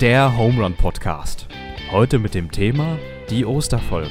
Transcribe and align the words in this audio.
der 0.00 0.36
Home 0.36 0.62
Run 0.62 0.74
Podcast. 0.74 1.48
Heute 1.90 2.20
mit 2.20 2.32
dem 2.32 2.52
Thema 2.52 2.96
die 3.30 3.44
Osterfolge. 3.44 4.08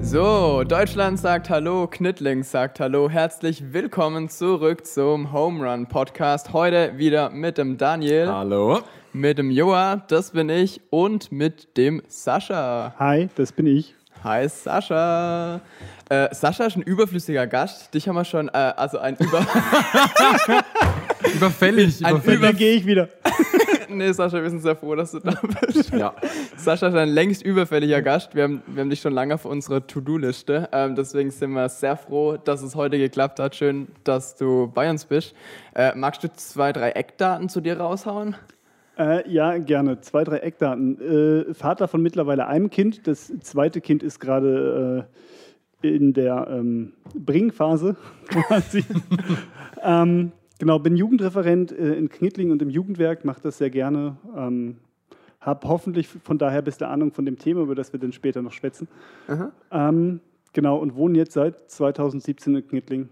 So, 0.00 0.64
Deutschland 0.64 1.20
sagt 1.20 1.48
Hallo, 1.48 1.86
Knittlings 1.86 2.50
sagt 2.50 2.80
Hallo. 2.80 3.08
Herzlich 3.08 3.72
willkommen 3.72 4.28
zurück 4.28 4.84
zum 4.84 5.32
Home 5.32 5.64
Run 5.64 5.86
Podcast. 5.86 6.52
Heute 6.52 6.98
wieder 6.98 7.30
mit 7.30 7.56
dem 7.56 7.76
Daniel, 7.76 8.26
Hallo. 8.26 8.80
mit 9.12 9.38
dem 9.38 9.52
Joa, 9.52 10.02
das 10.08 10.32
bin 10.32 10.48
ich, 10.48 10.80
und 10.90 11.30
mit 11.30 11.76
dem 11.76 12.02
Sascha. 12.08 12.94
Hi, 12.98 13.28
das 13.36 13.52
bin 13.52 13.68
ich. 13.68 13.94
Hi 14.24 14.48
Sascha. 14.48 15.60
Äh, 16.08 16.34
Sascha 16.34 16.66
ist 16.66 16.76
ein 16.76 16.82
überflüssiger 16.82 17.46
Gast. 17.46 17.92
Dich 17.94 18.08
haben 18.08 18.16
wir 18.16 18.24
schon, 18.24 18.48
äh, 18.48 18.52
also 18.52 18.98
ein 18.98 19.16
Über. 19.16 19.40
Überfällig. 21.34 22.04
Ein 22.04 22.16
überfällig. 22.16 22.40
Dann 22.40 22.56
gehe 22.56 22.74
ich 22.74 22.86
wieder. 22.86 23.08
nee, 23.88 24.12
Sascha, 24.12 24.42
wir 24.42 24.50
sind 24.50 24.60
sehr 24.60 24.76
froh, 24.76 24.94
dass 24.94 25.12
du 25.12 25.20
da 25.20 25.32
bist. 25.60 25.90
Ja. 25.90 26.14
Sascha 26.56 26.88
ist 26.88 26.94
ein 26.94 27.08
längst 27.08 27.42
überfälliger 27.42 28.02
Gast. 28.02 28.34
Wir 28.34 28.44
haben, 28.44 28.62
wir 28.66 28.82
haben 28.82 28.90
dich 28.90 29.00
schon 29.00 29.12
lange 29.12 29.34
auf 29.34 29.44
unserer 29.44 29.86
To-Do-Liste. 29.86 30.68
Ähm, 30.72 30.94
deswegen 30.94 31.30
sind 31.30 31.52
wir 31.52 31.68
sehr 31.68 31.96
froh, 31.96 32.36
dass 32.36 32.62
es 32.62 32.74
heute 32.74 32.98
geklappt 32.98 33.40
hat. 33.40 33.56
Schön, 33.56 33.88
dass 34.04 34.36
du 34.36 34.70
bei 34.72 34.88
uns 34.88 35.04
bist. 35.04 35.34
Äh, 35.74 35.94
magst 35.94 36.22
du 36.24 36.32
zwei, 36.32 36.72
drei 36.72 36.90
Eckdaten 36.90 37.48
zu 37.48 37.60
dir 37.60 37.78
raushauen? 37.78 38.36
Äh, 38.98 39.30
ja, 39.30 39.58
gerne. 39.58 40.00
Zwei, 40.00 40.24
drei 40.24 40.38
Eckdaten. 40.38 41.00
Äh, 41.50 41.54
Vater 41.54 41.86
von 41.88 42.02
mittlerweile 42.02 42.46
einem 42.46 42.70
Kind. 42.70 43.06
Das 43.06 43.32
zweite 43.40 43.80
Kind 43.80 44.02
ist 44.02 44.20
gerade 44.20 45.06
äh, 45.82 45.88
in 45.96 46.14
der 46.14 46.48
ähm, 46.50 46.94
Bringphase 47.14 47.96
quasi. 48.28 48.84
ähm, 49.82 50.32
genau, 50.58 50.78
bin 50.78 50.96
Jugendreferent 50.96 51.72
äh, 51.72 51.94
in 51.94 52.08
Knittling 52.08 52.50
und 52.50 52.62
im 52.62 52.70
Jugendwerk, 52.70 53.24
mache 53.24 53.42
das 53.42 53.58
sehr 53.58 53.70
gerne. 53.70 54.16
Ähm, 54.34 54.78
habe 55.40 55.68
hoffentlich 55.68 56.08
von 56.08 56.38
daher 56.38 56.62
beste 56.62 56.88
Ahnung 56.88 57.12
von 57.12 57.24
dem 57.24 57.38
Thema, 57.38 57.60
über 57.60 57.74
das 57.74 57.92
wir 57.92 58.00
dann 58.00 58.12
später 58.12 58.42
noch 58.42 58.52
schwätzen. 58.52 58.88
Ähm, 59.70 60.20
genau, 60.52 60.78
und 60.78 60.96
wohne 60.96 61.18
jetzt 61.18 61.34
seit 61.34 61.70
2017 61.70 62.56
in 62.56 62.66
Knittling. 62.66 63.08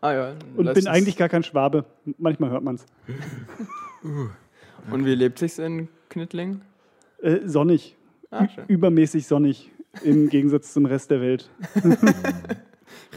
Ah 0.00 0.12
ja. 0.12 0.32
Und 0.56 0.72
bin 0.72 0.86
eigentlich 0.86 1.18
gar 1.18 1.28
kein 1.28 1.42
Schwabe. 1.42 1.84
Manchmal 2.16 2.50
hört 2.50 2.62
man 2.62 2.76
es. 2.76 2.86
Und 4.90 5.04
wie 5.04 5.14
lebt 5.14 5.38
sich's 5.38 5.58
in 5.58 5.88
Knittling? 6.08 6.60
Äh, 7.22 7.40
sonnig. 7.46 7.96
Ah, 8.30 8.48
schön. 8.48 8.64
Übermäßig 8.68 9.26
sonnig. 9.26 9.70
Im 10.02 10.28
Gegensatz 10.30 10.72
zum 10.72 10.86
Rest 10.86 11.10
der 11.10 11.20
Welt. 11.20 11.50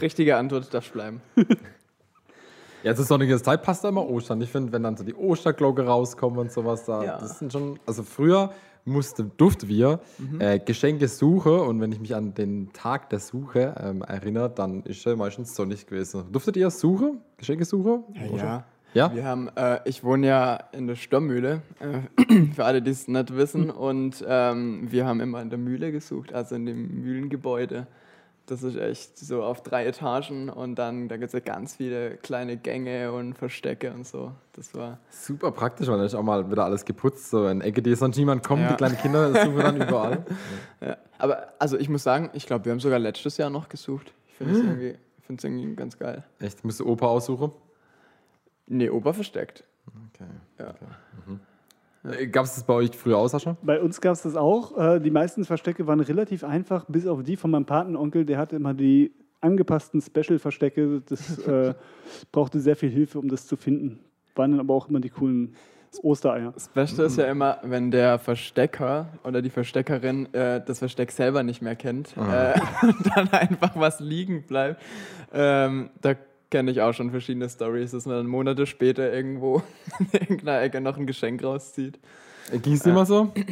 Richtige 0.00 0.36
Antwort 0.36 0.72
darf 0.72 0.90
bleiben. 0.92 1.20
Ja, 2.82 2.94
zur 2.94 3.04
sonnige 3.04 3.36
Zeit 3.42 3.62
passt 3.62 3.84
da 3.84 3.90
immer 3.90 4.08
Ostern. 4.08 4.40
Ich 4.40 4.48
finde, 4.48 4.72
wenn 4.72 4.82
dann 4.82 4.96
so 4.96 5.04
die 5.04 5.12
Osterglocke 5.14 5.84
rauskommt 5.84 6.38
und 6.38 6.50
sowas 6.50 6.86
da, 6.86 7.04
Ja. 7.04 7.18
das 7.18 7.38
sind 7.38 7.52
schon, 7.52 7.78
also 7.84 8.02
früher 8.02 8.54
musste, 8.86 9.24
durften 9.24 9.68
wir 9.68 10.00
äh, 10.38 10.58
Geschenke 10.58 11.06
suchen 11.06 11.60
und 11.60 11.78
wenn 11.82 11.92
ich 11.92 12.00
mich 12.00 12.14
an 12.14 12.32
den 12.32 12.72
Tag 12.72 13.10
der 13.10 13.18
Suche 13.18 13.74
ähm, 13.78 14.00
erinnere, 14.00 14.48
dann 14.48 14.82
ist 14.84 15.04
er 15.06 15.14
meistens 15.16 15.54
sonnig 15.54 15.86
gewesen. 15.86 16.24
Durftet 16.32 16.56
ihr 16.56 16.70
suchen? 16.70 17.20
Geschenke 17.36 17.66
suchen? 17.66 18.02
Ja. 18.14 18.36
Ja? 18.38 18.64
Wir 18.94 19.24
haben, 19.24 19.48
äh, 19.56 19.80
ich 19.84 20.02
wohne 20.02 20.26
ja 20.26 20.58
in 20.72 20.86
der 20.86 20.96
Sturmmühle, 20.96 21.62
äh, 21.80 22.46
für 22.54 22.64
alle, 22.64 22.82
die 22.82 22.90
es 22.90 23.06
nicht 23.08 23.36
wissen. 23.36 23.70
Und 23.70 24.24
ähm, 24.26 24.90
wir 24.90 25.06
haben 25.06 25.20
immer 25.20 25.40
in 25.42 25.50
der 25.50 25.58
Mühle 25.58 25.92
gesucht, 25.92 26.32
also 26.32 26.54
in 26.56 26.66
dem 26.66 27.02
Mühlengebäude. 27.02 27.86
Das 28.46 28.64
ist 28.64 28.74
echt 28.76 29.16
so 29.16 29.44
auf 29.44 29.62
drei 29.62 29.86
Etagen 29.86 30.48
und 30.48 30.74
dann 30.74 31.06
da 31.06 31.16
gibt 31.18 31.28
es 31.28 31.32
ja 31.34 31.38
ganz 31.38 31.76
viele 31.76 32.16
kleine 32.16 32.56
Gänge 32.56 33.12
und 33.12 33.34
Verstecke 33.38 33.92
und 33.92 34.04
so. 34.08 34.32
Das 34.54 34.74
war. 34.74 34.98
Super 35.08 35.52
praktisch, 35.52 35.86
weil 35.86 35.98
dann 35.98 36.06
ist 36.06 36.16
auch 36.16 36.24
mal 36.24 36.50
wieder 36.50 36.64
alles 36.64 36.84
geputzt, 36.84 37.30
so 37.30 37.46
in 37.46 37.60
Ecke, 37.60 37.80
die 37.80 37.94
sonst 37.94 38.16
niemand 38.16 38.42
kommt, 38.44 38.62
Ja. 38.62 38.70
die 38.70 38.74
kleinen 38.74 38.96
Kinder 38.96 39.28
suchen 39.44 39.56
dann 39.58 39.76
überall. 39.80 40.24
Ja. 40.80 40.96
Aber 41.18 41.46
also 41.60 41.78
ich 41.78 41.88
muss 41.88 42.02
sagen, 42.02 42.30
ich 42.32 42.44
glaube, 42.46 42.64
wir 42.64 42.72
haben 42.72 42.80
sogar 42.80 42.98
letztes 42.98 43.36
Jahr 43.36 43.50
noch 43.50 43.68
gesucht. 43.68 44.12
Ich 44.30 44.34
finde 44.34 44.54
es 44.54 44.58
irgendwie, 44.64 44.94
ich 45.18 45.24
find's 45.24 45.44
irgendwie 45.44 45.76
ganz 45.76 45.96
geil. 45.96 46.24
Echt, 46.40 46.64
musst 46.64 46.80
du 46.80 46.86
Opa 46.86 47.06
aussuchen? 47.06 47.52
Nee, 48.70 48.88
Ober 48.88 49.12
versteckt. 49.12 49.64
Okay. 50.14 50.30
Ja. 50.58 52.26
Gab 52.26 52.44
es 52.44 52.54
das 52.54 52.64
bei 52.64 52.74
euch 52.74 52.96
früher 52.96 53.18
auch, 53.18 53.26
Sascha? 53.28 53.56
Bei 53.62 53.80
uns 53.80 54.00
gab 54.00 54.12
es 54.12 54.22
das 54.22 54.36
auch. 54.36 54.78
Äh, 54.78 55.00
Die 55.00 55.10
meisten 55.10 55.44
Verstecke 55.44 55.86
waren 55.88 56.00
relativ 56.00 56.44
einfach, 56.44 56.84
bis 56.86 57.06
auf 57.06 57.22
die 57.24 57.36
von 57.36 57.50
meinem 57.50 57.66
Patenonkel. 57.66 58.24
Der 58.24 58.38
hatte 58.38 58.56
immer 58.56 58.72
die 58.72 59.12
angepassten 59.40 60.00
Special-Verstecke. 60.00 61.02
Das 61.04 61.38
äh, 61.46 61.74
brauchte 62.30 62.60
sehr 62.60 62.76
viel 62.76 62.90
Hilfe, 62.90 63.18
um 63.18 63.28
das 63.28 63.46
zu 63.46 63.56
finden. 63.56 63.98
Waren 64.36 64.52
dann 64.52 64.60
aber 64.60 64.72
auch 64.72 64.88
immer 64.88 65.00
die 65.00 65.10
coolen 65.10 65.56
Ostereier. 66.02 66.52
Das 66.52 66.68
Beste 66.68 67.02
ist 67.02 67.18
ja 67.18 67.24
immer, 67.24 67.58
wenn 67.64 67.90
der 67.90 68.20
Verstecker 68.20 69.08
oder 69.24 69.42
die 69.42 69.50
Versteckerin 69.50 70.32
äh, 70.32 70.62
das 70.64 70.78
Versteck 70.78 71.10
selber 71.10 71.42
nicht 71.42 71.60
mehr 71.60 71.74
kennt 71.74 72.16
äh, 72.16 72.54
und 72.82 73.16
dann 73.16 73.28
einfach 73.32 73.72
was 73.74 73.98
liegen 73.98 74.44
bleibt. 74.44 74.80
Ähm, 75.32 75.90
da 76.00 76.14
kenne 76.50 76.70
ich 76.70 76.80
auch 76.80 76.92
schon 76.92 77.10
verschiedene 77.10 77.48
Stories, 77.48 77.92
dass 77.92 78.06
man 78.06 78.16
dann 78.16 78.26
Monate 78.26 78.66
später 78.66 79.12
irgendwo 79.12 79.62
in 79.98 80.06
irgendeiner 80.12 80.60
Ecke 80.60 80.80
noch 80.80 80.96
ein 80.96 81.06
Geschenk 81.06 81.42
rauszieht. 81.42 81.98
Ging 82.62 82.74
es 82.74 82.84
immer 82.84 83.06
so? 83.06 83.32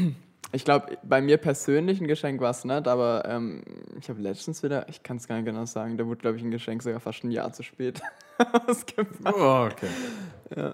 Ich 0.50 0.64
glaube, 0.64 0.96
bei 1.02 1.20
mir 1.20 1.36
persönlich 1.36 2.00
ein 2.00 2.08
Geschenk 2.08 2.40
war 2.40 2.52
es 2.52 2.64
nicht, 2.64 2.88
aber 2.88 3.22
ähm, 3.26 3.62
ich 4.00 4.08
habe 4.08 4.22
letztens 4.22 4.62
wieder, 4.62 4.88
ich 4.88 5.02
kann 5.02 5.18
es 5.18 5.28
gar 5.28 5.36
nicht 5.36 5.44
genau 5.44 5.66
sagen, 5.66 5.98
da 5.98 6.06
wurde, 6.06 6.22
glaube 6.22 6.38
ich, 6.38 6.42
ein 6.42 6.50
Geschenk 6.50 6.82
sogar 6.82 7.00
fast 7.00 7.22
ein 7.22 7.30
Jahr 7.30 7.52
zu 7.52 7.62
spät 7.62 8.00
ausgepackt. 8.66 9.36
Oh, 9.36 9.68
okay. 9.70 10.72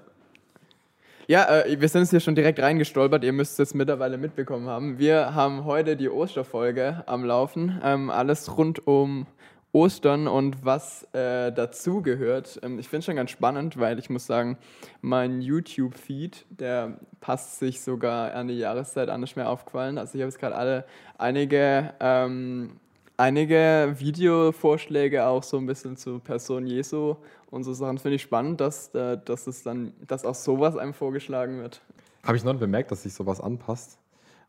Ja, 1.26 1.62
äh, 1.62 1.80
wir 1.80 1.88
sind 1.88 2.02
jetzt 2.02 2.10
hier 2.10 2.20
schon 2.20 2.34
direkt 2.34 2.60
reingestolpert. 2.60 3.24
Ihr 3.24 3.32
müsst 3.32 3.52
es 3.52 3.58
jetzt 3.58 3.74
mittlerweile 3.74 4.18
mitbekommen 4.18 4.68
haben. 4.68 4.98
Wir 4.98 5.34
haben 5.34 5.64
heute 5.64 5.96
die 5.96 6.08
Osterfolge 6.08 7.02
am 7.06 7.24
Laufen. 7.24 7.80
Ähm, 7.82 8.10
alles 8.10 8.56
rund 8.56 8.86
um 8.86 9.26
Ostern 9.74 10.28
und 10.28 10.64
was 10.64 11.02
äh, 11.12 11.52
dazugehört. 11.52 12.60
Ähm, 12.62 12.78
ich 12.78 12.88
finde 12.88 13.00
es 13.00 13.04
schon 13.06 13.16
ganz 13.16 13.32
spannend, 13.32 13.76
weil 13.76 13.98
ich 13.98 14.08
muss 14.08 14.24
sagen, 14.24 14.56
mein 15.02 15.42
YouTube-Feed, 15.42 16.46
der 16.48 16.98
passt 17.20 17.58
sich 17.58 17.80
sogar 17.80 18.32
an 18.34 18.46
die 18.46 18.54
Jahreszeit 18.54 19.08
an, 19.08 19.22
ist 19.24 19.34
mir 19.36 19.48
aufgefallen. 19.48 19.98
Also 19.98 20.14
ich 20.14 20.22
habe 20.22 20.30
jetzt 20.30 20.38
gerade 20.38 20.54
alle 20.54 20.84
einige, 21.18 21.92
ähm, 21.98 22.78
einige 23.16 23.96
Videovorschläge 23.98 25.26
auch 25.26 25.42
so 25.42 25.56
ein 25.56 25.66
bisschen 25.66 25.96
zur 25.96 26.20
Person 26.20 26.68
Jesu 26.68 27.16
und 27.50 27.64
so 27.64 27.74
Sachen. 27.74 27.98
Finde 27.98 28.14
ich 28.14 28.22
spannend, 28.22 28.60
dass, 28.60 28.94
äh, 28.94 29.18
dass 29.24 29.48
es 29.48 29.64
dann, 29.64 29.92
dass 30.06 30.24
auch 30.24 30.36
sowas 30.36 30.76
einem 30.76 30.94
vorgeschlagen 30.94 31.60
wird. 31.60 31.82
Habe 32.24 32.36
ich 32.36 32.44
noch 32.44 32.54
bemerkt, 32.54 32.92
dass 32.92 33.02
sich 33.02 33.12
sowas 33.12 33.40
anpasst. 33.40 33.98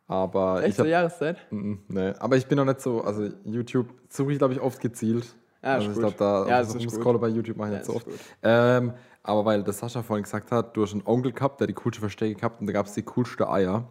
Aber 0.07 0.59
Echt 0.59 0.69
ich 0.69 0.75
zur 0.75 0.85
hab, 0.85 0.91
Jahreszeit? 0.91 1.37
Mm, 1.49 1.75
nee. 1.87 2.13
Aber 2.19 2.37
ich 2.37 2.45
bin 2.45 2.57
noch 2.57 2.65
nicht 2.65 2.81
so, 2.81 3.01
also 3.01 3.29
YouTube 3.43 3.87
suche 4.09 4.33
ich, 4.33 4.37
glaube 4.37 4.53
ich, 4.53 4.59
oft 4.61 4.79
gezielt. 4.79 5.35
Ja, 5.63 5.73
also 5.73 5.91
ich 5.91 5.97
glaube, 5.97 6.15
da 6.19 6.47
Ja, 6.47 6.59
das 6.59 6.73
gut. 6.73 6.81
Rumscrollen 6.81 7.19
bei 7.19 7.27
YouTube 7.29 7.57
mache 7.57 7.69
ich 7.69 7.73
Ja, 7.73 7.77
nicht 7.79 7.87
so 7.87 7.95
oft. 7.95 8.07
Ähm, 8.43 8.93
aber 9.23 9.45
weil 9.45 9.63
das 9.63 9.79
Sascha 9.79 10.03
vorhin 10.03 10.21
gesagt 10.23 10.51
hat, 10.51 10.77
du 10.77 10.83
hast 10.83 10.91
einen 10.93 11.01
Onkel 11.05 11.31
gehabt, 11.31 11.59
der 11.59 11.65
die 11.65 11.73
coolste 11.73 12.01
Verstecke 12.01 12.35
gehabt 12.35 12.61
und 12.61 12.67
da 12.67 12.73
gab 12.73 12.85
es 12.85 12.93
die 12.93 13.01
coolste 13.01 13.49
Eier. 13.49 13.87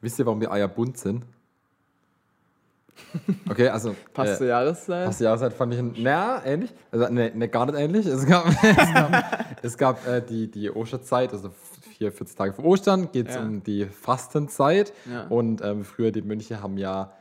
Wisst 0.00 0.18
ihr, 0.18 0.26
warum 0.26 0.40
die 0.40 0.48
Eier 0.48 0.66
bunt 0.66 0.98
sind? 0.98 1.24
Okay, 3.48 3.68
also. 3.68 3.94
Passt 4.12 4.34
äh, 4.34 4.36
zur 4.38 4.46
Jahreszeit? 4.48 5.06
Passt 5.06 5.20
die 5.20 5.24
Jahreszeit 5.24 5.52
fand 5.52 5.72
ich, 5.74 5.78
ein- 5.80 5.94
na, 5.98 6.44
ähnlich. 6.44 6.72
Also, 6.90 7.08
ne, 7.08 7.30
ne, 7.34 7.48
gar 7.48 7.66
nicht 7.66 7.78
ähnlich. 7.78 8.06
Es 8.06 8.26
gab, 8.26 8.46
es 8.62 8.92
gab, 8.94 9.46
es 9.62 9.78
gab 9.78 10.06
äh, 10.06 10.20
die, 10.22 10.50
die 10.50 10.70
Osterzeit, 10.70 11.32
also 11.32 11.50
vier, 12.02 12.12
14 12.12 12.36
Tage 12.36 12.52
vor 12.54 12.64
Ostern, 12.64 13.12
geht 13.12 13.28
es 13.28 13.34
Ja. 13.36 13.42
um 13.42 13.62
die 13.62 13.86
Fastenzeit. 13.86 14.92
Ja. 15.10 15.26
Und 15.28 15.62
ähm, 15.62 15.84
früher 15.84 16.10
die 16.10 16.22
Mönche 16.22 16.60
haben 16.62 16.76
ja 16.78 17.12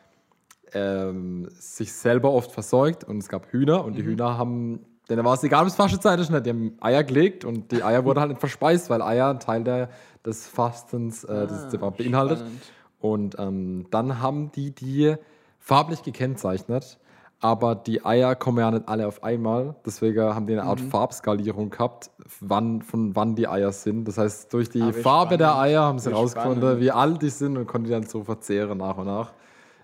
ähm, 0.74 1.47
sich 1.52 1.94
selber 1.94 2.31
oft 2.31 2.52
versorgt 2.52 3.03
und 3.03 3.18
es 3.18 3.28
gab 3.30 3.52
Hühner 3.52 3.80
Mhm. 3.81 3.86
und 3.86 3.94
die 3.97 4.03
Hühner 4.03 4.38
haben, 4.38 4.80
denen 5.10 5.24
war 5.25 5.33
es 5.33 5.44
egal, 5.44 5.62
ob 5.63 5.68
es 5.68 5.75
Fastenzeit 5.75 6.19
ist, 6.19 6.30
nicht. 6.31 6.45
die 6.45 6.50
haben 6.50 6.78
Eier 6.80 7.04
gelegt 7.04 7.44
und 7.45 7.72
die 7.72 7.83
Eier 7.83 8.06
wurden 8.06 8.19
halt 8.19 8.30
nicht 8.30 8.39
verspeist, 8.39 8.89
weil 8.89 9.01
Eier 9.01 9.30
ein 9.30 9.39
Teil 9.39 9.63
der, 9.63 9.89
des 10.25 10.48
Fastens 10.48 11.24
äh, 11.25 11.45
das, 11.48 11.69
das 11.69 11.80
beinhaltet. 11.98 12.38
Ah, 12.38 12.42
spannend. 12.42 12.62
Und 13.00 13.36
ähm, 13.39 13.88
dann 13.92 14.22
haben 14.22 14.51
die 14.54 14.72
die 14.74 15.16
farblich 15.60 16.04
gekennzeichnet. 16.04 17.00
Aber 17.43 17.73
die 17.73 18.05
Eier 18.05 18.35
kommen 18.35 18.59
ja 18.59 18.69
nicht 18.69 18.88
alle 18.88 19.07
auf 19.07 19.23
einmal. 19.23 19.75
Deswegen 19.85 20.21
haben 20.21 20.45
die 20.45 20.53
eine 20.53 20.61
Mhm. 20.63 20.69
Art 20.69 20.79
Farbskalierung 20.79 21.71
gehabt, 21.71 22.11
wann, 22.39 22.81
von 22.83 23.15
wann 23.15 23.35
die 23.35 23.47
Eier 23.47 23.71
sind. 23.71 24.07
Das 24.07 24.17
heißt, 24.19 24.53
durch 24.53 24.69
die 24.69 24.81
Ah, 24.81 24.91
wie 24.93 25.01
Farbe 25.01 25.38
der 25.38 25.47
spannend. 25.47 25.63
Eier 25.65 25.81
haben 25.81 25.99
sie 25.99 26.11
Wie 26.11 26.13
rausgefunden, 26.13 26.61
spannend. 26.61 26.81
wie 26.81 26.91
alt 26.91 27.21
die 27.21 27.29
sind 27.29 27.57
und 27.57 27.65
konnten 27.65 27.85
die 27.85 27.91
dann 27.91 28.03
so 28.03 28.23
verzehren 28.23 28.77
nach 28.77 28.95
und 28.97 29.07
nach. 29.07 29.33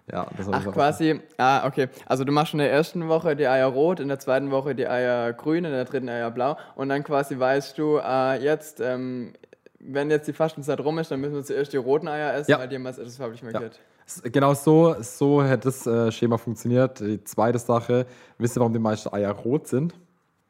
Ja, 0.10 0.26
das 0.38 0.48
Ach, 0.50 0.72
quasi, 0.72 1.20
ah, 1.38 1.68
okay. 1.68 1.90
Also 2.06 2.24
du 2.24 2.32
machst 2.32 2.54
in 2.54 2.60
der 2.60 2.72
ersten 2.72 3.10
Woche 3.10 3.36
die 3.36 3.46
Eier 3.48 3.68
rot, 3.68 4.00
in 4.00 4.08
der 4.08 4.20
zweiten 4.20 4.52
Woche 4.52 4.74
die 4.74 4.88
Eier 4.88 5.34
grün, 5.34 5.66
in 5.66 5.72
der 5.72 5.84
dritten 5.84 6.08
Eier 6.08 6.32
blau 6.32 6.56
und 6.76 6.88
dann 6.88 7.04
quasi 7.04 7.38
weißt 7.38 7.78
du, 7.78 7.98
äh, 7.98 8.42
jetzt, 8.42 8.80
ähm, 8.80 9.34
wenn 9.80 10.10
jetzt 10.10 10.28
die 10.28 10.34
Fastenzeit 10.34 10.80
rum 10.80 10.98
ist, 11.00 11.12
dann 11.12 11.20
müssen 11.22 11.36
wir 11.36 11.44
zuerst 11.44 11.72
die 11.74 11.78
roten 11.78 12.08
Eier 12.08 12.34
essen, 12.36 12.52
Ja. 12.52 12.60
weil 12.60 12.68
die 12.68 12.76
haben 12.76 12.86
als 12.88 12.98
erstes 12.98 13.18
farblich 13.18 13.44
markiert. 13.44 13.80
S- 14.06 14.22
Genau 14.24 14.54
so, 14.54 14.96
so 15.02 15.44
hätte 15.44 15.66
das 15.66 15.86
äh, 15.86 16.12
Schema 16.12 16.38
funktioniert. 16.38 17.00
Die 17.00 17.24
zweite 17.24 17.60
Sache, 17.60 18.06
wisst 18.38 18.58
ihr, 18.58 18.62
warum 18.62 18.74
die 18.74 18.80
meisten 18.80 19.14
Eier 19.14 19.32
rot 19.32 19.68
sind? 19.68 19.94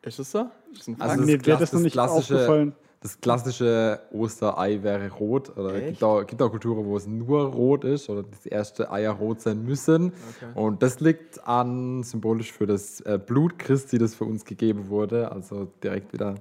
Ist 0.03 0.19
es 0.19 0.31
so? 0.31 0.45
Ist 0.71 0.87
das 0.87 1.01
Also 1.01 1.25
das 1.25 1.41
Klass- 1.41 1.59
das 1.59 1.71
noch 1.73 1.79
das 1.79 1.81
nicht 1.81 1.93
klassische- 1.93 2.35
aufgefallen. 2.35 2.75
Das 2.99 3.21
klassische 3.21 3.99
Osterei 4.11 4.81
wäre 4.81 5.09
rot. 5.11 5.55
Oder 5.55 5.75
Echt? 5.75 5.87
gibt 5.87 6.03
auch, 6.03 6.25
gibt 6.25 6.41
auch 6.41 6.49
Kulturen, 6.49 6.83
wo 6.83 6.97
es 6.97 7.05
nur 7.05 7.45
rot 7.45 7.83
ist 7.83 8.09
oder 8.09 8.23
das 8.23 8.45
erste 8.47 8.91
Eier 8.91 9.11
rot 9.11 9.39
sein 9.39 9.63
müssen. 9.63 10.13
Und 10.55 10.81
das 10.81 10.99
liegt 10.99 11.45
an 11.47 12.01
symbolisch 12.03 12.51
für 12.51 12.65
das 12.65 12.99
äh, 13.01 13.19
Blut 13.23 13.59
Christi, 13.59 13.99
das 13.99 14.15
für 14.15 14.25
uns 14.25 14.45
gegeben 14.45 14.89
wurde. 14.89 15.31
Also 15.31 15.67
direkt 15.83 16.11
wieder 16.11 16.35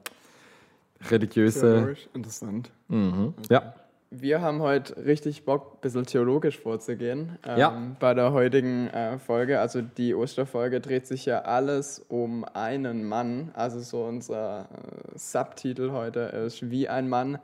religiöse. 1.10 1.60
Theologisch 1.60 2.08
Interessant. 2.14 2.70
Mhm. 2.88 3.34
Ja. 3.50 3.74
Wir 4.10 4.40
haben 4.40 4.62
heute 4.62 5.04
richtig 5.04 5.44
Bock, 5.44 5.74
ein 5.74 5.80
bisschen 5.80 6.06
theologisch 6.06 6.58
vorzugehen 6.60 7.38
ähm, 7.44 7.58
Ja. 7.58 7.82
bei 7.98 8.14
der 8.14 8.32
heutigen 8.32 8.86
äh, 8.88 9.18
Folge. 9.18 9.58
Also 9.60 9.82
die 9.82 10.14
Osterfolge 10.14 10.80
dreht 10.80 11.06
sich 11.06 11.26
ja 11.26 11.42
alles 11.42 11.98
um 12.08 12.44
einen 12.44 13.04
Mann. 13.04 13.50
Also 13.54 13.80
so 13.80 14.04
unser 14.04 14.68
äh, 15.14 15.18
Subtitel 15.18 15.90
heute 15.90 16.20
ist 16.20 16.70
Wie 16.70 16.88
ein 16.88 17.08
Mann 17.08 17.38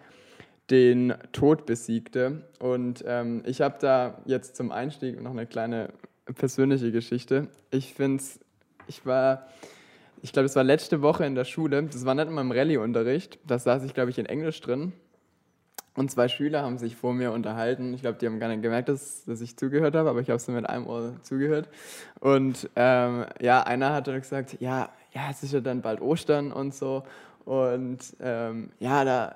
den 0.71 1.15
Tod 1.33 1.67
besiegte. 1.67 2.43
Und 2.61 3.05
ähm, 3.07 3.43
ich 3.45 3.61
habe 3.61 3.77
da 3.81 4.19
jetzt 4.25 4.57
zum 4.57 4.71
Einstieg 4.71 5.21
noch 5.21 5.33
eine 5.33 5.47
kleine 5.47 5.89
persönliche 6.37 6.93
Geschichte. 6.93 7.49
Ich 7.71 7.93
finde 7.95 8.23
es, 8.23 8.39
ich 8.87 9.05
war, 9.05 9.49
ich 10.23 10.33
glaube, 10.33 10.47
es 10.47 10.57
war 10.57 10.65
letzte 10.65 11.03
Woche 11.03 11.27
in 11.27 11.35
der 11.35 11.45
Schule, 11.45 11.83
das 11.83 12.07
war 12.07 12.15
nicht 12.15 12.29
in 12.29 12.35
meinem 12.35 12.53
Rallye-Unterricht, 12.53 13.41
da 13.45 13.59
saß 13.59 13.83
ich, 13.85 13.93
glaube 13.93 14.11
ich, 14.11 14.19
in 14.19 14.27
Englisch 14.27 14.61
drin. 14.61 14.93
Und 15.95 16.11
zwei 16.11 16.29
Schüler 16.29 16.63
haben 16.63 16.79
sich 16.79 16.97
vor 16.97 17.13
mir 17.13 17.33
unterhalten. 17.33 17.93
Ich 17.93 18.01
glaube, 18.01 18.17
die 18.19 18.27
haben 18.27 18.41
gar 18.41 18.49
nicht 18.49 18.63
gemerkt, 18.63 18.89
dass, 18.89 19.25
dass 19.27 19.43
ich 19.43 19.59
zugehört 19.59 19.95
habe, 19.95 20.09
aber 20.09 20.21
ich 20.21 20.31
habe 20.31 20.39
so 20.39 20.51
mit 20.53 20.67
einem 20.67 20.87
Ohr 20.87 21.17
zugehört. 21.23 21.69
Und 22.19 22.71
ähm, 22.77 23.27
ja, 23.41 23.63
einer 23.65 23.93
hat 23.93 24.09
dann 24.09 24.19
gesagt, 24.19 24.57
ja, 24.61 24.89
ja, 25.13 25.29
es 25.31 25.43
ist 25.43 25.53
ja 25.53 25.61
dann 25.61 25.83
bald 25.83 26.01
Ostern 26.01 26.51
und 26.51 26.75
so. 26.75 27.03
Und 27.45 27.99
ähm, 28.21 28.71
ja, 28.79 29.05
da, 29.05 29.35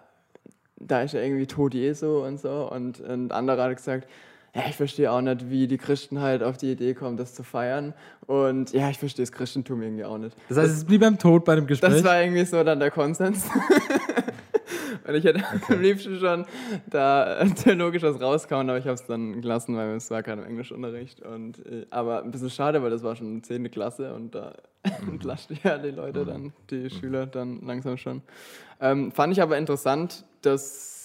da 0.76 1.02
ist 1.02 1.12
ja 1.12 1.20
irgendwie 1.20 1.46
Tod 1.46 1.74
Jesu 1.74 2.24
und 2.24 2.40
so. 2.40 2.70
Und 2.70 3.04
ein 3.04 3.32
anderer 3.32 3.64
hat 3.64 3.76
gesagt, 3.76 4.08
ja, 4.56 4.62
ich 4.70 4.76
verstehe 4.76 5.12
auch 5.12 5.20
nicht, 5.20 5.50
wie 5.50 5.66
die 5.66 5.76
Christen 5.76 6.20
halt 6.20 6.42
auf 6.42 6.56
die 6.56 6.72
Idee 6.72 6.94
kommen, 6.94 7.18
das 7.18 7.34
zu 7.34 7.42
feiern. 7.42 7.92
Und 8.26 8.72
ja, 8.72 8.88
ich 8.88 8.98
verstehe 8.98 9.22
das 9.22 9.30
Christentum 9.30 9.82
irgendwie 9.82 10.04
auch 10.04 10.16
nicht. 10.16 10.34
Das 10.48 10.56
heißt, 10.56 10.72
es 10.72 10.84
blieb 10.86 11.02
beim 11.02 11.18
Tod 11.18 11.44
bei 11.44 11.56
dem 11.56 11.66
Gespräch. 11.66 11.92
Das 11.92 12.04
war 12.04 12.22
irgendwie 12.22 12.44
so 12.46 12.64
dann 12.64 12.80
der 12.80 12.90
Konsens. 12.90 13.46
Und 15.06 15.14
ich 15.14 15.24
hätte 15.24 15.44
am 15.68 15.82
liebsten 15.82 16.18
schon 16.18 16.46
da 16.86 17.38
äh, 17.38 17.50
theologisch 17.50 18.02
was 18.02 18.18
rauskauen, 18.18 18.70
aber 18.70 18.78
ich 18.78 18.86
habe 18.86 18.94
es 18.94 19.06
dann 19.06 19.42
gelassen, 19.42 19.76
weil 19.76 19.90
es 19.90 20.10
war 20.10 20.26
im 20.26 20.44
Englischunterricht. 20.44 21.20
Und, 21.20 21.64
äh, 21.66 21.84
aber 21.90 22.22
ein 22.22 22.30
bisschen 22.30 22.50
schade, 22.50 22.82
weil 22.82 22.90
das 22.90 23.02
war 23.02 23.14
schon 23.14 23.42
10. 23.42 23.70
Klasse 23.70 24.14
und 24.14 24.34
da 24.34 24.54
entlascht 25.06 25.50
ja 25.62 25.76
die 25.76 25.90
Leute 25.90 26.24
dann, 26.24 26.54
die 26.70 26.88
Schüler 26.88 27.26
dann 27.26 27.60
langsam 27.60 27.98
schon. 27.98 28.22
Ähm, 28.80 29.12
fand 29.12 29.34
ich 29.34 29.42
aber 29.42 29.58
interessant, 29.58 30.24
dass 30.40 30.95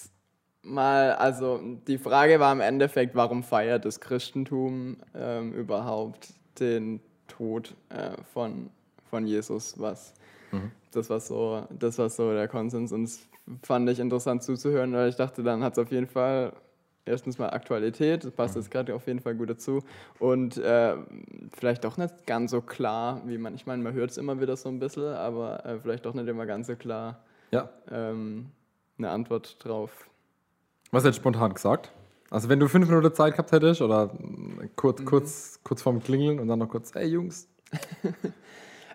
mal, 0.63 1.13
also 1.13 1.59
die 1.87 1.97
Frage 1.97 2.39
war 2.39 2.51
im 2.51 2.61
Endeffekt, 2.61 3.15
warum 3.15 3.43
feiert 3.43 3.85
das 3.85 3.99
Christentum 3.99 4.97
ähm, 5.15 5.53
überhaupt 5.53 6.29
den 6.59 7.01
Tod 7.27 7.75
äh, 7.89 8.11
von, 8.33 8.69
von 9.09 9.25
Jesus? 9.25 9.79
Was? 9.79 10.13
Das 10.91 11.09
war 11.09 11.19
so, 11.19 11.65
das 11.69 11.97
war 11.97 12.09
so 12.09 12.33
der 12.33 12.47
Konsens 12.47 12.91
und 12.91 13.03
es 13.03 13.27
fand 13.63 13.89
ich 13.89 13.99
interessant 13.99 14.43
zuzuhören, 14.43 14.93
weil 14.93 15.09
ich 15.09 15.15
dachte, 15.15 15.43
dann 15.43 15.63
hat 15.63 15.73
es 15.73 15.79
auf 15.79 15.91
jeden 15.91 16.07
Fall 16.07 16.53
erstens 17.05 17.39
mal 17.39 17.49
Aktualität, 17.49 18.23
das 18.23 18.31
passt 18.31 18.55
jetzt 18.55 18.69
gerade 18.69 18.93
auf 18.93 19.07
jeden 19.07 19.19
Fall 19.19 19.35
gut 19.35 19.49
dazu 19.49 19.79
und 20.19 20.57
äh, 20.57 20.95
vielleicht 21.51 21.83
doch 21.83 21.97
nicht 21.97 22.27
ganz 22.27 22.51
so 22.51 22.61
klar, 22.61 23.21
wie 23.25 23.37
man, 23.37 23.55
ich 23.55 23.65
meine, 23.65 23.81
man 23.81 23.93
hört 23.93 24.11
es 24.11 24.17
immer 24.17 24.39
wieder 24.39 24.55
so 24.55 24.69
ein 24.69 24.79
bisschen, 24.79 25.13
aber 25.13 25.65
äh, 25.65 25.79
vielleicht 25.79 26.05
doch 26.05 26.13
nicht 26.13 26.27
immer 26.27 26.45
ganz 26.45 26.67
so 26.67 26.75
klar 26.75 27.23
ja. 27.51 27.69
ähm, 27.89 28.51
eine 28.97 29.09
Antwort 29.09 29.57
drauf. 29.63 30.10
Was 30.91 31.03
hättest 31.03 31.19
du 31.19 31.21
spontan 31.21 31.53
gesagt? 31.53 31.91
Also 32.29 32.49
wenn 32.49 32.59
du 32.59 32.67
fünf 32.67 32.87
Minuten 32.89 33.13
Zeit 33.13 33.33
gehabt 33.33 33.51
hättest 33.51 33.81
oder 33.81 34.11
kurz, 34.75 35.03
kurz, 35.05 35.59
kurz 35.63 35.81
vorm 35.81 36.03
Klingeln 36.03 36.39
und 36.39 36.47
dann 36.47 36.59
noch 36.59 36.69
kurz, 36.69 36.93
hey 36.93 37.07
Jungs. 37.07 37.47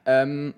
Ähm, 0.09 0.55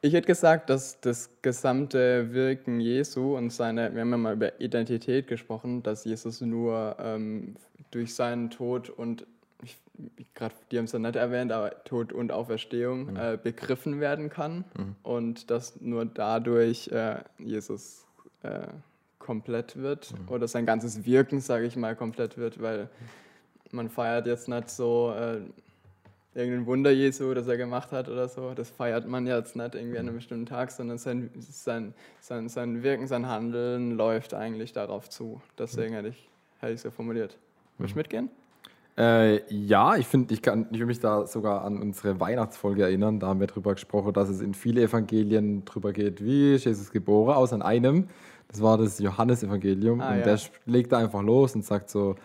ich 0.00 0.14
hätte 0.14 0.28
gesagt, 0.28 0.70
dass 0.70 1.00
das 1.00 1.30
gesamte 1.42 2.32
Wirken 2.32 2.78
Jesu 2.78 3.36
und 3.36 3.50
seine, 3.50 3.92
wir 3.92 4.02
haben 4.02 4.10
ja 4.10 4.16
mal 4.16 4.34
über 4.34 4.60
Identität 4.60 5.26
gesprochen, 5.26 5.82
dass 5.82 6.04
Jesus 6.04 6.40
nur 6.40 6.96
ähm, 7.00 7.56
durch 7.90 8.14
seinen 8.14 8.50
Tod 8.50 8.88
und, 8.88 9.26
ich, 9.64 9.76
gerade 10.34 10.54
die 10.70 10.78
haben 10.78 10.84
es 10.84 10.92
ja 10.92 11.00
nicht 11.00 11.16
erwähnt, 11.16 11.50
aber 11.50 11.82
Tod 11.82 12.12
und 12.12 12.30
Auferstehung 12.30 13.16
äh, 13.16 13.36
begriffen 13.42 13.98
werden 13.98 14.30
kann 14.30 14.64
und 15.02 15.50
dass 15.50 15.80
nur 15.80 16.04
dadurch 16.04 16.88
äh, 16.88 17.16
Jesus 17.38 18.06
äh, 18.44 18.68
komplett 19.26 19.76
wird 19.76 20.14
oder 20.28 20.46
sein 20.46 20.64
ganzes 20.64 21.04
Wirken, 21.04 21.40
sage 21.40 21.66
ich 21.66 21.76
mal, 21.76 21.96
komplett 21.96 22.38
wird, 22.38 22.62
weil 22.62 22.88
man 23.72 23.90
feiert 23.90 24.26
jetzt 24.28 24.48
nicht 24.48 24.70
so 24.70 25.12
äh, 25.18 25.40
irgendein 26.32 26.66
Wunder 26.66 26.92
Jesu, 26.92 27.34
das 27.34 27.48
er 27.48 27.56
gemacht 27.56 27.90
hat 27.90 28.08
oder 28.08 28.28
so. 28.28 28.52
Das 28.54 28.70
feiert 28.70 29.08
man 29.08 29.26
jetzt 29.26 29.56
nicht 29.56 29.74
irgendwie 29.74 29.98
an 29.98 30.06
einem 30.06 30.16
bestimmten 30.16 30.46
Tag, 30.46 30.70
sondern 30.70 30.98
sein, 30.98 31.30
sein, 31.38 31.92
sein, 32.20 32.48
sein 32.48 32.84
Wirken, 32.84 33.08
sein 33.08 33.26
Handeln 33.26 33.96
läuft 33.96 34.32
eigentlich 34.32 34.72
darauf 34.72 35.10
zu. 35.10 35.40
Deswegen 35.58 35.94
hätte 35.94 36.08
ich, 36.08 36.28
hätte 36.60 36.74
ich 36.74 36.80
so 36.80 36.92
formuliert. 36.92 37.36
Willst 37.78 37.94
du 37.94 37.98
mitgehen? 37.98 38.30
Äh, 38.96 39.42
ja, 39.52 39.96
ich 39.96 40.06
finde, 40.06 40.32
ich 40.32 40.40
kann, 40.40 40.68
ich 40.70 40.78
will 40.78 40.86
mich 40.86 41.00
da 41.00 41.26
sogar 41.26 41.64
an 41.64 41.82
unsere 41.82 42.18
Weihnachtsfolge 42.18 42.84
erinnern. 42.84 43.20
Da 43.20 43.26
haben 43.26 43.40
wir 43.40 43.46
drüber 43.46 43.74
gesprochen, 43.74 44.12
dass 44.14 44.28
es 44.30 44.40
in 44.40 44.54
viele 44.54 44.82
Evangelien 44.82 45.64
drüber 45.66 45.92
geht, 45.92 46.24
wie 46.24 46.54
Jesus 46.56 46.90
geboren, 46.90 47.34
außer 47.36 47.56
in 47.56 47.62
einem. 47.62 48.08
Das 48.48 48.62
war 48.62 48.78
das 48.78 48.98
Johannesevangelium. 48.98 50.00
Ah, 50.00 50.12
und 50.12 50.18
ja. 50.18 50.24
der 50.24 50.40
legt 50.66 50.92
da 50.92 50.98
einfach 50.98 51.22
los 51.22 51.54
und 51.54 51.64
sagt 51.64 51.90
so, 51.90 52.16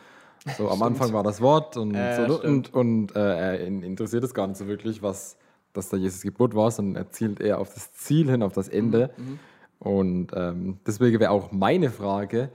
so 0.57 0.69
am 0.69 0.81
Anfang 0.81 1.13
war 1.13 1.23
das 1.23 1.41
Wort 1.41 1.77
und, 1.77 1.93
Ja, 1.93 2.27
so, 2.27 2.41
und, 2.41 2.73
und 2.73 3.15
äh, 3.15 3.19
er 3.19 3.59
interessiert 3.59 4.23
es 4.23 4.33
gar 4.33 4.47
nicht 4.47 4.57
so 4.57 4.67
wirklich, 4.67 5.01
was, 5.01 5.37
dass 5.73 5.89
da 5.89 5.97
Jesus 5.97 6.21
Geburt 6.21 6.55
war, 6.55 6.71
sondern 6.71 7.03
er 7.03 7.11
zielt 7.11 7.39
eher 7.39 7.59
auf 7.59 7.73
das 7.73 7.93
Ziel 7.93 8.29
hin, 8.29 8.43
auf 8.43 8.53
das 8.53 8.67
Ende. 8.67 9.11
Mhm, 9.17 9.39
Und 9.79 10.31
ähm, 10.35 10.79
deswegen 10.85 11.19
wäre 11.19 11.31
auch 11.31 11.51
meine 11.51 11.89
Frage, 11.89 12.49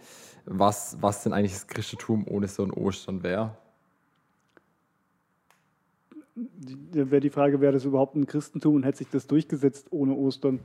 was, 0.47 0.97
was 1.01 1.23
denn 1.23 1.33
eigentlich 1.33 1.53
das 1.53 1.67
Christentum 1.67 2.25
ohne 2.29 2.49
so 2.49 2.63
ein 2.63 2.71
Ostern 2.71 3.23
wäre. 3.23 3.57
Da 6.35 7.11
wäre 7.11 7.21
die 7.21 7.31
Frage, 7.31 7.61
wäre 7.61 7.73
das 7.73 7.85
überhaupt 7.85 8.15
ein 8.15 8.27
Christentum 8.27 8.75
und 8.75 8.83
hätte 8.85 8.99
sich 8.99 9.09
das 9.11 9.27
durchgesetzt 9.27 9.87
ohne 9.91 10.15
Ostern? 10.15 10.61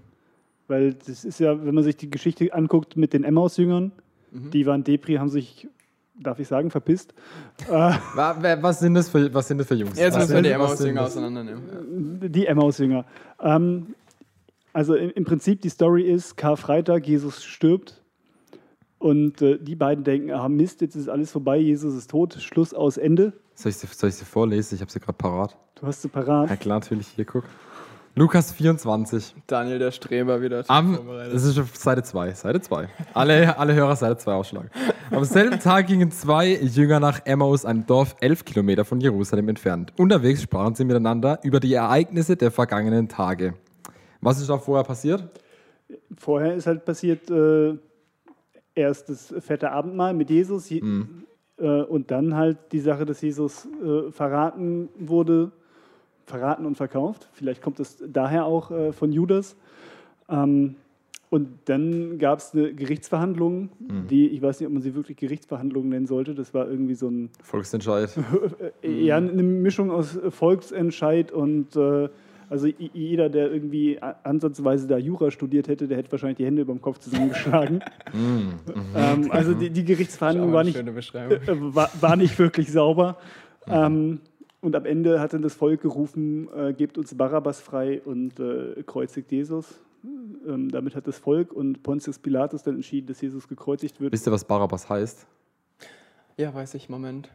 Weil 0.71 0.93
das 0.93 1.25
ist 1.25 1.39
ja, 1.41 1.63
wenn 1.65 1.75
man 1.75 1.83
sich 1.83 1.97
die 1.97 2.09
Geschichte 2.09 2.53
anguckt 2.53 2.95
mit 2.95 3.11
den 3.11 3.23
Emmaus-Jüngern, 3.25 3.91
Mhm. 4.31 4.49
die 4.51 4.65
waren 4.65 4.83
Depri, 4.85 5.15
haben 5.15 5.27
sich, 5.27 5.67
darf 6.17 6.39
ich 6.39 6.47
sagen, 6.47 6.71
verpisst. 6.71 7.13
Was 7.67 8.79
sind 8.79 8.93
das 8.93 9.09
für, 9.09 9.33
was 9.33 9.47
sind 9.49 9.57
das 9.57 9.67
für 9.67 9.75
Jungs? 9.75 9.99
Jetzt 9.99 10.17
müssen 10.17 10.35
wir 10.35 10.41
die 10.41 10.49
Emmaus-Jünger 10.51 11.01
auseinandernehmen. 11.03 12.31
die 12.31 12.45
Emmaus-Jünger. 12.47 13.03
Ähm, 13.41 13.87
also 14.71 14.95
im, 14.95 15.09
im 15.11 15.25
Prinzip 15.25 15.61
die 15.61 15.67
Story 15.69 16.03
ist, 16.03 16.37
Karfreitag, 16.37 17.05
Jesus 17.05 17.43
stirbt 17.43 18.01
und 18.99 19.41
äh, 19.41 19.57
die 19.59 19.75
beiden 19.75 20.05
denken, 20.05 20.31
ah 20.31 20.47
Mist, 20.47 20.79
jetzt 20.79 20.95
ist 20.95 21.09
alles 21.09 21.31
vorbei, 21.31 21.57
Jesus 21.57 21.93
ist 21.93 22.09
tot, 22.09 22.35
Schluss 22.39 22.73
aus 22.73 22.95
Ende. 22.95 23.33
Soll 23.55 23.71
ich 23.71 23.77
sie, 23.77 23.87
soll 23.87 24.09
ich 24.09 24.15
sie 24.15 24.23
vorlesen? 24.25 24.75
Ich 24.75 24.81
habe 24.81 24.89
sie 24.91 25.01
gerade 25.01 25.17
parat. 25.17 25.57
Du 25.75 25.87
hast 25.87 26.01
sie 26.03 26.07
parat. 26.07 26.49
Ja 26.49 26.55
klar, 26.55 26.79
natürlich, 26.79 27.07
hier, 27.07 27.25
guck. 27.25 27.43
Lukas 28.13 28.51
24. 28.51 29.35
Daniel 29.47 29.79
der 29.79 29.91
Streber 29.91 30.41
wieder 30.41 30.65
Am, 30.67 30.99
das 31.31 31.45
ist 31.45 31.57
auf 31.57 31.75
Seite 31.77 32.03
2. 32.03 32.33
Seite 32.33 32.59
2. 32.59 32.89
Alle, 33.13 33.57
alle 33.57 33.73
Hörer 33.73 33.95
Seite 33.95 34.17
2 34.17 34.33
ausschlagen. 34.33 34.69
Am 35.11 35.23
selben 35.23 35.59
Tag 35.59 35.87
gingen 35.87 36.11
zwei 36.11 36.55
Jünger 36.55 36.99
nach 36.99 37.21
Emmaus, 37.25 37.63
ein 37.63 37.85
Dorf 37.85 38.17
elf 38.19 38.43
Kilometer 38.43 38.83
von 38.83 38.99
Jerusalem 38.99 39.47
entfernt. 39.47 39.93
Unterwegs 39.97 40.41
sprachen 40.41 40.75
sie 40.75 40.83
miteinander 40.83 41.39
über 41.43 41.61
die 41.61 41.73
Ereignisse 41.73 42.35
der 42.35 42.51
vergangenen 42.51 43.07
Tage. 43.07 43.53
Was 44.19 44.41
ist 44.41 44.49
da 44.49 44.57
vorher 44.57 44.83
passiert? 44.83 45.29
Vorher 46.17 46.55
ist 46.55 46.67
halt 46.67 46.83
passiert 46.83 47.29
äh, 47.31 47.77
erst 48.75 49.07
das 49.07 49.33
fette 49.39 49.71
Abendmahl 49.71 50.13
mit 50.13 50.29
Jesus 50.29 50.69
je, 50.69 50.81
äh, 51.57 51.81
und 51.83 52.11
dann 52.11 52.35
halt 52.35 52.57
die 52.73 52.79
Sache, 52.79 53.05
dass 53.05 53.21
Jesus 53.21 53.67
äh, 53.81 54.11
verraten 54.11 54.89
wurde, 54.99 55.51
verraten 56.31 56.65
und 56.65 56.75
verkauft. 56.75 57.29
Vielleicht 57.33 57.61
kommt 57.61 57.79
es 57.79 58.03
daher 58.05 58.45
auch 58.45 58.71
äh, 58.71 58.91
von 58.91 59.11
Judas. 59.11 59.55
Ähm, 60.29 60.75
und 61.29 61.47
dann 61.65 62.19
gab 62.19 62.39
es 62.39 62.53
eine 62.53 62.73
Gerichtsverhandlung, 62.73 63.69
die, 64.09 64.27
ich 64.27 64.41
weiß 64.41 64.59
nicht, 64.59 64.67
ob 64.67 64.73
man 64.73 64.81
sie 64.81 64.95
wirklich 64.95 65.15
Gerichtsverhandlung 65.15 65.87
nennen 65.87 66.05
sollte. 66.05 66.35
Das 66.35 66.53
war 66.53 66.69
irgendwie 66.69 66.93
so 66.93 67.07
ein, 67.07 67.29
Volksentscheid. 67.41 68.13
äh, 68.83 69.05
ja, 69.05 69.15
eine 69.15 69.41
Mischung 69.41 69.91
aus 69.91 70.19
Volksentscheid 70.29 71.31
und 71.31 71.73
äh, 71.77 72.09
also 72.49 72.67
jeder, 72.67 73.29
der 73.29 73.49
irgendwie 73.49 73.97
ansatzweise 74.01 74.85
da 74.85 74.97
Jura 74.97 75.31
studiert 75.31 75.69
hätte, 75.69 75.87
der 75.87 75.97
hätte 75.97 76.11
wahrscheinlich 76.11 76.35
die 76.35 76.45
Hände 76.45 76.63
über 76.63 76.73
dem 76.73 76.81
Kopf 76.81 76.99
zusammengeschlagen. 76.99 77.81
ähm, 78.13 79.31
also 79.31 79.53
die, 79.53 79.69
die 79.69 79.85
Gerichtsverhandlung 79.85 80.51
war 80.51 80.65
nicht, 80.65 80.75
äh, 80.75 81.39
war, 81.47 81.89
war 82.01 82.17
nicht 82.17 82.37
wirklich 82.37 82.69
sauber. 82.69 83.15
Ähm, 83.67 84.19
und 84.61 84.75
am 84.75 84.85
Ende 84.85 85.19
hat 85.19 85.33
dann 85.33 85.41
das 85.41 85.55
Volk 85.55 85.81
gerufen, 85.81 86.47
äh, 86.55 86.73
gebt 86.73 86.97
uns 86.97 87.15
Barabbas 87.15 87.59
frei 87.59 88.01
und 88.01 88.39
äh, 88.39 88.83
kreuzigt 88.85 89.31
Jesus. 89.31 89.79
Ähm, 90.03 90.69
damit 90.69 90.95
hat 90.95 91.07
das 91.07 91.17
Volk 91.17 91.51
und 91.53 91.83
Pontius 91.83 92.17
Pilatus 92.19 92.63
dann 92.63 92.75
entschieden, 92.75 93.07
dass 93.07 93.21
Jesus 93.21 93.47
gekreuzigt 93.47 93.99
wird. 93.99 94.13
Wisst 94.13 94.27
ihr, 94.27 94.31
was 94.31 94.45
Barabbas 94.45 94.89
heißt? 94.89 95.27
Ja, 96.37 96.53
weiß 96.53 96.75
ich, 96.75 96.89
Moment. 96.89 97.29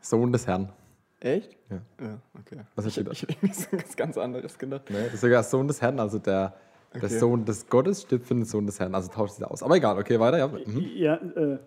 Sohn 0.00 0.32
des 0.32 0.46
Herrn. 0.46 0.70
Echt? 1.20 1.56
Ja. 1.68 1.80
Ja, 2.00 2.18
okay. 2.38 2.60
Was 2.76 2.86
ich 2.86 2.94
da? 2.94 3.10
ich 3.10 3.22
hab 3.22 3.30
irgendwie 3.30 3.52
so 3.52 3.66
was 3.72 3.96
ganz 3.96 4.16
anderes 4.16 4.58
gedacht. 4.58 4.88
Ne? 4.90 5.02
Das 5.04 5.14
ist 5.14 5.20
sogar 5.20 5.42
Sohn 5.42 5.66
des 5.66 5.82
Herrn, 5.82 5.98
also 5.98 6.18
der, 6.18 6.54
der 6.94 7.04
Okay. 7.04 7.18
Sohn 7.18 7.44
des 7.44 7.68
Gottes 7.68 8.02
stirbt 8.02 8.26
für 8.26 8.34
den 8.34 8.44
Sohn 8.44 8.66
des 8.66 8.80
Herrn. 8.80 8.94
Also 8.94 9.10
tauscht 9.10 9.34
sich 9.34 9.44
aus. 9.44 9.62
Aber 9.62 9.76
egal, 9.76 9.98
okay, 9.98 10.18
weiter. 10.20 10.38
Ja. 10.38 10.48
Mhm. 10.48 10.90
Ja, 10.94 11.14
äh, 11.16 11.58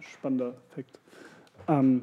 spannender 0.00 0.54
Fakt. 0.70 0.98
Ähm, 1.68 2.02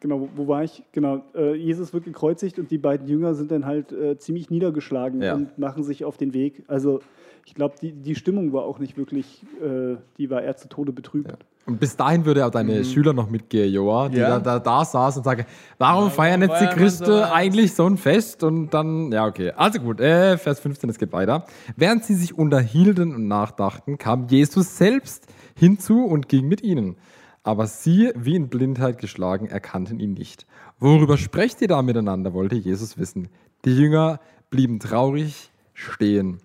genau, 0.00 0.20
wo, 0.20 0.28
wo 0.36 0.48
war 0.48 0.64
ich? 0.64 0.82
Genau, 0.92 1.22
äh, 1.34 1.54
Jesus 1.54 1.92
wird 1.92 2.04
gekreuzigt 2.04 2.58
und 2.58 2.70
die 2.70 2.78
beiden 2.78 3.06
Jünger 3.06 3.34
sind 3.34 3.50
dann 3.50 3.66
halt 3.66 3.92
äh, 3.92 4.16
ziemlich 4.18 4.50
niedergeschlagen 4.50 5.22
Ja. 5.22 5.34
und 5.34 5.58
machen 5.58 5.82
sich 5.84 6.04
auf 6.04 6.16
den 6.16 6.34
Weg. 6.34 6.62
Also 6.68 7.00
ich 7.44 7.54
glaube, 7.54 7.74
die, 7.80 7.92
die 7.92 8.14
Stimmung 8.14 8.52
war 8.52 8.64
auch 8.64 8.78
nicht 8.78 8.96
wirklich, 8.96 9.42
äh, 9.60 9.96
die 10.18 10.30
war 10.30 10.42
eher 10.42 10.56
zu 10.56 10.68
Tode 10.68 10.92
betrübt. 10.92 11.30
Ja. 11.30 11.36
Und 11.64 11.78
bis 11.78 11.96
dahin 11.96 12.24
würde 12.24 12.44
auch 12.44 12.50
deine 12.50 12.84
Schüler 12.84 13.12
noch 13.12 13.30
mitgehen, 13.30 13.72
Joa, 13.72 14.08
die 14.08 14.16
Ja. 14.18 14.40
da, 14.40 14.40
da, 14.40 14.58
da 14.58 14.84
saß 14.84 15.18
und 15.18 15.22
sagen, 15.22 15.44
warum 15.78 16.10
feiern 16.10 16.42
jetzt 16.42 16.60
die 16.60 16.66
Christen 16.66 17.04
sowas? 17.06 17.30
eigentlich 17.30 17.72
so 17.72 17.86
ein 17.86 17.96
Fest? 17.98 18.42
Und 18.42 18.70
dann, 18.74 19.12
ja, 19.12 19.26
okay. 19.26 19.52
Also 19.52 19.78
gut, 19.78 20.00
äh, 20.00 20.38
Vers 20.38 20.58
15, 20.58 20.90
es 20.90 20.98
geht 20.98 21.12
weiter. 21.12 21.44
Während 21.76 22.04
sie 22.04 22.14
sich 22.14 22.36
unterhielten 22.36 23.14
und 23.14 23.28
nachdachten, 23.28 23.96
kam 23.96 24.26
Jesus 24.26 24.76
selbst 24.76 25.26
hinzu 25.56 26.04
und 26.04 26.28
ging 26.28 26.48
mit 26.48 26.62
ihnen. 26.64 26.96
Aber 27.42 27.66
sie, 27.66 28.12
wie 28.14 28.36
in 28.36 28.48
Blindheit 28.48 28.98
geschlagen, 28.98 29.46
erkannten 29.46 29.98
ihn 29.98 30.14
nicht. 30.14 30.46
Worüber 30.78 31.18
sprecht 31.18 31.60
ihr 31.60 31.68
da 31.68 31.82
miteinander, 31.82 32.34
wollte 32.34 32.54
Jesus 32.54 32.98
wissen. 32.98 33.28
Die 33.64 33.76
Jünger 33.76 34.20
blieben 34.50 34.78
traurig 34.78 35.50
stehen. 35.74 36.38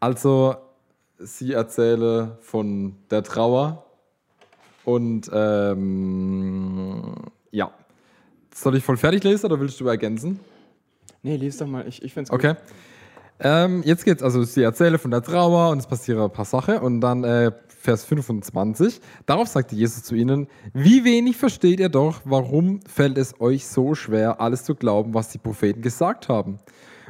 Also, 0.00 0.56
sie 1.18 1.52
erzähle 1.52 2.38
von 2.40 2.96
der 3.10 3.22
Trauer, 3.22 3.84
und 4.84 5.30
ähm, 5.32 7.14
ja. 7.50 7.70
Soll 8.54 8.76
ich 8.76 8.84
voll 8.84 8.96
fertig 8.96 9.24
lesen 9.24 9.46
oder 9.46 9.58
willst 9.58 9.80
du 9.80 9.88
ergänzen? 9.88 10.40
Nee, 11.22 11.36
lies 11.36 11.56
doch 11.56 11.66
mal. 11.66 11.88
Ich, 11.88 12.02
ich 12.02 12.12
find's 12.12 12.30
gut. 12.30 12.38
Okay. 12.38 12.54
Ähm, 13.40 13.82
jetzt 13.84 14.04
geht's, 14.04 14.22
also 14.22 14.44
sie 14.44 14.62
erzähle 14.62 14.98
von 14.98 15.10
der 15.10 15.22
Trauer 15.22 15.70
und 15.70 15.78
es 15.78 15.86
passieren 15.88 16.22
ein 16.22 16.30
paar 16.30 16.44
Sachen 16.44 16.78
und 16.78 17.00
dann 17.00 17.24
äh, 17.24 17.50
Vers 17.84 18.06
25. 18.06 18.98
Darauf 19.26 19.46
sagte 19.46 19.76
Jesus 19.76 20.04
zu 20.04 20.14
ihnen, 20.14 20.48
wie 20.72 21.04
wenig 21.04 21.36
versteht 21.36 21.80
ihr 21.80 21.90
doch, 21.90 22.22
warum 22.24 22.80
fällt 22.86 23.18
es 23.18 23.38
euch 23.42 23.66
so 23.66 23.94
schwer, 23.94 24.40
alles 24.40 24.64
zu 24.64 24.74
glauben, 24.74 25.12
was 25.12 25.28
die 25.28 25.36
Propheten 25.38 25.82
gesagt 25.82 26.30
haben? 26.30 26.60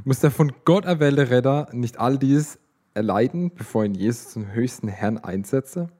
Muss 0.02 0.18
der 0.18 0.32
von 0.32 0.50
Gott 0.64 0.84
erwählte 0.84 1.30
Retter 1.30 1.68
nicht 1.70 2.00
all 2.00 2.18
dies 2.18 2.58
erleiden, 2.92 3.52
bevor 3.54 3.84
ihn 3.84 3.94
Jesus 3.94 4.30
zum 4.30 4.52
höchsten 4.52 4.88
Herrn 4.88 5.18
einsetze? 5.18 5.90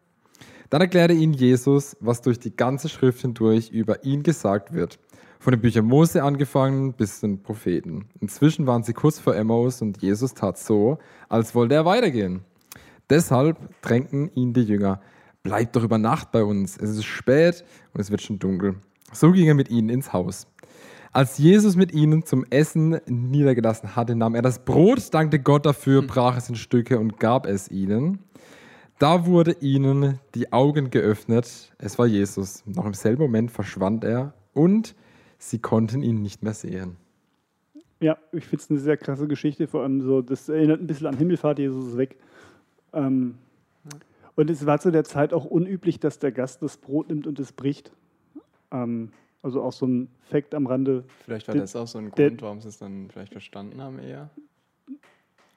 Dann 0.70 0.80
erklärte 0.80 1.14
ihnen 1.14 1.34
Jesus, 1.34 1.96
was 2.00 2.20
durch 2.20 2.40
die 2.40 2.56
ganze 2.56 2.88
Schrift 2.88 3.20
hindurch 3.20 3.70
über 3.70 4.02
ihn 4.02 4.24
gesagt 4.24 4.72
wird. 4.72 4.98
Von 5.38 5.52
den 5.52 5.60
Büchern 5.60 5.84
Mose 5.84 6.24
angefangen 6.24 6.94
bis 6.94 7.20
zu 7.20 7.28
den 7.28 7.44
Propheten. 7.44 8.08
Inzwischen 8.20 8.66
waren 8.66 8.82
sie 8.82 8.92
kurz 8.92 9.20
vor 9.20 9.36
Emmaus 9.36 9.82
und 9.82 10.02
Jesus 10.02 10.34
tat 10.34 10.58
so, 10.58 10.98
als 11.28 11.54
wollte 11.54 11.76
er 11.76 11.84
weitergehen. 11.84 12.44
Deshalb 13.10 13.58
drängten 13.82 14.30
ihn 14.34 14.52
die 14.52 14.62
Jünger, 14.62 15.00
bleibt 15.42 15.76
doch 15.76 15.84
über 15.84 15.98
Nacht 15.98 16.32
bei 16.32 16.42
uns, 16.42 16.76
es 16.76 16.90
ist 16.90 17.04
spät 17.04 17.64
und 17.92 18.00
es 18.00 18.10
wird 18.10 18.22
schon 18.22 18.38
dunkel. 18.38 18.76
So 19.12 19.32
ging 19.32 19.46
er 19.46 19.54
mit 19.54 19.70
ihnen 19.70 19.90
ins 19.90 20.12
Haus. 20.12 20.46
Als 21.12 21.38
Jesus 21.38 21.76
mit 21.76 21.92
ihnen 21.92 22.24
zum 22.24 22.44
Essen 22.50 22.98
niedergelassen 23.06 23.94
hatte, 23.94 24.16
nahm 24.16 24.34
er 24.34 24.42
das 24.42 24.64
Brot, 24.64 25.14
dankte 25.14 25.38
Gott 25.38 25.64
dafür, 25.64 26.02
brach 26.02 26.36
es 26.36 26.48
in 26.48 26.56
Stücke 26.56 26.98
und 26.98 27.20
gab 27.20 27.46
es 27.46 27.70
ihnen. 27.70 28.18
Da 28.98 29.26
wurde 29.26 29.52
ihnen 29.60 30.18
die 30.34 30.52
Augen 30.52 30.90
geöffnet. 30.90 31.72
Es 31.78 31.98
war 31.98 32.06
Jesus. 32.06 32.64
Noch 32.66 32.86
im 32.86 32.94
selben 32.94 33.22
Moment 33.22 33.52
verschwand 33.52 34.02
er 34.02 34.34
und 34.54 34.96
sie 35.38 35.60
konnten 35.60 36.02
ihn 36.02 36.22
nicht 36.22 36.42
mehr 36.42 36.54
sehen. 36.54 36.96
Ja, 38.00 38.18
ich 38.32 38.44
finde 38.46 38.62
es 38.62 38.70
eine 38.70 38.80
sehr 38.80 38.96
krasse 38.96 39.28
Geschichte, 39.28 39.66
vor 39.66 39.82
allem 39.82 40.00
so, 40.00 40.20
das 40.20 40.48
erinnert 40.48 40.80
ein 40.80 40.86
bisschen 40.86 41.06
an 41.06 41.16
Himmelfahrt, 41.16 41.58
Jesus 41.58 41.88
ist 41.88 41.96
weg. 41.96 42.16
Ähm, 42.94 43.38
und 44.36 44.50
es 44.50 44.66
war 44.66 44.80
zu 44.80 44.90
der 44.90 45.04
Zeit 45.04 45.32
auch 45.32 45.44
unüblich, 45.44 46.00
dass 46.00 46.18
der 46.18 46.32
Gast 46.32 46.62
das 46.62 46.76
Brot 46.76 47.08
nimmt 47.08 47.26
und 47.26 47.38
es 47.38 47.52
bricht. 47.52 47.92
Ähm, 48.72 49.12
also 49.42 49.62
auch 49.62 49.72
so 49.72 49.86
ein 49.86 50.08
Fakt 50.22 50.54
am 50.54 50.66
Rande. 50.66 51.04
Vielleicht 51.24 51.48
war 51.48 51.54
das 51.54 51.76
auch 51.76 51.86
so 51.86 51.98
ein 51.98 52.10
Grund, 52.10 52.40
warum 52.42 52.60
sie 52.60 52.68
es 52.68 52.78
dann 52.78 53.10
vielleicht 53.10 53.32
verstanden 53.32 53.80
haben 53.82 53.98
eher. 53.98 54.30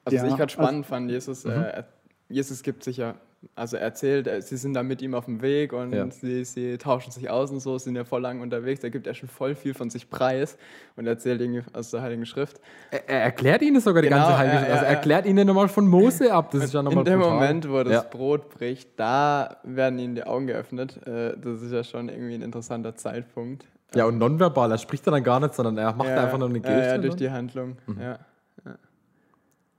Also 0.04 0.16
Ja, 0.16 0.22
was 0.22 0.30
ich 0.30 0.36
gerade 0.36 0.52
also- 0.52 0.62
spannend 0.62 0.86
fand, 0.86 1.10
Jesus, 1.10 1.44
äh, 1.44 1.84
Jesus 2.28 2.62
gibt 2.62 2.84
sich 2.84 2.98
ja, 2.98 3.14
also 3.54 3.76
er 3.76 3.82
erzählt, 3.82 4.26
äh, 4.26 4.42
sie 4.42 4.56
sind 4.56 4.74
da 4.74 4.82
mit 4.82 5.00
ihm 5.00 5.14
auf 5.14 5.26
dem 5.26 5.42
Weg 5.42 5.72
und 5.72 5.92
Ja. 5.92 6.10
sie, 6.10 6.44
sie 6.44 6.76
tauschen 6.76 7.12
sich 7.12 7.30
aus 7.30 7.50
und 7.50 7.60
so, 7.60 7.78
sind 7.78 7.94
ja 7.94 8.04
voll 8.04 8.20
lang 8.20 8.40
unterwegs, 8.40 8.80
da 8.80 8.88
gibt 8.88 9.06
er 9.06 9.14
schon 9.14 9.28
voll 9.28 9.54
viel 9.54 9.74
von 9.74 9.90
sich 9.90 10.10
preis 10.10 10.58
und 10.96 11.06
erzählt 11.06 11.40
irgendwie 11.40 11.62
aus 11.72 11.90
der 11.92 12.02
Heiligen 12.02 12.26
Schrift. 12.26 12.60
Er, 12.90 13.08
er 13.08 13.20
erklärt 13.22 13.62
ihnen 13.62 13.80
sogar 13.80 14.02
die 14.02 14.08
Genau, 14.08 14.22
ganze 14.22 14.38
Heilige 14.38 14.56
ja, 14.56 14.62
Also 14.62 14.74
ja, 14.74 14.80
er 14.82 14.82
ja. 14.90 14.96
erklärt 14.96 15.26
ihnen 15.26 15.46
nochmal 15.46 15.68
von 15.68 15.86
Mose 15.86 16.32
ab. 16.32 16.50
Das 16.50 16.64
ist 16.64 16.74
ja 16.74 16.82
nochmal 16.82 17.06
In 17.06 17.12
dem 17.12 17.20
brutal. 17.20 17.34
Moment, 17.34 17.70
wo 17.70 17.82
das 17.84 17.92
Ja. 17.92 18.02
Brot 18.02 18.48
bricht, 18.50 18.90
da 18.96 19.56
werden 19.62 19.98
ihnen 20.00 20.14
die 20.16 20.24
Augen 20.24 20.46
geöffnet. 20.48 20.96
Äh, 21.06 21.34
Das 21.38 21.62
ist 21.62 21.72
ja 21.72 21.84
schon 21.84 22.08
irgendwie 22.08 22.34
ein 22.34 22.42
interessanter 22.42 22.96
Zeitpunkt. 22.96 23.64
Ja, 23.94 24.04
und 24.04 24.18
nonverbal. 24.18 24.70
Er 24.72 24.78
spricht 24.78 25.06
ja 25.06 25.12
dann 25.12 25.22
gar 25.24 25.40
nicht, 25.40 25.54
sondern 25.54 25.78
er 25.78 25.94
macht 25.94 26.08
ja, 26.08 26.24
einfach 26.24 26.38
nur 26.38 26.48
eine 26.48 26.60
Geste. 26.60 26.76
ja, 26.90 26.98
durch 26.98 27.14
ne? 27.14 27.16
die 27.16 27.30
Handlung. 27.30 27.76
Mhm. 27.86 28.00
Ja. 28.02 28.18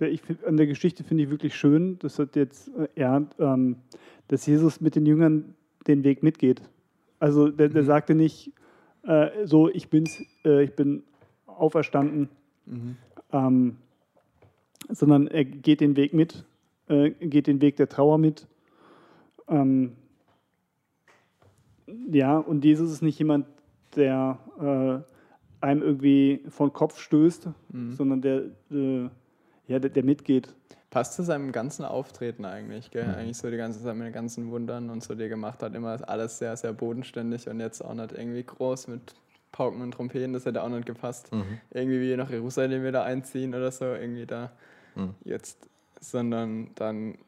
Ich, 0.01 0.21
an 0.45 0.57
der 0.57 0.67
Geschichte 0.67 1.03
finde 1.03 1.23
ich 1.23 1.29
wirklich 1.29 1.55
schön, 1.55 1.99
das 1.99 2.19
hat 2.19 2.35
jetzt, 2.35 2.69
äh, 2.75 2.87
ja, 2.95 3.21
ähm, 3.39 3.77
dass 4.27 4.45
Jesus 4.45 4.79
mit 4.81 4.95
den 4.95 5.05
Jüngern 5.05 5.55
den 5.87 6.03
Weg 6.03 6.23
mitgeht. 6.23 6.61
Also 7.19 7.49
der, 7.49 7.69
der 7.69 7.83
sagte 7.83 8.15
nicht, 8.15 8.53
äh, 9.03 9.45
so 9.45 9.69
ich 9.69 9.89
bin's, 9.89 10.17
äh, 10.45 10.63
ich 10.63 10.75
bin 10.75 11.03
auferstanden, 11.45 12.29
Mhm. 12.65 12.97
ähm, 13.33 13.77
sondern 14.89 15.27
er 15.27 15.43
geht 15.43 15.81
den 15.81 15.95
Weg 15.95 16.13
mit, 16.13 16.45
äh, 16.87 17.09
geht 17.11 17.47
den 17.47 17.61
Weg 17.61 17.77
der 17.77 17.89
Trauer 17.89 18.17
mit. 18.17 18.47
Ähm, 19.47 19.93
ja, 22.11 22.37
und 22.37 22.63
Jesus 22.63 22.91
ist 22.91 23.01
nicht 23.01 23.17
jemand, 23.19 23.47
der 23.95 24.39
äh, 25.61 25.65
einem 25.65 25.81
irgendwie 25.81 26.43
von 26.49 26.71
Kopf 26.71 26.99
stößt, 26.99 27.49
Mhm. 27.71 27.91
sondern 27.91 28.21
der, 28.21 28.43
äh, 28.71 29.09
ja, 29.69 29.79
der, 29.79 29.89
der 29.89 30.03
mitgeht. 30.03 30.53
Passt 30.89 31.13
zu 31.13 31.23
seinem 31.23 31.51
ganzen 31.51 31.85
Auftreten 31.85 32.45
eigentlich, 32.45 32.89
gell? 32.89 33.07
Mhm. 33.07 33.13
Eigentlich 33.13 33.37
so 33.37 33.49
die 33.51 33.57
ganze 33.57 33.81
Zeit 33.83 33.95
mit 33.95 34.07
den 34.07 34.13
ganzen 34.13 34.49
Wundern 34.49 34.89
und 34.89 35.03
so, 35.03 35.13
die 35.13 35.23
er 35.23 35.29
gemacht 35.29 35.61
hat, 35.61 35.75
immer 35.75 35.97
alles 36.09 36.39
sehr, 36.39 36.57
sehr 36.57 36.73
bodenständig 36.73 37.47
und 37.47 37.59
jetzt 37.59 37.85
auch 37.85 37.93
nicht 37.93 38.11
irgendwie 38.11 38.43
groß 38.43 38.87
mit 38.87 39.13
Pauken 39.51 39.81
und 39.81 39.91
Trompeten, 39.91 40.33
das 40.33 40.45
hätte 40.45 40.63
auch 40.63 40.69
nicht 40.69 40.87
gepasst. 40.87 41.31
Mhm. 41.31 41.59
Irgendwie 41.71 42.01
wie 42.01 42.15
nach 42.17 42.29
Jerusalem 42.29 42.83
wieder 42.83 43.03
einziehen 43.03 43.53
oder 43.53 43.71
so, 43.71 43.85
irgendwie 43.85 44.25
da 44.25 44.51
Mhm. 44.95 45.13
jetzt, 45.23 45.69
sondern 46.01 46.71
dann 46.75 47.19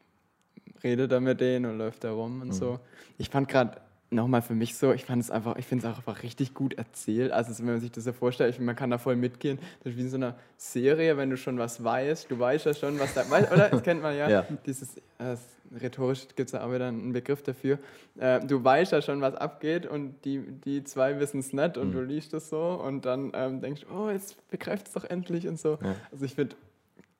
redet 0.82 1.12
er 1.12 1.20
mit 1.20 1.40
denen 1.40 1.66
und 1.66 1.78
läuft 1.78 2.02
da 2.02 2.10
rum 2.10 2.36
Mhm. 2.36 2.42
und 2.42 2.52
so. 2.52 2.80
Ich 3.18 3.30
fand 3.30 3.48
gerade 3.48 3.80
nochmal 4.12 4.42
für 4.42 4.54
mich 4.54 4.76
so, 4.76 4.92
ich 4.92 5.04
fand 5.04 5.22
es 5.22 5.30
einfach, 5.30 5.56
ich 5.56 5.66
finde 5.66 5.86
es 5.86 5.92
auch 5.92 5.96
einfach 5.98 6.22
richtig 6.22 6.54
gut 6.54 6.74
erzählt. 6.74 7.32
Also 7.32 7.56
wenn 7.58 7.66
man 7.72 7.80
sich 7.80 7.90
das 7.92 8.04
so 8.04 8.12
vorstellt, 8.12 8.50
ich 8.50 8.56
find, 8.56 8.66
man 8.66 8.76
kann 8.76 8.90
da 8.90 8.98
voll 8.98 9.16
mitgehen. 9.16 9.58
Das 9.82 9.92
ist 9.92 9.98
wie 9.98 10.02
in 10.02 10.10
so 10.10 10.16
einer 10.16 10.34
Serie, 10.56 11.16
wenn 11.16 11.30
du 11.30 11.36
schon 11.36 11.58
was 11.58 11.82
weißt, 11.82 12.30
du 12.30 12.38
weißt 12.38 12.66
ja 12.66 12.74
schon, 12.74 12.98
was 12.98 13.14
da, 13.14 13.28
weißt, 13.28 13.50
oder? 13.52 13.68
Das 13.70 13.82
kennt 13.82 14.02
man 14.02 14.16
ja. 14.16 14.28
Ja. 14.30 14.46
Dieses, 14.66 14.96
äh, 15.18 15.36
rhetorisch 15.80 16.26
gibt 16.36 16.48
es 16.48 16.52
ja 16.52 16.64
auch 16.64 16.72
wieder 16.72 16.86
einen 16.88 17.12
Begriff 17.12 17.42
dafür. 17.42 17.78
Äh, 18.18 18.40
du 18.46 18.62
weißt 18.62 18.92
ja 18.92 19.00
schon, 19.02 19.20
was 19.22 19.34
abgeht 19.34 19.86
und 19.86 20.14
die, 20.24 20.40
die 20.40 20.84
zwei 20.84 21.18
wissen 21.18 21.40
es 21.40 21.52
nicht 21.52 21.78
und 21.78 21.88
Mhm. 21.88 21.92
du 21.92 22.02
liest 22.02 22.34
es 22.34 22.50
so 22.50 22.60
und 22.84 23.04
dann 23.06 23.32
ähm, 23.34 23.60
denkst 23.60 23.82
du, 23.82 23.86
oh, 23.94 24.10
jetzt 24.10 24.36
begreift 24.50 24.88
es 24.88 24.92
doch 24.92 25.04
endlich 25.04 25.48
und 25.48 25.58
so. 25.58 25.78
Ja. 25.82 25.94
Also 26.10 26.24
ich 26.26 26.34
finde, 26.34 26.54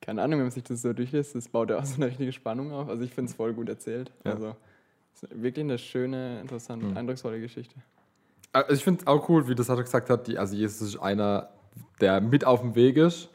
keine 0.03 0.21
Ahnung, 0.21 0.39
wenn 0.41 0.47
man 0.47 0.51
sich 0.51 0.65
das 0.65 0.83
so 0.83 0.93
durchliest, 0.93 1.35
das 1.35 1.49
baut 1.49 1.71
ja 1.71 1.79
auch 1.79 1.85
so 1.85 1.97
eine 1.97 2.07
richtige 2.07 2.33
Spannung 2.33 2.73
auf. 2.73 2.89
Also 2.89 3.05
ich 3.05 3.15
finde 3.15 3.31
es 3.31 3.37
voll 3.37 3.55
gut 3.55 3.69
erzählt. 3.69 4.11
Ja. 4.25 4.33
Also 4.33 4.57
wirklich 5.31 5.65
eine 5.65 5.79
schöne, 5.79 6.41
interessante, 6.41 6.87
Mhm. 6.87 6.97
eindrucksvolle 6.97 7.41
Geschichte. 7.41 7.75
Also 8.53 8.73
ich 8.73 8.85
finde 8.85 9.01
es 9.01 9.07
auch 9.07 9.29
cool, 9.29 9.49
wie 9.49 9.55
das 9.55 9.69
hat 9.69 9.79
gesagt 9.79 10.11
hat, 10.11 10.27
die, 10.27 10.39
also 10.39 10.55
Jesus 10.55 10.81
ist 10.89 10.97
einer, 10.99 11.49
der 12.01 12.21
mit 12.21 12.45
auf 12.45 12.61
dem 12.61 12.75
Weg 12.75 12.97
ist 12.97 13.31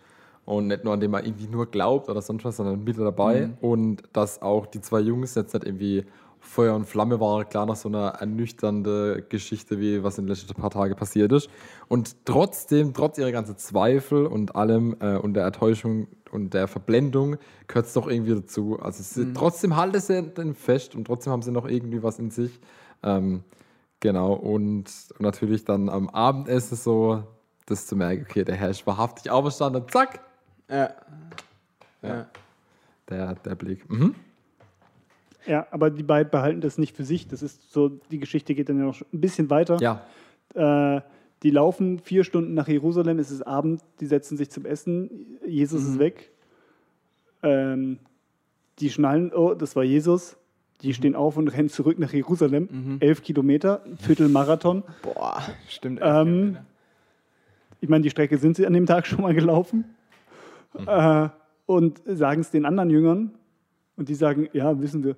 und 0.46 0.68
nicht 0.68 0.84
nur 0.84 0.94
an 0.94 1.00
dem 1.00 1.14
er 1.14 1.26
irgendwie 1.26 1.48
nur 1.48 1.66
glaubt 1.70 2.08
oder 2.10 2.22
sonst 2.22 2.46
was, 2.46 2.58
sondern 2.58 2.84
mit 2.84 2.98
dabei 3.00 3.48
Mhm. 3.48 3.58
und 3.62 4.04
dass 4.14 4.42
auch 4.42 4.66
die 4.68 4.82
zwei 4.82 5.00
Jungs 5.00 5.34
jetzt 5.36 5.54
nicht 5.54 5.66
irgendwie 5.66 6.06
Feuer 6.48 6.76
und 6.76 6.86
Flamme 6.86 7.20
waren, 7.20 7.48
klar 7.50 7.66
nach 7.66 7.76
so 7.76 7.90
einer 7.90 8.08
ernüchternden 8.20 9.24
Geschichte, 9.30 9.80
wie 9.80 10.04
was 10.04 10.18
in 10.18 10.26
den 10.26 10.30
letzten 10.36 10.54
paar 10.54 10.70
Tagen 10.72 10.96
passiert 10.96 11.32
ist 11.32 11.50
und 11.88 12.16
trotzdem, 12.26 12.94
trotz 12.94 13.18
ihrer 13.18 13.32
ganzen 13.32 13.58
Zweifel 13.58 14.26
und 14.26 14.56
allem 14.56 14.96
äh, 15.00 15.18
und 15.18 15.34
der 15.36 15.46
Enttäuschung 15.46 16.08
und 16.32 16.54
der 16.54 16.68
Verblendung 16.68 17.38
gehört 17.68 17.86
es 17.86 17.94
doch 17.94 18.08
irgendwie 18.08 18.36
dazu. 18.36 18.80
Also 18.80 19.04
sie, 19.04 19.26
Mhm. 19.26 19.34
trotzdem 19.36 19.76
halten 19.76 20.00
sie 20.00 20.24
den 20.24 20.56
fest 20.56 20.96
und 20.96 21.06
trotzdem 21.06 21.32
haben 21.34 21.42
sie 21.42 21.52
noch 21.52 21.68
irgendwie 21.68 22.02
was 22.04 22.20
in 22.20 22.32
sich. 22.32 22.60
Ähm, 23.04 23.44
Genau, 24.00 24.34
und, 24.34 24.86
und 25.18 25.22
natürlich 25.22 25.66
dann 25.66 25.90
am 25.90 26.08
Abendessen 26.10 26.78
so, 26.78 27.24
das 27.66 27.88
zu 27.88 27.96
merken, 27.96 28.28
okay, 28.30 28.44
der 28.44 28.54
Herr 28.54 28.70
ist 28.70 28.86
wahrhaftig 28.86 29.32
auferstanden, 29.32 29.86
zack, 29.92 30.20
Ja. 30.70 30.92
Ja. 32.04 32.08
Ja. 32.08 32.26
der, 33.10 33.34
der 33.34 33.56
Blick. 33.56 33.90
Mhm. 33.90 34.14
Ja, 35.48 35.68
aber 35.72 35.90
die 35.90 36.04
beiden 36.04 36.30
behalten 36.30 36.62
das 36.62 36.78
nicht 36.78 36.96
für 36.96 37.04
sich. 37.06 37.28
Das 37.28 37.42
ist 37.42 37.72
so, 37.72 37.90
die 38.12 38.20
Geschichte 38.20 38.54
geht 38.54 38.70
dann 38.70 38.78
ja 38.78 38.86
noch 38.86 39.02
ein 39.14 39.22
bisschen 39.22 39.50
weiter. 39.50 39.78
Ja, 39.82 40.04
Äh, 40.54 41.02
die 41.44 41.52
laufen 41.52 42.00
vier 42.00 42.24
Stunden 42.24 42.54
nach 42.56 42.68
Jerusalem, 42.68 43.20
es 43.20 43.30
ist 43.32 43.44
Abend, 43.44 43.82
die 44.00 44.08
setzen 44.08 44.38
sich 44.38 44.50
zum 44.50 44.66
Essen, 44.66 45.38
Jesus 45.46 45.84
ist 45.84 46.00
weg. 46.00 46.32
Ähm, 47.44 48.00
die 48.80 48.90
schnallen, 48.90 49.32
oh, 49.34 49.54
das 49.54 49.76
war 49.76 49.84
Jesus. 49.84 50.38
Die 50.82 50.94
stehen 50.94 51.16
auf 51.16 51.38
und 51.38 51.48
rennen 51.48 51.70
zurück 51.70 51.98
nach 52.00 52.14
Jerusalem. 52.14 52.98
Elf 53.00 53.24
Kilometer, 53.24 53.82
Viertelmarathon. 53.98 54.84
Boah, 55.02 55.42
stimmt. 55.68 56.00
Ähm, 56.04 56.58
ich 57.82 57.90
meine, 57.90 58.04
die 58.04 58.10
Strecke 58.10 58.38
sind 58.38 58.56
sie 58.58 58.66
an 58.68 58.74
dem 58.74 58.86
Tag 58.86 59.08
schon 59.08 59.22
mal 59.22 59.34
gelaufen. 59.34 59.86
Äh, 60.86 61.30
und 61.66 62.02
sagen 62.06 62.42
es 62.42 62.52
den 62.52 62.66
anderen 62.66 62.90
Jüngern. 62.90 63.32
Und 63.96 64.10
die 64.10 64.16
sagen, 64.16 64.50
ja, 64.54 64.80
wissen 64.80 65.04
wir. 65.04 65.16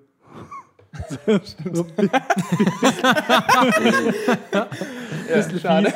So, 1.72 1.86
ja, 5.29 5.60
schade. 5.60 5.93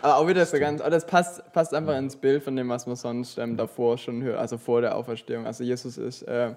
Aber 0.00 0.16
auch 0.16 0.28
wieder 0.28 0.46
so 0.46 0.58
ganz, 0.58 0.80
aber 0.80 0.90
das 0.90 1.06
passt, 1.06 1.52
passt 1.52 1.74
einfach 1.74 1.96
ins 1.96 2.16
Bild 2.16 2.42
von 2.42 2.56
dem, 2.56 2.68
was 2.68 2.86
man 2.86 2.96
sonst 2.96 3.38
ähm, 3.38 3.56
davor 3.56 3.98
schon 3.98 4.22
hört, 4.22 4.38
also 4.38 4.58
vor 4.58 4.80
der 4.80 4.96
Auferstehung. 4.96 5.46
Also 5.46 5.64
Jesus 5.64 5.98
ist, 5.98 6.22
äh, 6.22 6.54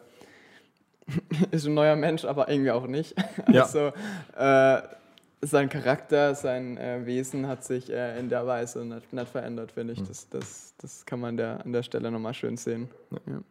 ist 1.51 1.65
ein 1.65 1.73
neuer 1.73 1.95
Mensch, 1.95 2.25
aber 2.25 2.49
irgendwie 2.49 2.71
auch 2.71 2.87
nicht. 2.87 3.15
Ja. 3.51 3.63
Also 3.63 3.91
äh, 4.37 4.81
sein 5.41 5.69
Charakter, 5.69 6.35
sein 6.35 6.77
äh, 6.77 7.05
Wesen 7.05 7.47
hat 7.47 7.63
sich 7.63 7.91
äh, 7.91 8.19
in 8.19 8.29
der 8.29 8.45
Weise 8.45 8.85
nicht, 8.85 9.11
nicht 9.11 9.27
verändert, 9.29 9.71
finde 9.71 9.93
ich. 9.93 10.03
Das, 10.03 10.29
das, 10.29 10.75
das 10.77 11.05
kann 11.05 11.19
man 11.19 11.35
der, 11.35 11.65
an 11.65 11.73
der 11.73 11.83
Stelle 11.83 12.11
nochmal 12.11 12.33
schön 12.33 12.57
sehen. 12.57 12.89
Ja. 13.25 13.41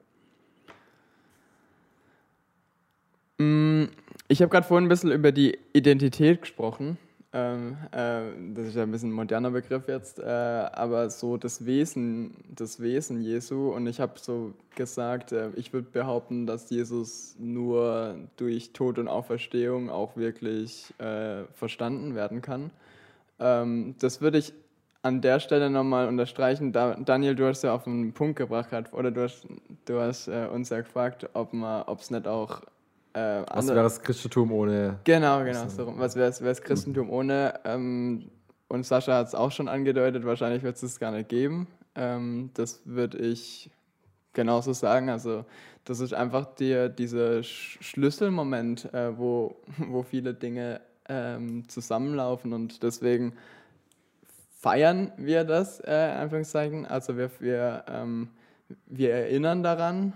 Ich 4.28 4.42
habe 4.42 4.50
gerade 4.50 4.66
vorhin 4.66 4.86
ein 4.86 4.88
bisschen 4.88 5.12
über 5.12 5.32
die 5.32 5.58
Identität 5.72 6.42
gesprochen. 6.42 6.98
Ähm, 7.32 7.76
äh, 7.92 8.22
das 8.54 8.66
ist 8.66 8.76
ja 8.76 8.82
ein 8.82 8.90
bisschen 8.90 9.10
ein 9.10 9.14
moderner 9.14 9.50
Begriff 9.50 9.86
jetzt, 9.86 10.18
äh, 10.18 10.24
aber 10.24 11.10
so 11.10 11.36
das 11.36 11.64
Wesen, 11.64 12.34
das 12.54 12.80
Wesen 12.80 13.22
Jesu. 13.22 13.70
Und 13.70 13.86
ich 13.86 14.00
habe 14.00 14.18
so 14.18 14.52
gesagt, 14.74 15.32
äh, 15.32 15.50
ich 15.54 15.72
würde 15.72 15.88
behaupten, 15.90 16.46
dass 16.46 16.70
Jesus 16.70 17.36
nur 17.38 18.16
durch 18.36 18.72
Tod 18.72 18.98
und 18.98 19.06
Auferstehung 19.06 19.90
auch 19.90 20.16
wirklich 20.16 20.92
äh, 20.98 21.44
verstanden 21.54 22.16
werden 22.16 22.42
kann. 22.42 22.70
Ähm, 23.38 23.94
das 24.00 24.20
würde 24.20 24.38
ich 24.38 24.52
an 25.02 25.22
der 25.22 25.40
Stelle 25.40 25.70
nochmal 25.70 26.08
unterstreichen. 26.08 26.72
Da, 26.72 26.96
Daniel, 26.96 27.36
du 27.36 27.46
hast 27.46 27.62
ja 27.62 27.74
auf 27.74 27.86
einen 27.86 28.12
Punkt 28.12 28.36
gebracht, 28.36 28.72
oder 28.92 29.10
du 29.10 29.22
hast, 29.22 29.46
du 29.86 30.00
hast 30.00 30.28
äh, 30.28 30.46
uns 30.52 30.68
ja 30.68 30.80
gefragt, 30.80 31.30
ob 31.32 31.54
es 31.54 32.10
nicht 32.10 32.26
auch 32.26 32.62
äh, 33.12 33.42
was 33.48 33.66
wäre 33.68 33.82
das 33.82 34.00
Christentum 34.00 34.52
ohne. 34.52 34.98
Genau, 35.04 35.42
genau. 35.44 35.68
So, 35.68 35.84
rum. 35.84 35.98
was 35.98 36.16
wäre 36.16 36.30
das 36.30 36.62
Christentum 36.62 37.10
ohne? 37.10 37.54
Ähm, 37.64 38.30
und 38.68 38.86
Sascha 38.86 39.14
hat 39.14 39.28
es 39.28 39.34
auch 39.34 39.50
schon 39.50 39.68
angedeutet, 39.68 40.24
wahrscheinlich 40.24 40.62
wird 40.62 40.76
es 40.76 40.82
es 40.82 41.00
gar 41.00 41.10
nicht 41.10 41.28
geben. 41.28 41.66
Ähm, 41.96 42.50
das 42.54 42.82
würde 42.84 43.18
ich 43.18 43.70
genauso 44.32 44.72
sagen. 44.72 45.10
Also 45.10 45.44
das 45.84 46.00
ist 46.00 46.14
einfach 46.14 46.46
der, 46.54 46.88
dieser 46.88 47.42
Sch 47.42 47.78
Schlüsselmoment, 47.80 48.92
äh, 48.94 49.16
wo, 49.18 49.56
wo 49.78 50.02
viele 50.02 50.34
Dinge 50.34 50.80
ähm, 51.08 51.68
zusammenlaufen 51.68 52.52
und 52.52 52.82
deswegen 52.82 53.32
feiern 54.60 55.10
wir 55.16 55.44
das, 55.44 55.80
äh, 55.80 56.12
in 56.12 56.18
Anführungszeichen. 56.18 56.86
Also 56.86 57.16
wir, 57.16 57.30
wir, 57.40 57.84
ähm, 57.88 58.28
wir 58.86 59.12
erinnern 59.14 59.62
daran, 59.62 60.12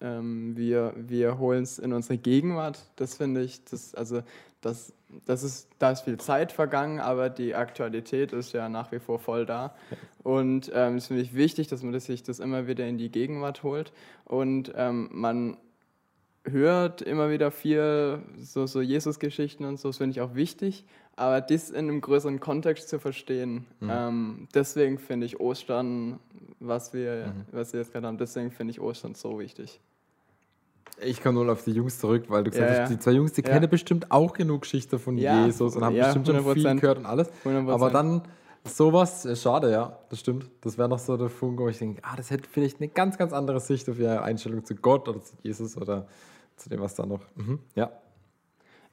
ähm, 0.00 0.24
ähm, 0.24 0.56
wir, 0.56 0.94
wir 0.96 1.38
holen 1.38 1.62
es 1.62 1.78
in 1.78 1.92
unsere 1.92 2.18
Gegenwart. 2.18 2.78
Das 2.96 3.16
finde 3.16 3.42
ich, 3.42 3.64
das, 3.64 3.94
also 3.94 4.22
das, 4.60 4.92
das 5.26 5.42
ist, 5.42 5.68
da 5.78 5.90
ist 5.90 6.02
viel 6.02 6.18
Zeit 6.18 6.52
vergangen, 6.52 7.00
aber 7.00 7.30
die 7.30 7.54
Aktualität 7.54 8.32
ist 8.32 8.52
ja 8.52 8.68
nach 8.68 8.92
wie 8.92 8.98
vor 8.98 9.18
voll 9.18 9.46
da. 9.46 9.74
Und 10.22 10.70
ähm, 10.74 10.96
es 10.96 11.08
finde 11.08 11.22
ich 11.22 11.34
wichtig, 11.34 11.68
dass 11.68 11.82
man 11.82 11.98
sich 12.00 12.22
das 12.22 12.40
immer 12.40 12.66
wieder 12.66 12.86
in 12.86 12.98
die 12.98 13.10
Gegenwart 13.10 13.62
holt. 13.62 13.92
Und 14.24 14.72
ähm, 14.76 15.08
man 15.12 15.56
hört 16.44 17.00
immer 17.02 17.30
wieder 17.30 17.50
viel 17.50 18.20
so, 18.36 18.66
so 18.66 18.80
Jesus-Geschichten 18.80 19.64
und 19.64 19.78
so, 19.78 19.88
das 19.88 19.98
finde 19.98 20.12
ich 20.12 20.20
auch 20.20 20.34
wichtig, 20.34 20.84
aber 21.16 21.40
das 21.40 21.70
in 21.70 21.88
einem 21.88 22.00
größeren 22.02 22.38
Kontext 22.38 22.90
zu 22.90 22.98
verstehen, 22.98 23.66
ähm, 23.80 24.48
deswegen 24.52 24.98
finde 24.98 25.26
ich 25.26 25.40
Ostern, 25.40 26.18
was 26.66 26.92
wir, 26.92 27.34
was 27.52 27.72
wir 27.72 27.80
jetzt 27.80 27.92
gerade 27.92 28.06
haben, 28.06 28.18
deswegen 28.18 28.50
finde 28.50 28.72
ich 28.72 28.80
Ostern 28.80 29.14
so 29.14 29.38
wichtig. 29.38 29.80
Ich 31.00 31.20
komme 31.22 31.42
nur 31.42 31.52
auf 31.52 31.64
die 31.64 31.72
Jungs 31.72 31.98
zurück, 31.98 32.24
weil 32.28 32.44
du 32.44 32.50
gesagt 32.50 32.70
Ja, 32.70 32.82
hast, 32.82 32.90
die 32.90 32.98
zwei 32.98 33.12
Jungs, 33.12 33.32
die 33.32 33.42
Ja. 33.42 33.48
kennen 33.50 33.68
bestimmt 33.68 34.10
auch 34.12 34.32
genug 34.32 34.62
Geschichte 34.62 34.98
von 34.98 35.18
Ja, 35.18 35.44
Jesus 35.46 35.74
und 35.74 35.84
haben 35.84 35.96
bestimmt 35.96 36.26
schon 36.26 36.36
viel 36.54 36.66
100%. 36.66 36.80
gehört 36.80 36.98
und 36.98 37.06
alles. 37.06 37.30
100%. 37.44 37.70
Aber 37.74 37.90
dann 37.90 38.22
sowas, 38.64 39.24
äh, 39.26 39.34
schade, 39.34 39.70
ja, 39.72 39.98
das 40.08 40.20
stimmt. 40.20 40.50
Das 40.60 40.78
wäre 40.78 40.88
noch 40.88 41.00
so 41.00 41.16
der 41.16 41.28
Funke, 41.30 41.64
wo 41.64 41.68
ich 41.68 41.78
denke, 41.78 42.00
ah, 42.04 42.14
das 42.16 42.30
hätte 42.30 42.48
vielleicht 42.48 42.80
eine 42.80 42.88
ganz, 42.88 43.18
ganz 43.18 43.32
andere 43.32 43.58
Sicht 43.60 43.88
auf 43.88 43.98
ihre 43.98 44.22
Einstellung 44.22 44.64
zu 44.64 44.74
Gott 44.76 45.08
oder 45.08 45.20
zu 45.20 45.34
Jesus 45.42 45.76
oder 45.76 46.06
zu 46.56 46.68
dem, 46.68 46.80
was 46.80 46.94
da 46.94 47.04
noch. 47.04 47.20
Mhm. 47.34 47.58
Ja. 47.74 47.90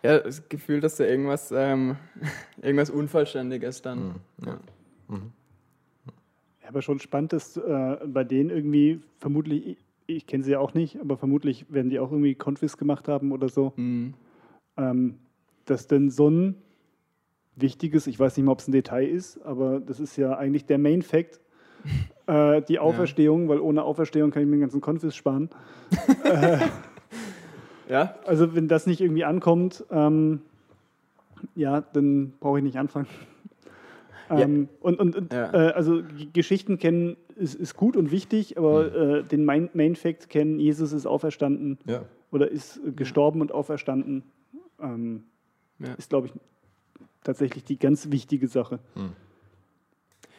Ja, 0.03 0.17
das 0.17 0.49
Gefühl, 0.49 0.81
dass 0.81 0.95
da 0.95 1.03
irgendwas, 1.03 1.51
ähm, 1.55 1.95
irgendwas 2.63 2.89
Unvollständiges 2.89 3.83
dann. 3.83 4.15
Ja. 4.43 4.53
Ja, 5.09 5.19
aber 6.71 6.81
schon 6.81 6.99
spannend, 6.99 7.33
dass 7.33 7.57
äh, 7.57 7.97
bei 8.05 8.23
denen 8.23 8.49
irgendwie 8.49 9.01
vermutlich, 9.19 9.77
ich, 10.07 10.25
kenne 10.25 10.43
sie 10.43 10.51
ja 10.51 10.59
auch 10.59 10.73
nicht, 10.73 10.99
aber 11.01 11.17
vermutlich 11.17 11.65
werden 11.69 11.89
die 11.89 11.99
auch 11.99 12.11
irgendwie 12.11 12.33
Konfis 12.33 12.77
gemacht 12.77 13.09
haben 13.09 13.33
oder 13.33 13.49
so. 13.49 13.73
Mhm. 13.75 14.13
Ähm, 14.77 15.15
dass 15.65 15.87
denn 15.87 16.09
so 16.09 16.29
ein 16.29 16.55
wichtiges, 17.57 18.07
ich 18.07 18.17
weiß 18.17 18.37
nicht 18.37 18.45
mal, 18.45 18.53
ob 18.53 18.59
es 18.59 18.69
ein 18.69 18.71
Detail 18.71 19.05
ist, 19.05 19.41
aber 19.43 19.81
das 19.81 19.99
ist 19.99 20.15
ja 20.15 20.37
eigentlich 20.37 20.65
der 20.65 20.77
Main 20.77 21.01
Fact, 21.01 21.41
äh, 22.27 22.61
die 22.61 22.79
Auferstehung, 22.79 23.49
weil 23.49 23.59
ohne 23.59 23.83
Auferstehung 23.83 24.31
kann 24.31 24.43
ich 24.43 24.47
mir 24.47 24.55
den 24.55 24.61
ganzen 24.61 24.81
Konfis 24.81 25.13
sparen. 25.13 25.49
ja, 27.89 28.15
Also 28.25 28.55
wenn 28.55 28.69
das 28.69 28.87
nicht 28.87 29.01
irgendwie 29.01 29.25
ankommt, 29.25 29.83
ähm, 29.91 30.41
ja, 31.53 31.81
dann 31.81 32.31
brauche 32.39 32.59
ich 32.59 32.63
nicht 32.63 32.77
anfangen. 32.77 33.07
Ja. 34.29 34.39
Ähm, 34.39 34.69
und 34.79 34.99
und, 34.99 35.15
und 35.15 35.33
Ja. 35.33 35.53
äh, 35.53 35.71
also 35.73 36.01
Geschichten 36.33 36.77
kennen 36.77 37.17
ist, 37.35 37.55
ist 37.55 37.75
gut 37.75 37.95
und 37.97 38.11
wichtig, 38.11 38.57
aber 38.57 38.93
äh, 38.93 39.23
den 39.23 39.45
Main, 39.45 39.69
Main 39.73 39.95
Fact 39.95 40.29
kennen, 40.29 40.59
Jesus 40.59 40.93
ist 40.93 41.05
auferstanden 41.05 41.79
ja. 41.85 42.03
oder 42.31 42.49
ist 42.49 42.77
äh, 42.85 42.91
gestorben 42.91 43.41
und 43.41 43.51
auferstanden, 43.51 44.23
ähm, 44.81 45.23
Ja. 45.79 45.93
ist, 45.93 46.09
glaube 46.09 46.27
ich, 46.27 46.33
tatsächlich 47.23 47.63
die 47.63 47.77
ganz 47.77 48.11
wichtige 48.11 48.47
Sache. 48.47 48.79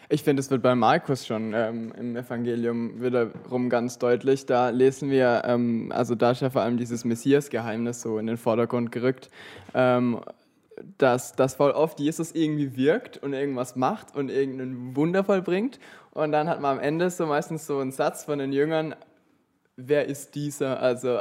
Ich 0.09 0.23
finde, 0.23 0.41
es 0.41 0.51
wird 0.51 0.63
bei 0.63 0.75
Markus 0.75 1.27
schon 1.27 1.53
ähm, 1.55 1.93
im 1.99 2.17
Evangelium 2.17 3.01
wiederum 3.01 3.71
ganz 3.71 3.99
deutlich. 3.99 4.45
Da 4.45 4.69
lesen 4.69 5.09
wir, 5.11 5.43
ähm, 5.47 5.91
also 5.95 6.15
da 6.15 6.33
ist 6.33 6.43
ja 6.43 6.51
vor 6.51 6.61
allem 6.63 6.77
dieses 6.77 7.05
Messias-Geheimnis 7.05 8.03
so 8.03 8.19
in 8.19 8.27
den 8.27 8.37
Vordergrund 8.37 8.93
gerückt, 8.93 9.31
ähm, 9.75 10.21
dass, 10.99 11.33
dass 11.33 11.55
voll 11.55 11.73
oft 11.73 12.01
Jesus 12.01 12.33
irgendwie 12.33 12.77
wirkt 12.77 13.19
und 13.19 13.33
irgendwas 13.33 13.77
macht 13.77 14.15
und 14.15 14.31
irgendein 14.31 14.97
Wunder 14.97 15.25
vollbringt. 15.25 15.79
Und 16.13 16.33
dann 16.33 16.49
hat 16.49 16.61
man 16.61 16.79
am 16.79 16.83
Ende 16.83 17.11
so 17.11 17.27
meistens 17.27 17.67
so 17.67 17.79
einen 17.79 17.93
Satz 17.93 18.25
von 18.25 18.39
den 18.39 18.53
Jüngern, 18.53 18.95
wer 19.77 20.07
ist 20.07 20.35
dieser? 20.35 20.81
Also, 20.81 21.21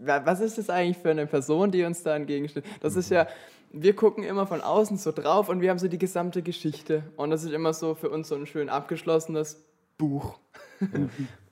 was 0.00 0.40
ist 0.40 0.58
das 0.58 0.70
eigentlich 0.70 0.98
für 0.98 1.10
eine 1.10 1.26
Person, 1.26 1.70
die 1.70 1.84
uns 1.84 2.02
da 2.02 2.16
entgegensteht? 2.16 2.64
Das 2.80 2.96
ist 2.96 3.10
ja, 3.10 3.26
wir 3.72 3.96
gucken 3.96 4.24
immer 4.24 4.46
von 4.46 4.60
außen 4.60 4.98
so 4.98 5.12
drauf 5.12 5.48
und 5.48 5.60
wir 5.60 5.70
haben 5.70 5.78
so 5.78 5.88
die 5.88 5.98
gesamte 5.98 6.42
Geschichte. 6.42 7.04
Und 7.16 7.30
das 7.30 7.44
ist 7.44 7.52
immer 7.52 7.72
so 7.72 7.94
für 7.94 8.10
uns 8.10 8.28
so 8.28 8.34
ein 8.34 8.46
schön 8.46 8.68
abgeschlossenes 8.68 9.64
Buch. 9.98 10.38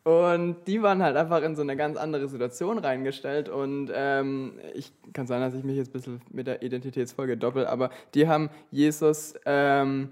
Und 0.02 0.56
die 0.66 0.82
waren 0.82 1.02
halt 1.02 1.16
einfach 1.16 1.42
in 1.42 1.56
so 1.56 1.62
eine 1.62 1.76
ganz 1.76 1.98
andere 1.98 2.26
Situation 2.28 2.78
reingestellt. 2.78 3.48
Und 3.48 3.90
ähm, 3.94 4.58
ich 4.74 4.92
kann 5.12 5.26
sein, 5.26 5.40
dass 5.40 5.54
ich 5.54 5.62
mich 5.62 5.76
jetzt 5.76 5.90
ein 5.90 5.92
bisschen 5.92 6.20
mit 6.30 6.46
der 6.46 6.62
Identitätsfolge 6.62 7.36
doppel, 7.36 7.66
aber 7.66 7.90
die 8.14 8.26
haben 8.26 8.48
Jesus 8.70 9.34
ähm, 9.44 10.10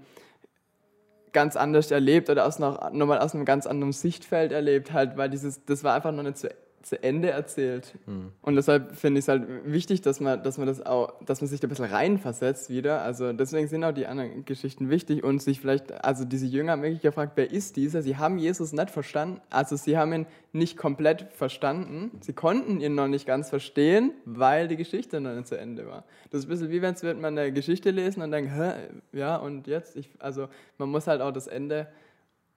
ganz 1.33 1.55
anders 1.55 1.89
erlebt 1.91 2.29
oder 2.29 2.45
aus 2.45 2.59
noch, 2.59 2.91
nochmal 2.91 3.19
aus 3.19 3.33
einem 3.33 3.45
ganz 3.45 3.65
anderen 3.65 3.93
Sichtfeld 3.93 4.51
erlebt, 4.51 4.93
halt, 4.93 5.17
weil 5.17 5.29
dieses, 5.29 5.65
das 5.65 5.83
war 5.83 5.95
einfach 5.95 6.11
noch 6.11 6.23
nicht 6.23 6.37
zu 6.37 6.49
zu 6.81 7.01
Ende 7.03 7.29
erzählt. 7.29 7.93
Und 8.41 8.55
deshalb 8.55 8.95
finde 8.95 9.19
ich 9.19 9.25
es 9.25 9.27
halt 9.27 9.47
wichtig, 9.65 10.01
dass 10.01 10.19
man, 10.19 10.41
dass 10.43 10.57
man 10.57 10.67
das 10.67 10.85
auch, 10.85 11.13
dass 11.23 11.41
man 11.41 11.49
sich 11.49 11.59
da 11.59 11.67
ein 11.67 11.69
bisschen 11.69 11.85
reinversetzt 11.85 12.69
wieder. 12.69 13.01
Also 13.01 13.33
deswegen 13.33 13.67
sind 13.67 13.83
auch 13.83 13.91
die 13.91 14.07
anderen 14.07 14.45
Geschichten 14.45 14.89
wichtig 14.89 15.23
und 15.23 15.41
sich 15.41 15.59
vielleicht, 15.59 16.03
also 16.03 16.25
diese 16.25 16.45
Jünger 16.45 16.73
haben 16.73 16.83
wirklich 16.83 17.01
gefragt, 17.01 17.33
wer 17.35 17.51
ist 17.51 17.75
dieser? 17.75 18.01
Sie 18.01 18.17
haben 18.17 18.37
Jesus 18.37 18.73
nicht 18.73 18.89
verstanden, 18.89 19.41
also 19.49 19.75
sie 19.75 19.97
haben 19.97 20.13
ihn 20.13 20.25
nicht 20.51 20.77
komplett 20.77 21.27
verstanden. 21.33 22.11
Sie 22.21 22.33
konnten 22.33 22.81
ihn 22.81 22.95
noch 22.95 23.07
nicht 23.07 23.25
ganz 23.25 23.49
verstehen, 23.49 24.11
weil 24.25 24.67
die 24.67 24.77
Geschichte 24.77 25.19
noch 25.21 25.35
nicht 25.35 25.47
zu 25.47 25.57
Ende 25.57 25.87
war. 25.87 26.05
Das 26.31 26.39
ist 26.39 26.45
ein 26.45 26.49
bisschen 26.49 26.69
wie 26.71 26.81
wenn 26.81 26.99
wird 27.01 27.19
man 27.19 27.37
eine 27.37 27.53
Geschichte 27.53 27.91
lesen 27.91 28.21
und 28.21 28.31
denkt, 28.31 28.51
hä, 28.53 28.73
ja 29.13 29.35
und 29.37 29.67
jetzt? 29.67 29.95
Ich, 29.95 30.09
also 30.19 30.47
man 30.77 30.89
muss 30.89 31.07
halt 31.07 31.21
auch 31.21 31.31
das 31.31 31.47
Ende 31.47 31.87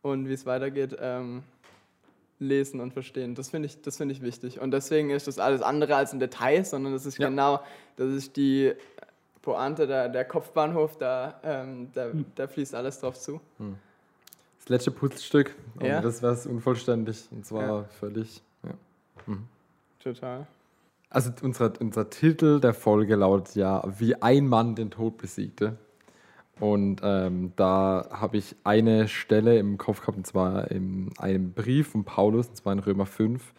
und 0.03 0.29
wie 0.29 0.33
es 0.33 0.47
weitergeht, 0.47 0.97
ähm, 1.01 1.45
lesen 2.43 2.81
und 2.81 2.93
verstehen. 2.93 3.35
Das 3.35 3.51
finde 3.51 3.67
ich, 3.67 3.81
das 3.83 3.97
finde 3.97 4.13
ich 4.15 4.23
wichtig. 4.23 4.61
Und 4.61 4.71
deswegen 4.73 5.11
ist 5.11 5.27
das 5.27 5.39
alles 5.39 5.63
andere 5.63 5.97
als 5.97 6.13
ein 6.13 6.21
Detail, 6.21 6.65
sondern 6.65 6.93
das 6.93 7.07
ist 7.07 7.19
Ja. 7.19 7.29
genau, 7.29 7.61
das 7.97 8.11
ist 8.13 8.37
die 8.37 8.73
Pointe, 9.43 9.87
der, 9.87 10.09
der 10.09 10.25
Kopfbahnhof, 10.25 10.99
da, 10.99 11.41
ähm, 11.43 11.89
da, 11.95 12.09
da 12.37 12.47
fließt 12.47 12.75
alles 12.75 13.01
drauf 13.01 13.19
zu. 13.19 13.41
Das 14.59 14.69
letzte 14.69 14.91
Puzzlestück, 14.93 15.55
und 15.77 15.87
Ja. 15.87 16.01
das 16.01 16.23
wäre 16.23 16.33
es 16.35 16.47
unvollständig. 16.47 17.27
Und 17.33 17.45
zwar 17.47 17.63
Ja. 17.63 17.85
völlig. 17.99 18.41
Ja. 18.63 18.75
Total. 20.03 20.47
Also 21.11 21.31
unser, 21.43 21.73
unser 21.81 22.09
Titel 22.09 22.59
der 22.61 22.73
Folge 22.75 23.17
lautet 23.17 23.55
ja, 23.57 23.83
wie 23.99 24.15
ein 24.23 24.47
Mann 24.47 24.75
den 24.75 24.91
Tod 24.91 25.19
besiegte. 25.19 25.77
Und 26.63 27.01
ähm, 27.03 27.53
da 27.57 28.07
habe 28.13 28.37
ich 28.37 28.55
eine 28.63 29.09
Stelle 29.09 29.59
im 29.59 29.79
Kopf 29.79 29.99
gehabt, 29.99 30.17
und 30.17 30.25
zwar 30.29 30.71
in 30.71 31.11
einem 31.19 31.51
Brief 31.55 31.89
von 31.89 32.05
Paulus, 32.05 32.51
und 32.51 32.57
zwar 32.57 32.73
in 32.73 32.79
Römer 32.79 33.05
5. 33.05 33.53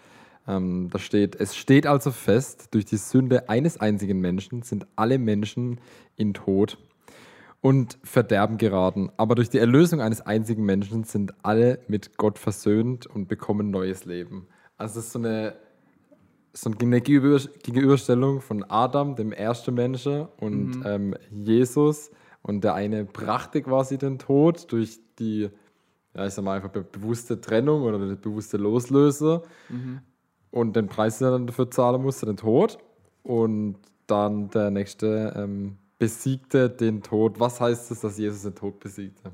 Ähm, 0.47 0.87
da 0.89 0.99
steht, 0.99 1.35
es 1.35 1.53
steht 1.53 1.85
also 1.85 2.11
fest, 2.11 2.69
durch 2.71 2.85
die 2.85 2.95
Sünde 2.95 3.49
eines 3.49 3.77
einzigen 3.77 4.21
Menschen 4.21 4.61
sind 4.61 4.87
alle 4.95 5.17
Menschen 5.17 5.81
in 6.15 6.33
Tod 6.33 6.77
und 7.59 7.97
Verderben 8.03 8.57
geraten. 8.57 9.11
Aber 9.17 9.35
durch 9.35 9.49
die 9.49 9.57
Erlösung 9.57 9.99
eines 9.99 10.21
einzigen 10.21 10.63
Menschen 10.63 11.03
sind 11.03 11.33
alle 11.43 11.79
mit 11.89 12.15
Gott 12.15 12.39
versöhnt 12.39 13.05
und 13.05 13.27
bekommen 13.27 13.69
neues 13.69 14.05
Leben. 14.05 14.47
Also 14.77 15.01
es 15.01 15.07
ist 15.07 15.11
so 15.11 15.19
eine 15.19 15.55
so 16.53 16.69
eine 16.69 17.01
Gegenüber- 17.01 17.41
Gegenüberstellung 17.63 18.39
von 18.39 18.63
Adam, 18.63 19.17
dem 19.17 19.33
ersten 19.33 19.73
Menschen, 19.73 20.29
und 20.39 20.83
ähm, 20.85 21.15
Jesus. 21.31 22.09
Und 22.43 22.63
der 22.63 22.75
eine 22.75 23.05
brachte 23.05 23.61
quasi 23.63 23.97
den 23.97 24.19
Tod 24.19 24.71
durch 24.71 24.99
die, 25.17 25.49
ja, 26.13 26.25
ich 26.27 26.33
sag 26.33 26.43
mal 26.45 26.57
einfach 26.57 26.69
be 26.69 26.83
bewusste 26.83 27.39
Trennung 27.41 27.81
oder 27.83 27.97
das 27.97 28.17
bewusste 28.17 28.57
Loslösen. 28.57 29.39
Und 30.51 30.75
den 30.75 30.87
Preis, 30.87 31.17
den 31.17 31.27
er 31.27 31.31
dann 31.31 31.47
dafür 31.47 31.71
zahlen 31.71 32.01
musste, 32.01 32.25
den 32.27 32.37
Tod. 32.37 32.77
Und 33.23 33.77
dann 34.07 34.49
der 34.49 34.69
nächste 34.69 35.33
ähm, 35.35 35.77
besiegte 35.97 36.69
den 36.69 37.01
Tod. 37.01 37.39
Was 37.39 37.59
heißt 37.61 37.89
es, 37.91 38.01
dass 38.01 38.17
Jesus 38.17 38.43
den 38.43 38.53
Tod 38.55 38.79
besiegte? 38.79 39.31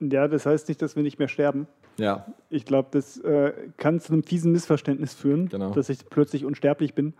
Ja, 0.00 0.26
das 0.28 0.44
heißt 0.44 0.68
nicht, 0.68 0.82
dass 0.82 0.96
wir 0.96 1.02
nicht 1.04 1.18
mehr 1.18 1.28
sterben. 1.28 1.66
Ja, 1.98 2.26
Ich 2.50 2.66
glaube, 2.66 2.88
das 2.90 3.16
äh, 3.20 3.52
kann 3.78 4.00
zu 4.00 4.12
einem 4.12 4.22
fiesen 4.22 4.52
Missverständnis 4.52 5.14
führen, 5.14 5.48
Genau. 5.48 5.70
dass 5.70 5.88
ich 5.88 6.04
plötzlich 6.10 6.44
unsterblich 6.44 6.94
bin. 6.94 7.14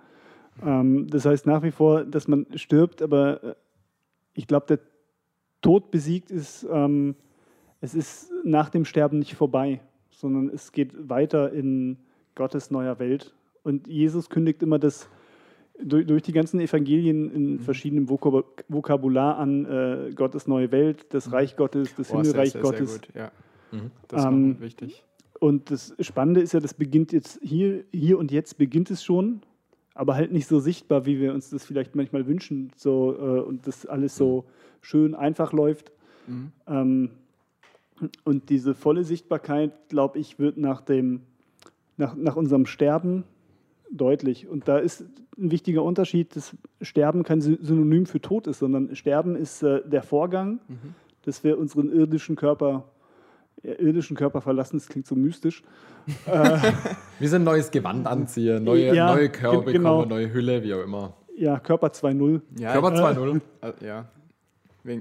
Ähm, 0.62 1.07
das 1.09 1.25
heißt 1.25 1.47
nach 1.47 1.62
wie 1.62 1.71
vor, 1.71 2.05
dass 2.05 2.29
man 2.29 2.47
stirbt, 2.57 3.01
aber 3.01 3.42
äh, 3.42 3.55
ich 4.35 4.47
glaube, 4.47 4.66
der 4.66 4.81
Tod 5.66 5.90
besiegt 5.90 6.31
ist, 6.31 6.64
ähm, 6.70 7.16
es 7.81 7.94
ist 7.94 8.33
nach 8.44 8.70
dem 8.70 8.85
Sterben 8.85 9.18
nicht 9.18 9.35
vorbei, 9.35 9.81
sondern 10.11 10.48
es 10.48 10.70
geht 10.70 11.09
weiter 11.09 11.52
in 11.52 11.98
Gottes 12.37 12.70
neuer 12.70 13.00
Welt. 13.00 13.35
Und 13.64 13.88
Jesus 13.88 14.31
kündigt 14.31 14.62
immer 14.62 14.79
das 14.79 15.09
durch, 15.83 16.07
durch 16.07 16.22
die 16.22 16.33
ganzen 16.33 16.61
Evangelien 16.61 17.33
in 17.33 17.59
verschiedenem 17.59 18.09
Vokab 18.09 18.64
Vokabular 18.68 19.38
an, 19.38 19.64
äh, 19.66 20.11
Gottes 20.14 20.46
neue 20.46 20.70
Welt, 20.70 21.07
das 21.11 21.33
Reich 21.33 21.57
Gottes, 21.57 21.96
das 21.96 22.09
Boah, 22.09 22.24
sehr, 22.24 22.33
Himmelreich 22.33 22.52
sehr, 22.52 22.62
Gottes. 22.62 22.92
Sehr 22.92 23.00
gut, 23.00 23.14
ja. 23.16 23.33
Das 24.07 24.20
ist 24.20 24.26
Ähm, 24.29 24.57
auch 24.57 24.62
wichtig. 24.62 25.05
Und 25.40 25.72
das 25.72 25.96
Spannende 25.98 26.42
ist 26.42 26.52
ja, 26.52 26.61
das 26.61 26.74
beginnt 26.74 27.12
jetzt 27.12 27.40
hier, 27.42 27.83
hier 27.92 28.18
und 28.18 28.31
jetzt 28.31 28.57
beginnt 28.57 28.90
es 28.92 29.02
schon, 29.02 29.42
aber 29.96 30.14
halt 30.14 30.30
nicht 30.32 30.46
so 30.46 30.61
sichtbar, 30.61 31.06
wie 31.06 31.18
wir 31.18 31.35
uns 31.35 31.50
das 31.50 31.64
vielleicht 31.64 31.96
manchmal 31.96 32.26
wünschen, 32.26 32.70
so 32.76 33.14
äh, 33.18 33.40
und 33.40 33.66
das 33.66 33.87
alles 33.87 34.16
so 34.16 34.44
schön 34.80 35.14
einfach 35.14 35.52
läuft. 35.52 35.90
Mhm. 36.26 36.52
Ähm, 36.68 37.11
und 38.24 38.50
diese 38.50 38.74
volle 38.74 39.04
Sichtbarkeit, 39.04 39.72
glaube 39.88 40.18
ich, 40.18 40.38
wird 40.38 40.59
nach 40.59 40.82
dem, 40.82 41.22
nach, 41.96 42.14
nach 42.14 42.37
unserem 42.37 42.66
Sterben 42.66 43.24
deutlich. 43.90 44.46
Und 44.48 44.68
da 44.68 44.78
ist 44.78 45.06
ein 45.38 45.50
wichtiger 45.50 45.82
Unterschied, 45.82 46.37
dass 46.37 46.54
Sterben 46.82 47.22
kein 47.22 47.40
Sy- 47.40 47.59
Synonym 47.62 48.04
für 48.06 48.20
Tod 48.20 48.46
ist, 48.46 48.59
sondern 48.59 48.94
Sterben 48.94 49.35
ist 49.35 49.62
äh, 49.62 49.80
der 49.88 50.02
Vorgang, 50.02 50.61
Mhm. 50.68 50.94
dass 51.22 51.42
wir 51.42 51.59
unseren 51.59 51.90
irdischen 51.90 52.37
Körper, 52.37 52.85
irdischen 53.62 54.16
Körper 54.16 54.40
verlassen. 54.40 54.79
Das 54.79 54.88
klingt 54.88 55.07
so 55.07 55.14
mystisch. 55.14 55.62
wie 57.19 57.27
so 57.27 57.37
ein 57.37 57.45
neues 57.45 57.71
Gewand 57.71 58.07
anziehen, 58.07 58.62
neue, 58.64 58.95
Ja, 58.95 59.14
neue 59.14 59.29
Körper 59.29 59.64
ge- 59.64 59.73
genau. 59.75 59.97
bekommen, 60.03 60.09
neue 60.11 60.33
Hülle, 60.33 60.62
wie 60.62 60.75
auch 60.75 60.83
immer. 60.85 61.14
Ja, 61.37 61.59
Körper 61.59 61.88
2.0. 61.88 62.40
Ja, 62.59 62.73
Körper 62.73 62.92
ich, 62.95 63.01
2.0. 63.01 63.40
äh, 63.62 63.87
ja. 63.87 64.05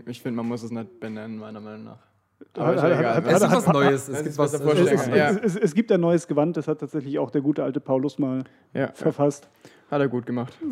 Ich 0.07 0.21
finde, 0.21 0.37
man 0.37 0.47
muss 0.47 0.63
es 0.63 0.71
nicht 0.71 0.99
benennen, 0.99 1.37
meiner 1.37 1.59
Meinung 1.61 1.83
nach. 1.85 1.97
Hat- 1.97 2.59
Aber 2.59 2.75
ist 2.75 2.81
hat- 2.81 2.89
ja 2.89 2.99
egal. 2.99 3.15
hat- 3.15 3.25
Es 3.27 3.33
ist 3.35 3.43
hat- 3.49 3.51
was 3.57 3.67
Neues. 3.67 4.09
es 4.09 4.17
gibt 4.17 4.27
ist 4.29 4.37
was. 4.39 4.51
besser 4.51 4.73
es 4.73 4.91
Es, 4.91 5.07
ja. 5.07 5.31
Neues. 5.31 5.41
es, 5.43 5.55
es 5.57 5.73
gibt 5.75 5.91
ein 5.91 6.01
neues 6.01 6.27
Gewand, 6.27 6.57
das 6.57 6.67
hat 6.67 6.79
tatsächlich 6.79 7.19
auch 7.19 7.29
der 7.31 7.41
gute 7.41 7.63
alte 7.63 7.79
Paulus 7.79 8.17
mal 8.19 8.43
Ja, 8.73 8.87
verfasst. 8.93 9.47
hat 9.91 10.01
er 10.01 10.07
gut 10.09 10.25
gemacht. 10.25 10.57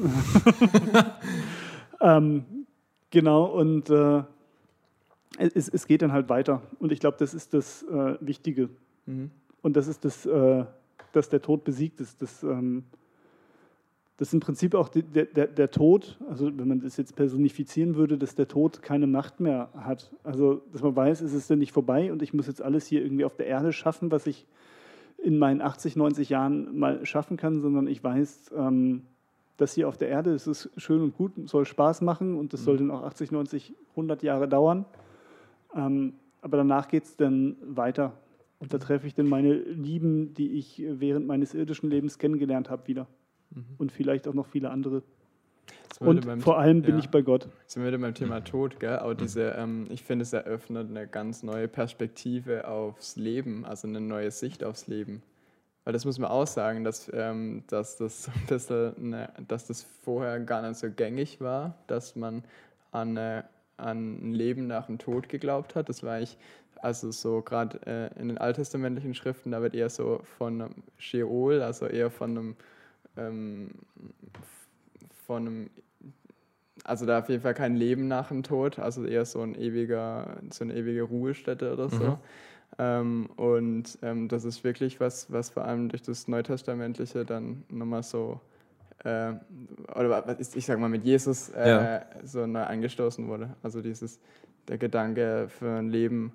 Ähm, 2.02 2.44
genau, 3.12 3.46
und 3.46 3.90
äh, 3.90 4.24
es, 5.38 5.70
es 5.70 5.88
geht 5.88 6.02
dann 6.02 6.12
halt 6.12 6.30
weiter. 6.30 6.62
Und 6.80 6.92
ich 6.92 7.00
glaube, 7.00 7.18
das 7.20 7.34
ist 7.34 7.54
das 7.54 7.84
äh, 7.84 8.16
Wichtige. 8.20 8.70
Mhm. 9.06 9.32
Und 9.62 9.76
das 9.76 9.88
ist 9.88 10.06
das, 10.06 10.26
äh, 10.26 10.66
dass 11.12 11.30
der 11.30 11.42
Tod 11.42 11.64
besiegt 11.64 12.00
ist. 12.02 12.22
Das, 12.22 12.44
ähm, 12.44 12.84
das 14.18 14.30
ist 14.30 14.34
im 14.34 14.40
Prinzip 14.42 14.76
auch 14.76 14.90
der, 14.90 15.26
der, 15.26 15.48
der 15.48 15.72
Tod, 15.72 16.18
also 16.30 16.46
wenn 16.46 16.68
man 16.68 16.82
das 16.82 16.98
jetzt 16.98 17.16
personifizieren 17.16 17.96
würde, 17.96 18.18
dass 18.18 18.36
der 18.36 18.48
Tod 18.48 18.82
keine 18.82 19.08
Macht 19.08 19.40
mehr 19.40 19.70
hat. 19.76 20.12
Also, 20.24 20.62
dass 20.72 20.82
man 20.84 20.96
weiß, 20.96 21.22
es 21.22 21.34
ist 21.34 21.50
dann 21.50 21.60
nicht 21.60 21.72
vorbei 21.72 22.12
und 22.12 22.22
ich 22.22 22.34
muss 22.34 22.48
jetzt 22.48 22.62
alles 22.62 22.86
hier 22.86 23.02
irgendwie 23.02 23.26
auf 23.26 23.36
der 23.36 23.48
Erde 23.48 23.74
schaffen, 23.74 24.12
was 24.12 24.28
ich 24.28 24.46
in 25.18 25.40
meinen 25.40 25.62
80, 25.62 25.96
90 25.96 26.30
Jahren 26.30 26.78
mal 26.78 27.06
schaffen 27.06 27.38
kann, 27.38 27.62
sondern 27.62 27.88
ich 27.88 28.04
weiß, 28.04 28.52
ähm, 28.56 29.04
das 29.58 29.74
hier 29.74 29.88
auf 29.88 29.98
der 29.98 30.10
Erde, 30.10 30.34
es 30.34 30.48
ist 30.48 30.70
schön 30.78 31.02
und 31.02 31.16
gut, 31.16 31.32
soll 31.46 31.66
Spaß 31.66 32.02
machen 32.02 32.38
und 32.38 32.54
das 32.54 32.64
soll 32.64 32.78
dann 32.78 32.92
auch 32.92 33.04
80, 33.04 33.32
90, 33.32 33.74
100 33.92 34.24
Jahre 34.24 34.48
dauern. 34.48 34.86
Ähm, 35.76 36.14
aber 36.42 36.58
danach 36.58 36.88
geht 36.88 37.04
es 37.04 37.16
dann 37.16 37.56
weiter. 37.62 38.14
Und 38.60 38.74
da 38.74 38.78
treffe 38.78 39.08
ich 39.08 39.14
dann 39.14 39.28
meine 39.28 39.54
Lieben, 39.54 40.34
die 40.34 40.54
ich 40.54 40.82
während 40.88 41.28
meines 41.28 41.54
irdischen 41.54 41.90
Lebens 41.90 42.18
kennengelernt 42.18 42.70
habe, 42.70 42.88
wieder. 42.88 43.08
Und 43.78 43.92
vielleicht 43.92 44.28
auch 44.28 44.34
noch 44.34 44.48
viele 44.48 44.70
andere. 44.70 45.04
Und 46.00 46.26
beim- 46.26 46.42
vor 46.42 46.58
allem 46.58 46.82
bin 46.82 46.96
ja. 46.96 47.00
ich 47.00 47.10
bei 47.10 47.22
Gott. 47.22 47.48
Sind 47.68 47.84
wir 47.84 47.98
beim 48.00 48.14
Thema 48.14 48.42
Tod, 48.42 48.80
gell? 48.80 48.98
Aber 48.98 49.16
diese, 49.16 49.50
ähm, 49.52 49.88
ich 49.90 50.04
finde, 50.04 50.24
es 50.24 50.34
eröffnet 50.34 50.90
eine 50.90 51.08
ganz 51.08 51.44
neue 51.44 51.68
Perspektive 51.68 52.68
aufs 52.68 53.16
Leben, 53.16 53.64
also 53.66 53.88
eine 53.88 54.02
neue 54.02 54.32
Sicht 54.32 54.64
aufs 54.64 54.88
Leben. 54.88 55.22
Weil 55.84 55.94
das 55.94 56.06
muss 56.06 56.18
man 56.18 56.32
auch 56.32 56.48
sagen, 56.48 56.84
dass, 56.84 57.12
ähm, 57.14 57.64
dass, 57.68 57.98
das 57.98 58.30
bisschen 58.48 58.96
eine, 58.98 59.30
dass 59.48 59.68
das 59.68 59.84
vorher 59.84 60.40
gar 60.40 60.68
nicht 60.68 60.80
so 60.80 60.90
gängig 60.90 61.42
war, 61.42 61.78
dass 61.88 62.16
man 62.16 62.44
an, 62.92 63.18
äh, 63.18 63.44
an 63.78 64.20
ein 64.22 64.34
Leben 64.34 64.68
nach 64.68 64.88
dem 64.88 64.98
Tod 64.98 65.30
geglaubt 65.30 65.76
hat. 65.76 65.90
Das 65.90 66.04
war 66.04 66.20
ich, 66.20 66.38
also 66.82 67.12
so 67.12 67.42
gerade 67.42 67.80
äh, 67.86 68.20
in 68.20 68.28
den 68.28 68.38
alttestamentlichen 68.38 69.16
Schriften, 69.16 69.52
da 69.52 69.62
wird 69.62 69.74
eher 69.74 69.90
so 69.90 70.22
von 70.38 70.62
einem 70.62 70.76
Sheol, 70.98 71.62
also 71.62 71.86
eher 71.86 72.10
von 72.10 72.32
einem, 72.32 72.56
ähm, 73.18 73.72
von 75.26 75.48
einem 75.48 75.70
also 76.84 77.06
da 77.06 77.20
auf 77.20 77.30
jeden 77.30 77.42
Fall 77.42 77.54
kein 77.54 77.76
Leben 77.76 78.08
nach 78.08 78.28
dem 78.28 78.44
Tod, 78.44 78.80
also 78.80 79.06
eher 79.06 79.26
so 79.26 79.42
ein 79.42 79.56
ewiger, 79.56 80.38
so 80.52 80.64
eine 80.64 80.76
ewige 80.76 81.04
Ruhestätte 81.04 81.72
oder 81.72 81.90
so. 81.90 82.04
Mhm. 82.04 82.18
Ähm, 82.80 83.30
und 83.36 83.98
ähm, 84.02 84.28
das 84.28 84.46
ist 84.46 84.64
wirklich 84.64 85.00
was, 85.00 85.32
was 85.32 85.50
vor 85.50 85.66
allem 85.66 85.90
durch 85.90 86.02
das 86.02 86.28
Neutestamentliche 86.28 87.24
dann 87.24 87.64
nochmal 87.70 88.04
so, 88.04 88.42
äh, 89.04 89.34
oder 89.96 90.26
was 90.26 90.40
ist, 90.40 90.56
ich 90.56 90.66
sag 90.66 90.80
mal 90.80 90.90
mit 90.90 91.04
Jesus 91.04 91.50
äh, 91.50 91.70
Ja. 91.70 92.06
so 92.24 92.46
neu 92.46 92.64
angestoßen 92.64 93.28
wurde. 93.28 93.56
Also 93.62 93.82
dieses, 93.82 94.20
der 94.68 94.78
Gedanke 94.78 95.48
für 95.50 95.80
ein 95.80 95.90
Leben, 95.90 96.32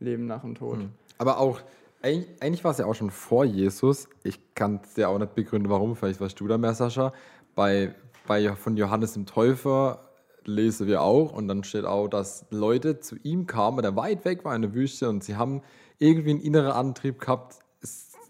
Leben 0.00 0.26
nach 0.26 0.42
dem 0.42 0.54
Tod. 0.54 0.78
Mhm. 0.78 0.90
Aber 1.18 1.38
auch, 1.38 1.60
eigentlich, 2.02 2.28
eigentlich 2.40 2.64
war 2.64 2.72
es 2.72 2.78
ja 2.78 2.86
auch 2.86 2.94
schon 2.94 3.10
vor 3.10 3.44
Jesus. 3.44 4.08
Ich 4.22 4.54
kann 4.54 4.80
es 4.82 4.94
dir 4.94 5.08
auch 5.08 5.18
nicht 5.18 5.34
begründen, 5.34 5.70
warum. 5.70 5.96
Vielleicht 5.96 6.20
weißt 6.20 6.38
du 6.38 6.46
da 6.46 6.58
mehr, 6.58 6.74
Sascha. 6.74 7.12
Bei, 7.54 7.94
bei 8.26 8.54
von 8.54 8.76
Johannes 8.76 9.14
dem 9.14 9.26
Täufer 9.26 10.08
lesen 10.44 10.86
wir 10.86 11.02
auch 11.02 11.32
und 11.32 11.46
dann 11.48 11.62
steht 11.64 11.84
auch, 11.84 12.08
dass 12.08 12.46
Leute 12.50 13.00
zu 13.00 13.16
ihm 13.22 13.46
kamen, 13.46 13.82
der 13.82 13.96
weit 13.96 14.24
weg 14.24 14.44
war 14.44 14.54
in 14.54 14.62
der 14.62 14.74
Wüste 14.74 15.08
und 15.08 15.22
sie 15.22 15.36
haben 15.36 15.62
irgendwie 15.98 16.30
einen 16.30 16.40
inneren 16.40 16.72
Antrieb 16.72 17.20
gehabt, 17.20 17.58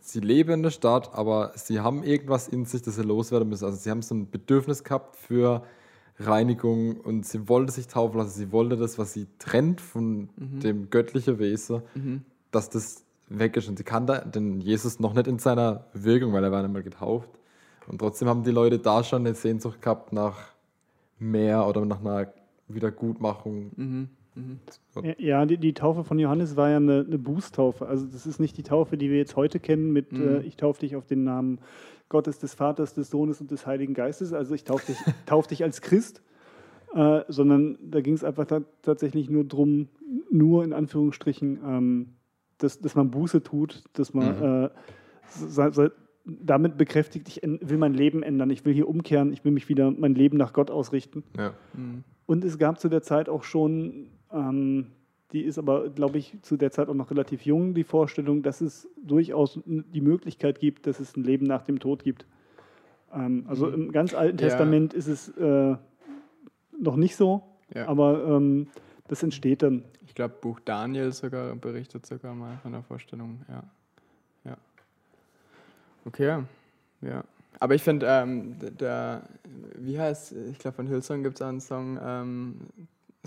sie 0.08 0.20
leben 0.20 0.50
in 0.52 0.62
der 0.62 0.70
Stadt, 0.70 1.10
aber 1.14 1.52
sie 1.54 1.80
haben 1.80 2.02
irgendwas 2.02 2.48
in 2.48 2.64
sich, 2.64 2.82
das 2.82 2.96
sie 2.96 3.02
loswerden 3.02 3.48
müssen. 3.48 3.64
Also 3.64 3.76
sie 3.76 3.90
haben 3.90 4.02
so 4.02 4.14
ein 4.14 4.30
Bedürfnis 4.30 4.82
gehabt 4.84 5.16
für 5.16 5.62
Reinigung 6.18 6.96
und 7.00 7.26
sie 7.26 7.48
wollte 7.48 7.72
sich 7.72 7.86
taufen 7.86 8.18
lassen. 8.18 8.30
Sie 8.30 8.50
wollte 8.50 8.76
das, 8.76 8.98
was 8.98 9.12
sie 9.12 9.26
trennt 9.38 9.80
von 9.80 10.30
dem 10.36 10.90
göttlichen 10.90 11.38
Wesen, 11.38 11.82
dass 12.50 12.70
das 12.70 13.04
weg 13.28 13.56
ist. 13.56 13.68
Und 13.68 13.76
sie 13.76 13.84
kannte 13.84 14.24
den 14.34 14.60
Jesus 14.60 14.98
noch 14.98 15.14
nicht 15.14 15.26
in 15.26 15.38
seiner 15.38 15.84
Wirkung, 15.92 16.32
weil 16.32 16.42
er 16.42 16.50
war 16.52 16.62
nicht 16.62 16.72
mal 16.72 16.82
getauft. 16.82 17.28
Und 17.86 17.98
trotzdem 17.98 18.28
haben 18.28 18.42
die 18.42 18.50
Leute 18.50 18.78
da 18.78 19.04
schon 19.04 19.26
eine 19.26 19.34
Sehnsucht 19.34 19.80
gehabt 19.80 20.12
nach 20.12 20.38
mehr 21.18 21.66
oder 21.66 21.84
nach 21.84 22.00
einer 22.00 22.32
Wiedergutmachung. 22.68 24.08
Ja, 25.04 25.14
Ja, 25.18 25.46
die, 25.46 25.58
die 25.58 25.74
Taufe 25.74 26.04
von 26.04 26.18
Johannes 26.18 26.56
war 26.56 26.70
ja 26.70 26.76
eine, 26.76 27.04
eine 27.06 27.18
Bußtaufe. 27.18 27.86
Also 27.86 28.06
das 28.06 28.26
ist 28.26 28.38
nicht 28.40 28.56
die 28.56 28.62
Taufe, 28.62 28.96
die 28.96 29.10
wir 29.10 29.16
jetzt 29.18 29.36
heute 29.36 29.58
kennen 29.60 29.92
mit 29.92 30.12
äh, 30.12 30.40
ich 30.42 30.56
taufe 30.56 30.80
dich 30.80 30.96
auf 30.96 31.06
den 31.06 31.24
Namen 31.24 31.58
Gottes, 32.08 32.38
des 32.38 32.54
Vaters, 32.54 32.94
des 32.94 33.10
Sohnes 33.10 33.40
und 33.40 33.50
des 33.50 33.66
Heiligen 33.66 33.94
Geistes. 33.94 34.32
Also 34.32 34.54
ich 34.54 34.64
taufe 34.64 34.86
dich, 34.92 34.96
tauf 35.26 35.46
dich 35.46 35.62
als 35.64 35.80
Christ, 35.80 36.22
äh, 36.94 37.20
sondern 37.28 37.78
da 37.82 38.00
ging 38.00 38.14
es 38.14 38.24
einfach 38.24 38.46
ta 38.46 38.62
tatsächlich 38.82 39.28
nur 39.28 39.44
drum, 39.44 39.88
nur 40.30 40.64
in 40.64 40.72
Anführungsstrichen, 40.72 41.58
ähm, 41.64 42.08
dass, 42.58 42.80
dass 42.80 42.94
man 42.94 43.10
Buße 43.10 43.42
tut, 43.42 43.84
dass 43.92 44.14
man 44.14 44.42
äh, 44.64 44.70
sa- 45.28 45.70
sa- 45.72 45.90
damit 46.24 46.76
bekräftigt, 46.76 47.28
ich 47.28 47.40
will 47.42 47.78
mein 47.78 47.94
Leben 47.94 48.22
ändern, 48.22 48.50
ich 48.50 48.64
will 48.64 48.74
hier 48.74 48.88
umkehren, 48.88 49.32
ich 49.32 49.44
will 49.44 49.52
mich 49.52 49.68
wieder 49.68 49.90
mein 49.90 50.14
Leben 50.14 50.36
nach 50.36 50.52
Gott 50.52 50.70
ausrichten. 50.70 51.24
Ja. 51.38 51.54
Und 52.26 52.44
es 52.44 52.58
gab 52.58 52.78
zu 52.80 52.88
der 52.90 53.02
Zeit 53.02 53.28
auch 53.30 53.44
schon, 53.44 54.08
ähm, 54.32 54.86
die 55.32 55.42
ist 55.42 55.58
aber, 55.58 55.90
glaube 55.90 56.16
ich, 56.18 56.36
zu 56.42 56.56
der 56.56 56.70
Zeit 56.70 56.88
auch 56.88 56.94
noch 56.94 57.10
relativ 57.10 57.42
jung, 57.44 57.74
die 57.74 57.84
Vorstellung, 57.84 58.42
dass 58.42 58.60
es 58.62 58.88
durchaus 58.96 59.60
die 59.66 60.00
Möglichkeit 60.00 60.58
gibt, 60.58 60.86
dass 60.86 61.00
es 61.00 61.16
ein 61.16 61.24
Leben 61.24 61.46
nach 61.46 61.62
dem 61.62 61.78
Tod 61.80 62.02
gibt. 62.02 62.24
Ähm, 63.12 63.44
also 63.46 63.68
im 63.68 63.92
ganz 63.92 64.14
Alten 64.14 64.38
Ja. 64.38 64.48
Testament 64.48 64.94
ist 64.94 65.06
es 65.06 65.28
äh, 65.36 65.76
noch 66.80 66.96
nicht 66.96 67.16
so, 67.16 67.42
Ja. 67.74 67.88
aber 67.88 68.24
ähm, 68.36 68.68
das 69.08 69.22
entsteht 69.22 69.62
dann. 69.62 69.84
Ich 70.06 70.14
glaube, 70.14 70.34
Buch 70.40 70.60
Daniel 70.64 71.12
sogar 71.12 71.54
berichtet 71.56 72.06
sogar 72.06 72.34
mal 72.34 72.56
von 72.62 72.72
der 72.72 72.82
Vorstellung. 72.82 73.40
Ja. 73.48 73.62
Ja. 74.44 74.56
Okay, 76.06 76.42
ja. 77.02 77.24
Aber 77.60 77.74
ich 77.74 77.82
finde, 77.82 78.06
ähm, 78.08 78.56
der, 78.78 79.28
wie 79.76 79.98
heißt, 79.98 80.32
ich 80.50 80.58
glaube, 80.58 80.76
von 80.76 80.86
Hillsong 80.86 81.22
gibt 81.22 81.36
es 81.36 81.42
einen 81.42 81.60
Song, 81.60 81.98
ähm, 82.02 82.56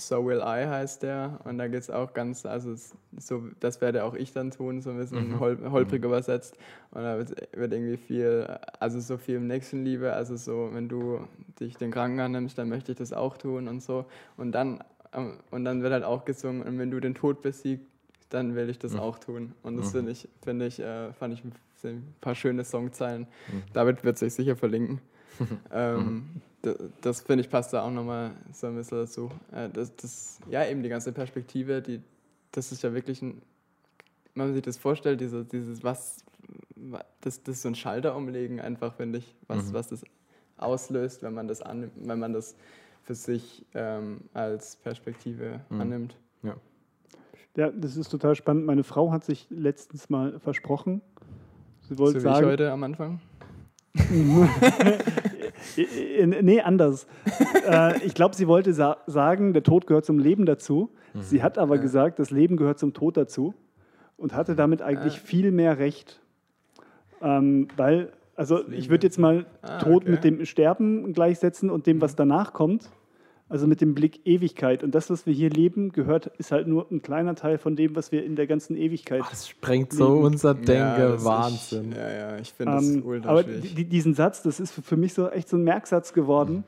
So 0.07 0.25
Will 0.25 0.39
I 0.39 0.67
heißt 0.67 1.03
der. 1.03 1.39
Und 1.43 1.57
da 1.57 1.67
geht 1.67 1.81
es 1.81 1.89
auch 1.89 2.13
ganz, 2.13 2.45
also 2.45 2.75
so, 3.17 3.43
das 3.59 3.81
werde 3.81 4.03
auch 4.03 4.13
ich 4.13 4.33
dann 4.33 4.51
tun, 4.51 4.81
so 4.81 4.89
ein 4.89 4.97
bisschen 4.97 5.39
hol, 5.39 5.57
holprig 5.71 6.03
übersetzt. 6.03 6.57
Und 6.91 7.03
da 7.03 7.17
wird, 7.17 7.29
wird 7.53 7.73
irgendwie 7.73 7.97
viel, 7.97 8.57
also 8.79 8.99
so 8.99 9.17
viel 9.17 9.39
Nächstenliebe, 9.39 10.13
also 10.13 10.35
so, 10.35 10.69
wenn 10.73 10.89
du 10.89 11.21
dich 11.59 11.77
den 11.77 11.91
Kranken 11.91 12.19
annimmst, 12.19 12.57
dann 12.57 12.69
möchte 12.69 12.91
ich 12.91 12.97
das 12.97 13.13
auch 13.13 13.37
tun 13.37 13.67
und 13.67 13.81
so. 13.81 14.05
Und 14.37 14.51
dann, 14.53 14.83
ähm, 15.13 15.37
und 15.51 15.65
dann 15.65 15.83
wird 15.83 15.93
halt 15.93 16.03
auch 16.03 16.25
gesungen, 16.25 16.63
und 16.63 16.79
wenn 16.79 16.91
du 16.91 16.99
den 16.99 17.15
Tod 17.15 17.41
besiegst, 17.41 17.85
dann 18.29 18.55
will 18.55 18.69
ich 18.69 18.79
das 18.79 18.95
auch 18.95 19.19
tun. 19.19 19.53
Und 19.61 19.77
das 19.77 19.91
finde 19.91 20.11
ich, 20.11 20.27
finde 20.41 20.65
ich, 20.65 20.79
äh, 20.79 21.11
fand 21.13 21.33
ich 21.33 21.43
ein 21.43 22.15
paar 22.21 22.35
schöne 22.35 22.63
Songzeilen. 22.63 23.27
David 23.73 24.03
wird 24.03 24.17
sich 24.17 24.33
sicher 24.33 24.55
verlinken. 24.55 25.01
ähm, 25.71 26.41
d- 26.65 26.75
das 27.01 27.21
finde 27.21 27.43
ich 27.43 27.49
passt 27.49 27.73
da 27.73 27.83
auch 27.83 27.91
nochmal 27.91 28.31
so 28.53 28.67
ein 28.67 28.75
bisschen 28.75 28.97
dazu. 28.99 29.29
Äh, 29.51 29.69
das, 29.69 29.95
das, 29.95 30.39
ja, 30.49 30.65
eben 30.65 30.83
die 30.83 30.89
ganze 30.89 31.11
Perspektive, 31.11 31.81
die, 31.81 32.01
das 32.51 32.71
ist 32.71 32.83
ja 32.83 32.93
wirklich 32.93 33.21
ein, 33.21 33.41
wenn 34.35 34.45
man 34.47 34.53
sich 34.53 34.63
das 34.63 34.77
vorstellt, 34.77 35.19
diese, 35.21 35.43
dieses, 35.45 35.83
was, 35.83 36.23
wa- 36.75 37.03
das, 37.21 37.43
das 37.43 37.55
ist 37.57 37.61
so 37.63 37.69
ein 37.69 37.75
Schalter 37.75 38.15
umlegen, 38.15 38.59
einfach, 38.59 38.93
finde 38.95 39.19
ich, 39.19 39.35
was, 39.47 39.73
was 39.73 39.87
das 39.89 40.03
auslöst, 40.57 41.23
wenn 41.23 41.33
man 41.33 41.47
das 41.47 41.61
annimmt, 41.61 41.93
wenn 41.95 42.19
man 42.19 42.33
das 42.33 42.55
für 43.03 43.15
sich 43.15 43.65
ähm, 43.73 44.21
als 44.33 44.75
Perspektive 44.75 45.61
annimmt. 45.71 46.15
Ja. 46.43 46.55
Ja, 47.57 47.69
das 47.71 47.97
ist 47.97 48.09
total 48.09 48.35
spannend. 48.35 48.65
Meine 48.65 48.83
Frau 48.83 49.11
hat 49.11 49.25
sich 49.25 49.47
letztens 49.49 50.09
mal 50.09 50.39
versprochen. 50.39 51.01
Sie 51.81 51.95
So 51.95 51.99
wollte 51.99 52.23
wie 52.23 52.27
ich 52.27 52.33
sagen, 52.33 52.45
heute 52.47 52.71
am 52.71 52.83
Anfang. 52.83 53.19
Nee, 55.75 56.61
anders. 56.61 57.07
äh, 57.69 58.03
ich 58.03 58.13
glaube, 58.13 58.35
sie 58.35 58.47
wollte 58.47 58.73
sa 58.73 58.97
sagen, 59.07 59.53
der 59.53 59.63
Tod 59.63 59.87
gehört 59.87 60.05
zum 60.05 60.19
Leben 60.19 60.45
dazu. 60.45 60.89
Sie 61.19 61.43
hat 61.43 61.57
aber 61.57 61.77
gesagt, 61.77 62.19
das 62.19 62.31
Leben 62.31 62.55
gehört 62.55 62.79
zum 62.79 62.93
Tod 62.93 63.17
dazu 63.17 63.53
und 64.15 64.33
hatte 64.33 64.55
damit 64.55 64.81
eigentlich 64.81 65.19
viel 65.19 65.51
mehr 65.51 65.77
Recht. 65.77 66.21
Ähm, 67.21 67.67
weil, 67.75 68.13
also 68.35 68.67
ich 68.69 68.89
würde 68.89 69.07
jetzt 69.07 69.19
mal 69.19 69.45
Ah, 69.61 69.79
Tod 69.79 70.03
okay. 70.03 70.11
mit 70.11 70.23
dem 70.23 70.45
Sterben 70.45 71.11
gleichsetzen 71.13 71.69
und 71.69 71.85
dem, 71.85 71.99
was 71.99 72.15
danach 72.15 72.53
kommt. 72.53 72.89
Also 73.51 73.67
mit 73.67 73.81
dem 73.81 73.93
Blick 73.93 74.25
Ewigkeit. 74.25 74.81
Und 74.81 74.95
das, 74.95 75.09
was 75.09 75.25
wir 75.25 75.33
hier 75.33 75.49
leben, 75.49 75.91
gehört, 75.91 76.27
ist 76.37 76.53
halt 76.53 76.67
nur 76.67 76.89
ein 76.89 77.01
kleiner 77.01 77.35
Teil 77.35 77.57
von 77.57 77.75
dem, 77.75 77.97
was 77.97 78.13
wir 78.13 78.23
in 78.23 78.37
der 78.37 78.47
ganzen 78.47 78.77
Ewigkeit 78.77 79.23
Das 79.29 79.49
sprengt 79.49 79.91
so 79.91 80.13
unser 80.13 80.53
Denken. 80.53 80.71
Ja, 80.71 81.25
Wahnsinn. 81.25 81.91
Ich, 81.91 81.97
ja, 81.97 82.11
ja, 82.11 82.37
ich 82.37 82.53
finde 82.53 82.71
das 82.71 82.89
Ähm, 82.89 83.05
ultra 83.05 83.29
aber 83.29 83.43
diesen 83.43 84.13
Satz, 84.13 84.41
das 84.41 84.61
ist 84.61 84.71
für, 84.71 84.95
mich 84.95 85.13
so 85.13 85.27
echt 85.27 85.49
so 85.49 85.57
ein 85.57 85.65
Merksatz 85.65 86.13
geworden. 86.13 86.63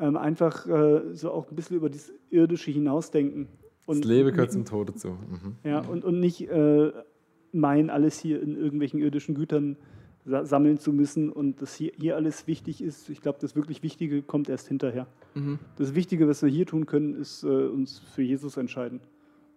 Ähm, 0.00 0.16
einfach 0.16 0.66
äh, 0.66 1.02
so 1.12 1.32
auch 1.32 1.50
ein 1.50 1.54
bisschen 1.54 1.76
über 1.76 1.90
das 1.90 2.10
Irdische 2.30 2.70
hinausdenken. 2.70 3.48
das 3.86 3.98
Leben 3.98 4.30
gehört 4.30 4.52
zum 4.52 4.64
Tod 4.64 4.88
dazu. 4.88 5.08
Mhm. 5.08 5.56
Ja, 5.64 5.80
und, 5.80 6.02
und 6.02 6.18
nicht 6.18 6.48
äh, 6.48 6.92
meinen, 7.52 7.90
alles 7.90 8.18
hier 8.18 8.42
in 8.42 8.56
irgendwelchen 8.56 9.00
irdischen 9.00 9.34
Gütern 9.34 9.74
sa 9.74 9.95
sammeln 10.26 10.78
zu 10.78 10.92
müssen 10.92 11.30
und 11.30 11.62
dass 11.62 11.74
hier, 11.74 11.92
hier 11.96 12.16
alles 12.16 12.46
wichtig 12.46 12.82
ist. 12.82 13.08
Ich 13.08 13.20
glaube, 13.20 13.38
das 13.40 13.54
wirklich 13.54 13.82
Wichtige 13.82 14.22
kommt 14.22 14.48
erst 14.48 14.66
hinterher. 14.68 15.06
Mhm. 15.34 15.60
Das 15.76 15.94
Wichtige, 15.94 16.28
was 16.28 16.42
wir 16.42 16.50
hier 16.50 16.66
tun 16.66 16.86
können, 16.86 17.14
ist 17.14 17.44
äh, 17.44 17.46
uns 17.46 18.00
für 18.00 18.22
Jesus 18.22 18.56
entscheiden. 18.56 19.00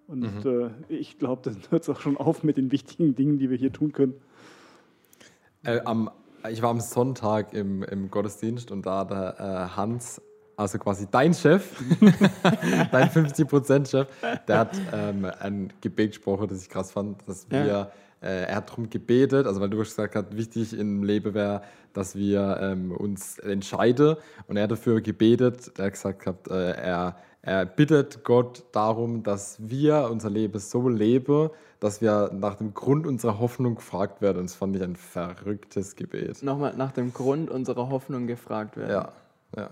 Und 0.10 0.46
äh, 0.46 0.70
ich 0.88 1.20
glaube, 1.20 1.42
dann 1.44 1.58
hört 1.70 1.84
es 1.84 1.90
auch 1.90 2.00
schon 2.00 2.18
auf 2.18 2.44
mit 2.44 2.58
den 2.58 2.72
wichtigen 2.72 3.16
Dingen, 3.16 3.38
die 3.38 3.50
wir 3.50 3.58
hier 3.58 3.72
tun 3.72 3.92
können. 3.92 4.16
Äh, 5.64 5.82
am, 5.86 6.10
ich 6.50 6.62
war 6.62 6.72
am 6.72 6.80
Sonntag 6.80 7.54
im, 7.54 7.84
im 7.84 8.10
Gottesdienst 8.10 8.72
und 8.72 8.86
da 8.86 9.06
der 9.06 9.36
äh, 9.40 9.76
Hans, 9.76 10.22
also 10.56 10.80
quasi 10.80 11.08
dein 11.12 11.34
Chef, 11.36 11.80
dein 12.92 13.10
50%-Chef, 13.10 14.08
der 14.48 14.58
hat 14.58 14.76
ähm, 14.92 15.28
ein 15.40 15.72
Gebet 15.80 16.12
gesprochen, 16.12 16.48
das 16.48 16.64
ich 16.64 16.70
krass 16.70 16.92
fand, 16.92 17.28
dass 17.28 17.50
wir, 17.52 17.92
er 18.22 18.56
hat 18.56 18.70
darum 18.70 18.90
gebetet, 18.90 19.48
also 19.48 19.62
weil 19.62 19.70
du 19.70 19.78
gesagt 19.78 20.16
hast, 20.16 20.36
wichtig 20.36 20.78
im 20.78 21.04
Leben 21.04 21.34
wäre, 21.34 21.62
dass 21.94 22.16
wir 22.16 22.60
ähm, 22.62 22.92
uns 22.92 23.40
entscheiden 23.40 24.16
und 24.48 24.58
er 24.58 24.64
hat 24.64 24.72
dafür 24.72 25.02
gebetet, 25.02 25.72
er 25.78 25.86
hat 25.86 25.94
gesagt, 25.94 26.20
gehabt, 26.20 26.48
äh, 26.50 26.72
er, 26.72 27.16
er 27.42 27.66
bittet 27.66 28.24
Gott 28.24 28.64
darum, 28.72 29.24
dass 29.24 29.58
wir 29.60 30.10
unser 30.12 30.30
Leben 30.30 30.60
so 30.60 30.90
leben, 30.90 31.50
dass 31.80 32.02
wir 32.02 32.30
nach 32.34 32.56
dem 32.56 32.74
Grund 32.74 33.08
unserer 33.08 33.40
Hoffnung 33.40 33.76
gefragt 33.76 34.22
werden. 34.22 34.40
Und 34.40 34.50
das 34.50 34.56
fand 34.56 34.76
ich 34.76 34.84
ein 34.84 34.98
verrücktes 34.98 35.96
Gebet. 35.96 36.44
Nochmal 36.44 36.76
nach 36.76 36.92
dem 36.92 37.14
Grund 37.14 37.50
unserer 37.50 37.90
Hoffnung 37.90 38.28
gefragt 38.28 38.76
werden. 38.76 38.92
Ja, 38.92 39.12
ja. 39.56 39.70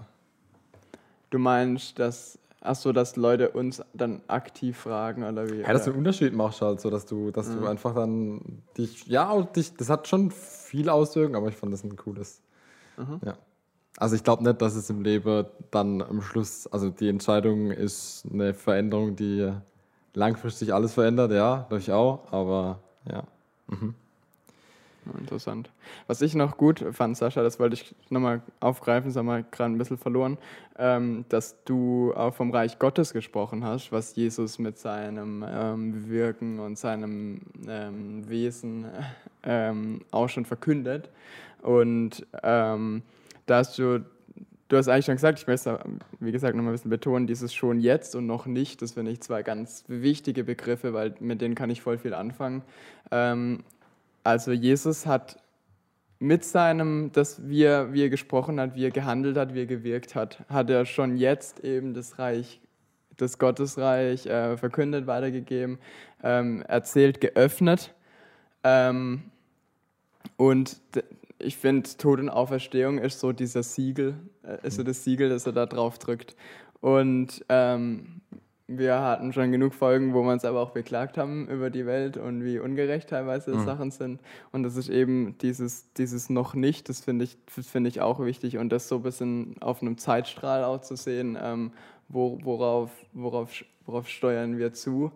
Du 1.29 1.39
meinst, 1.39 1.99
dass, 1.99 2.39
ach 2.61 2.75
so, 2.75 2.91
dass 2.91 3.15
Leute 3.15 3.49
uns 3.51 3.83
dann 3.93 4.21
aktiv 4.27 4.77
fragen 4.77 5.23
oder 5.23 5.49
wie? 5.49 5.61
Ja, 5.61 5.73
dass 5.73 5.85
du 5.85 5.91
einen 5.91 5.99
Unterschied 5.99 6.33
machst 6.33 6.61
halt, 6.61 6.81
so 6.81 6.89
dass 6.89 7.05
du, 7.05 7.31
dass 7.31 7.53
du 7.55 7.65
einfach 7.67 7.95
dann 7.95 8.63
dich, 8.77 9.05
ja, 9.07 9.31
und 9.31 9.55
dich, 9.55 9.75
das 9.75 9.89
hat 9.89 10.07
schon 10.07 10.31
viel 10.31 10.89
Auswirkungen, 10.89 11.35
aber 11.35 11.47
ich 11.47 11.55
fand 11.55 11.73
das 11.73 11.83
ein 11.83 11.95
cooles. 11.95 12.41
Ja. 13.23 13.37
Also 13.97 14.15
ich 14.15 14.23
glaube 14.23 14.43
nicht, 14.43 14.61
dass 14.61 14.75
es 14.75 14.89
im 14.89 15.01
Leben 15.01 15.45
dann 15.71 16.01
am 16.01 16.21
Schluss, 16.21 16.67
also 16.67 16.89
die 16.89 17.09
Entscheidung 17.09 17.71
ist 17.71 18.25
eine 18.31 18.53
Veränderung, 18.53 19.15
die 19.15 19.51
langfristig 20.13 20.73
alles 20.73 20.93
verändert, 20.93 21.31
ja, 21.31 21.65
durch 21.69 21.91
auch, 21.91 22.31
aber 22.31 22.79
ja. 23.09 23.23
Interessant. 25.17 25.69
Was 26.07 26.21
ich 26.21 26.35
noch 26.35 26.57
gut 26.57 26.83
fand, 26.91 27.17
Sascha, 27.17 27.43
das 27.43 27.59
wollte 27.59 27.75
ich 27.75 27.95
nochmal 28.09 28.41
aufgreifen, 28.59 29.09
das 29.09 29.17
haben 29.17 29.27
wir 29.27 29.43
gerade 29.43 29.73
ein 29.73 29.77
bisschen 29.77 29.97
verloren, 29.97 30.37
ähm, 30.77 31.25
dass 31.29 31.63
du 31.65 32.13
auch 32.15 32.33
vom 32.33 32.51
Reich 32.51 32.79
Gottes 32.79 33.13
gesprochen 33.13 33.63
hast, 33.63 33.91
was 33.91 34.15
Jesus 34.15 34.59
mit 34.59 34.77
seinem 34.77 35.45
ähm, 35.47 36.09
Wirken 36.09 36.59
und 36.59 36.77
seinem 36.77 37.41
ähm, 37.67 38.27
Wesen 38.29 38.85
ähm, 39.43 40.01
auch 40.11 40.29
schon 40.29 40.45
verkündet. 40.45 41.09
Und 41.61 42.25
ähm, 42.43 43.01
da 43.45 43.57
hast 43.57 43.77
du, 43.77 44.05
du 44.67 44.77
hast 44.77 44.87
eigentlich 44.87 45.05
schon 45.05 45.15
gesagt, 45.15 45.39
ich 45.39 45.47
möchte, 45.47 45.79
wie 46.19 46.31
gesagt, 46.31 46.55
nochmal 46.55 46.71
ein 46.71 46.75
bisschen 46.75 46.91
betonen, 46.91 47.27
dieses 47.27 47.53
schon 47.53 47.79
jetzt 47.79 48.15
und 48.15 48.27
noch 48.27 48.45
nicht, 48.45 48.81
das 48.81 48.93
finde 48.93 49.11
ich 49.11 49.21
zwei 49.21 49.43
ganz 49.43 49.83
wichtige 49.87 50.43
Begriffe, 50.43 50.93
weil 50.93 51.15
mit 51.19 51.41
denen 51.41 51.55
kann 51.55 51.69
ich 51.69 51.81
voll 51.81 51.97
viel 51.97 52.13
anfangen. 52.13 52.61
Ähm, 53.11 53.63
also 54.27 54.51
Jesus 54.51 55.05
hat 55.05 55.37
mit 56.19 56.43
seinem, 56.43 57.11
dass 57.13 57.47
wie 57.47 57.63
er, 57.63 57.93
wie 57.93 58.03
er 58.03 58.09
gesprochen 58.09 58.59
hat, 58.59 58.75
wie 58.75 58.85
er 58.85 58.91
gehandelt 58.91 59.37
hat, 59.37 59.53
wie 59.53 59.61
er 59.61 59.65
gewirkt 59.67 60.15
hat, 60.15 60.43
hat 60.49 60.69
er 60.69 60.85
schon 60.85 61.15
jetzt 61.15 61.61
eben 61.63 61.93
das 61.93 62.19
Reich, 62.19 62.59
das 63.15 63.37
Gottesreich 63.37 64.25
äh, 64.25 64.57
verkündet, 64.57 65.07
weitergegeben, 65.07 65.79
ähm, 66.23 66.61
erzählt, 66.63 67.21
geöffnet. 67.21 67.93
Ähm, 68.63 69.23
Und 70.35 70.81
ich 71.39 71.57
finde, 71.57 71.89
Tod 71.97 72.19
und 72.19 72.29
Auferstehung 72.29 72.97
ist 72.97 73.19
so 73.19 73.31
dieser 73.31 73.63
Siegel, 73.63 74.15
äh, 74.43 74.67
ist 74.67 74.75
so 74.75 74.83
das 74.83 75.03
Siegel, 75.03 75.29
das 75.29 75.45
er 75.45 75.53
da 75.53 75.65
drauf 75.65 75.99
drückt. 75.99 76.35
Und 76.81 77.45
ähm, 77.49 78.21
wir 78.67 79.01
hatten 79.01 79.31
schon 79.31 79.51
genug 79.51 79.73
Folgen, 79.73 80.13
wo 80.13 80.23
wir 80.23 80.31
uns 80.33 80.43
aber 80.43 80.59
auch 80.59 80.71
beklagt 80.71 81.17
haben 81.17 81.47
über 81.47 81.69
die 81.69 81.85
Welt 81.85 82.17
und 82.17 82.43
wie 82.43 82.59
ungerecht 82.59 83.09
teilweise 83.09 83.57
Sachen 83.65 83.91
sind. 83.91 84.19
Und 84.51 84.63
das 84.63 84.75
ist 84.75 84.89
eben 84.89 85.37
dieses, 85.37 85.93
dieses 85.93 86.29
noch 86.29 86.53
nicht, 86.53 86.89
das 86.89 86.99
finde 86.99 87.23
ich, 87.23 87.37
das 87.55 87.67
finde 87.67 87.89
ich 87.89 88.01
auch 88.01 88.19
wichtig. 88.19 88.57
Und 88.57 88.69
das 88.69 88.89
so 88.89 88.97
ein 88.97 89.03
bisschen 89.03 89.55
auf 89.61 89.81
einem 89.81 89.97
Zeitstrahl 89.97 90.65
auch 90.65 90.81
zu 90.81 90.97
sehen, 90.97 91.37
ähm, 91.41 91.71
wo, 92.09 92.39
worauf, 92.43 92.91
worauf, 93.13 93.51
worauf 93.85 94.09
steuern 94.09 94.57
wir 94.57 94.73
zu. 94.73 95.11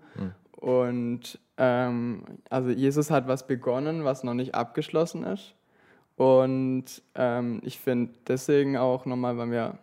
Und 0.51 1.39
ähm, 1.57 2.23
also 2.49 2.69
Jesus 2.69 3.11
hat 3.11 3.27
was 3.27 3.47
begonnen, 3.47 4.05
was 4.05 4.23
noch 4.23 4.33
nicht 4.33 4.55
abgeschlossen 4.55 5.23
ist. 5.23 5.55
Und 6.15 7.01
ähm, 7.15 7.61
ich 7.63 7.79
finde 7.79 8.13
deswegen 8.27 8.77
auch 8.77 9.05
nochmal, 9.05 9.37
weil 9.37 9.51
wir 9.51 9.77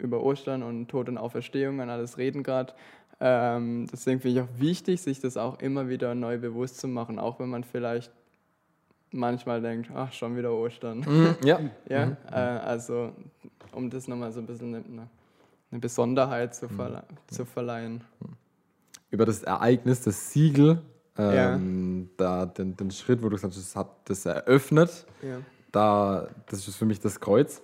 über 0.00 0.22
Ostern 0.22 0.62
und 0.62 0.88
Tod 0.88 1.08
und 1.08 1.18
Auferstehung 1.18 1.78
und 1.80 1.90
alles 1.90 2.18
reden 2.18 2.42
gerade, 2.42 2.72
ähm, 3.20 3.86
deswegen 3.92 4.20
finde 4.20 4.40
ich 4.40 4.44
auch 4.46 4.60
wichtig, 4.60 5.02
sich 5.02 5.20
das 5.20 5.36
auch 5.36 5.60
immer 5.60 5.88
wieder 5.88 6.14
neu 6.14 6.38
bewusst 6.38 6.78
zu 6.80 6.88
machen, 6.88 7.18
auch 7.18 7.38
wenn 7.38 7.50
man 7.50 7.64
vielleicht 7.64 8.10
manchmal 9.12 9.60
denkt, 9.60 9.90
ach, 9.94 10.12
schon 10.12 10.36
wieder 10.36 10.52
Ostern. 10.52 11.00
Mhm, 11.00 11.36
ja. 11.44 11.60
Ja, 11.88 12.16
äh, 12.30 12.34
also 12.34 13.12
um 13.72 13.90
das 13.90 14.08
nochmal 14.08 14.32
so 14.32 14.40
ein 14.40 14.46
bisschen 14.46 14.74
eine, 14.74 15.08
eine 15.70 15.80
Besonderheit 15.80 16.54
zu, 16.54 16.68
verle 16.68 17.02
zu 17.28 17.44
verleihen. 17.44 18.02
Über 19.10 19.26
das 19.26 19.42
Ereignis, 19.42 20.00
das 20.02 20.32
Siegel, 20.32 20.80
ähm, 21.18 22.08
da, 22.16 22.46
den, 22.46 22.76
den 22.76 22.90
Schritt, 22.90 23.20
wo 23.22 23.28
du 23.28 23.36
gesagt 23.36 23.54
hast, 23.54 23.62
das 23.62 23.76
hat 23.76 23.88
das 24.04 24.24
eröffnet, 24.24 25.06
Ja. 25.22 25.38
da, 25.72 26.28
das 26.46 26.66
ist 26.66 26.76
für 26.76 26.86
mich 26.86 27.00
das 27.00 27.20
Kreuz. 27.20 27.60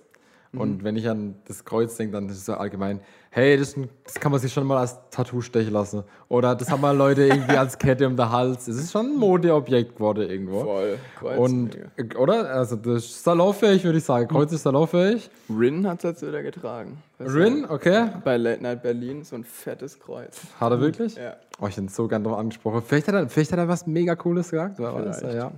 Und 0.53 0.83
wenn 0.83 0.95
ich 0.95 1.07
an 1.09 1.35
das 1.45 1.65
Kreuz 1.65 1.95
denke, 1.97 2.13
dann 2.13 2.29
ist 2.29 2.37
es 2.37 2.45
so 2.45 2.53
allgemein, 2.53 3.01
hey, 3.31 3.57
das, 3.57 3.75
ein, 3.77 3.89
das 4.03 4.15
kann 4.15 4.31
man 4.31 4.41
sich 4.41 4.51
schon 4.51 4.65
mal 4.65 4.77
als 4.77 4.97
Tattoo 5.11 5.41
stechen 5.41 5.73
lassen. 5.73 6.03
Oder 6.29 6.55
das 6.55 6.71
haben 6.71 6.81
mal 6.81 6.95
Leute 6.95 7.27
irgendwie 7.27 7.57
als 7.57 7.77
Kette 7.77 8.07
um 8.07 8.15
den 8.15 8.29
Hals. 8.31 8.67
Es 8.67 8.77
ist 8.77 8.91
schon 8.91 9.07
ein 9.07 9.17
Modeobjekt 9.17 9.95
geworden 9.95 10.27
irgendwo. 10.27 10.61
Voll. 10.61 10.97
Kreuz, 11.19 11.37
Und, 11.37 11.77
mega. 11.97 12.17
oder? 12.17 12.49
Also, 12.49 12.75
das 12.77 13.05
ist 13.05 13.23
salonfähig, 13.23 13.83
würde 13.83 13.97
ich 13.99 14.03
sagen. 14.03 14.27
Kreuz 14.27 14.51
ist 14.51 14.63
salonfähig. 14.63 15.29
Rin 15.49 15.85
hat 15.87 15.97
es 15.99 16.03
jetzt 16.03 16.27
wieder 16.27 16.41
getragen. 16.41 16.97
Das 17.19 17.33
Rin, 17.33 17.65
okay. 17.69 18.07
Bei 18.23 18.37
Late 18.37 18.63
Night 18.63 18.81
Berlin 18.81 19.23
so 19.23 19.35
ein 19.35 19.43
fettes 19.43 19.99
Kreuz. 19.99 20.39
Hat 20.59 20.71
er 20.71 20.79
wirklich? 20.79 21.15
Ja. 21.15 21.35
Oh, 21.59 21.67
ich 21.67 21.71
hätte 21.75 21.81
ihn 21.81 21.89
so 21.89 22.07
gern 22.07 22.23
drauf 22.23 22.37
angesprochen. 22.37 22.81
Vielleicht 22.85 23.07
hat 23.07 23.15
er, 23.15 23.29
vielleicht 23.29 23.51
hat 23.51 23.59
er 23.59 23.67
was 23.67 23.85
mega 23.85 24.15
Cooles 24.15 24.49
gesagt. 24.49 24.79
Wer 24.79 24.93
weiß, 24.93 25.21
ja. 25.33 25.51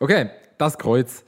Okay, 0.00 0.30
das 0.58 0.76
Kreuz. 0.78 1.24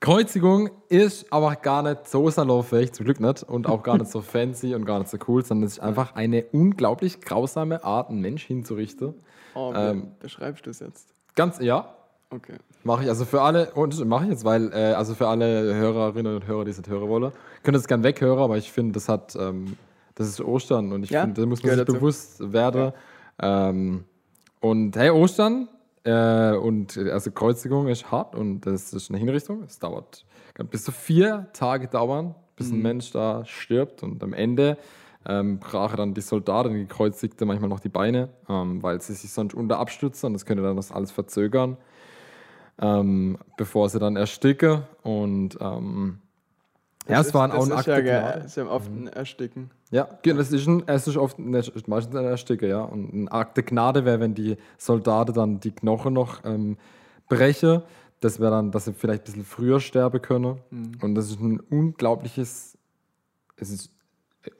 Kreuzigung 0.00 0.70
ist 0.88 1.32
aber 1.32 1.56
gar 1.56 1.82
nicht 1.82 2.08
so 2.08 2.30
salonfähig, 2.30 2.92
zum 2.92 3.04
Glück 3.04 3.18
nicht, 3.18 3.42
und 3.42 3.66
auch 3.66 3.82
gar 3.82 3.98
nicht 3.98 4.10
so 4.10 4.20
fancy 4.20 4.74
und 4.74 4.84
gar 4.84 5.00
nicht 5.00 5.10
so 5.10 5.18
cool, 5.26 5.44
sondern 5.44 5.66
es 5.66 5.72
ist 5.74 5.80
einfach 5.80 6.14
eine 6.14 6.44
unglaublich 6.52 7.20
grausame 7.20 7.82
Art, 7.82 8.08
einen 8.10 8.20
Mensch 8.20 8.44
hinzurichten. 8.44 9.14
Oh, 9.54 9.72
Ähm. 9.74 10.12
beschreibst 10.20 10.66
du 10.66 10.70
es 10.70 10.78
jetzt? 10.80 11.08
Ganz, 11.34 11.58
ja, 11.58 11.94
Okay. 12.30 12.54
mache 12.84 13.04
ich. 13.04 13.08
Also 13.08 13.24
für 13.24 13.40
alle, 13.42 13.72
und 13.72 14.04
mache 14.04 14.24
ich 14.24 14.30
jetzt, 14.30 14.44
weil, 14.44 14.70
äh, 14.72 14.92
also 14.92 15.14
für 15.14 15.26
alle 15.28 15.74
Hörerinnen 15.74 16.36
und 16.36 16.46
Hörer, 16.46 16.64
die 16.64 16.70
es 16.70 16.76
nicht 16.76 16.88
hören 16.90 17.08
wollen, 17.08 17.32
können 17.64 17.74
das 17.74 17.88
gern 17.88 18.04
weghören, 18.04 18.38
aber 18.38 18.56
ich 18.58 18.70
finde, 18.70 18.92
das 18.92 19.08
hat, 19.08 19.34
ähm, 19.34 19.76
das 20.14 20.28
ist 20.28 20.40
Ostern 20.40 20.92
und 20.92 21.02
ich 21.02 21.10
Ja, 21.10 21.22
finde, 21.22 21.40
da 21.40 21.46
muss 21.46 21.62
man 21.62 21.70
sich 21.70 21.80
dazu. 21.80 21.94
bewusst 21.94 22.52
werden. 22.52 22.92
Ähm, 23.40 24.04
und 24.60 24.96
hey, 24.96 25.10
Ostern 25.10 25.68
äh, 26.04 26.52
und 26.52 26.96
äh, 26.96 27.10
also 27.10 27.30
Kreuzigung 27.30 27.88
ist 27.88 28.10
hart 28.10 28.34
und 28.34 28.62
das 28.62 28.92
ist 28.92 29.10
eine 29.10 29.18
Hinrichtung. 29.18 29.62
Es 29.62 29.78
dauert, 29.78 30.24
kann 30.54 30.68
bis 30.68 30.84
zu 30.84 30.92
vier 30.92 31.48
Tage 31.52 31.88
dauern, 31.88 32.34
bis 32.56 32.70
Mhm. 32.70 32.78
ein 32.78 32.82
Mensch 32.82 33.10
da 33.12 33.44
stirbt 33.44 34.02
und 34.02 34.22
am 34.22 34.32
Ende 34.32 34.76
ähm, 35.26 35.58
brachen 35.58 35.96
dann 35.96 36.14
die 36.14 36.20
Soldaten, 36.20 36.72
die 36.72 36.80
Gekreuzigte, 36.80 37.44
manchmal 37.44 37.68
noch 37.68 37.80
die 37.80 37.88
Beine, 37.88 38.30
ähm, 38.48 38.82
weil 38.82 39.00
sie 39.00 39.14
sich 39.14 39.30
sonst 39.30 39.54
unter 39.54 39.78
abstützen 39.78 40.26
und 40.26 40.32
das 40.34 40.46
könnte 40.46 40.62
dann 40.62 40.76
das 40.76 40.90
alles 40.92 41.10
verzögern, 41.10 41.76
ähm, 42.80 43.38
bevor 43.56 43.88
sie 43.88 43.98
dann 43.98 44.16
ersticken 44.16 44.82
und 45.02 45.58
ähm, 45.60 46.20
ja, 47.08 47.20
es 47.20 47.28
ist- 47.28 47.34
waren 47.34 47.50
auch 47.52 47.58
das 47.60 47.66
ein 47.66 47.72
ist 47.72 47.78
Akt 47.78 47.86
ja, 47.88 47.94
der 47.94 48.02
ge- 48.02 48.12
Gnade. 48.20 48.46
ist 48.46 48.56
ja 48.56 48.66
oft 48.66 48.88
ein 48.90 49.06
Ersticken. 49.08 49.70
Ja, 49.90 50.08
genau, 50.22 50.38
das 50.38 50.52
ist, 50.52 50.66
ein, 50.66 50.82
es 50.86 51.06
ist 51.08 51.16
oft 51.16 51.38
ein, 51.38 51.54
ist 51.54 51.88
meistens 51.88 52.14
ein 52.16 52.24
Ersticker, 52.24 52.66
ja. 52.66 52.80
Und 52.82 53.12
ein 53.12 53.28
Akt 53.28 53.56
der 53.56 53.64
Gnade 53.64 54.04
wäre, 54.04 54.20
wenn 54.20 54.34
die 54.34 54.56
Soldaten 54.76 55.32
dann 55.32 55.60
die 55.60 55.70
Knochen 55.72 56.12
noch 56.14 56.44
ähm, 56.44 56.76
brechen. 57.28 57.82
Das 58.20 58.40
wäre 58.40 58.50
dann, 58.50 58.70
dass 58.72 58.84
sie 58.86 58.92
vielleicht 58.92 59.22
ein 59.22 59.24
bisschen 59.26 59.44
früher 59.44 59.80
sterben 59.80 60.20
können. 60.20 60.58
Und 61.00 61.14
das 61.14 61.30
ist 61.30 61.40
ein 61.40 61.60
unglaubliches, 61.60 62.76
es 63.56 63.70
ist 63.70 63.90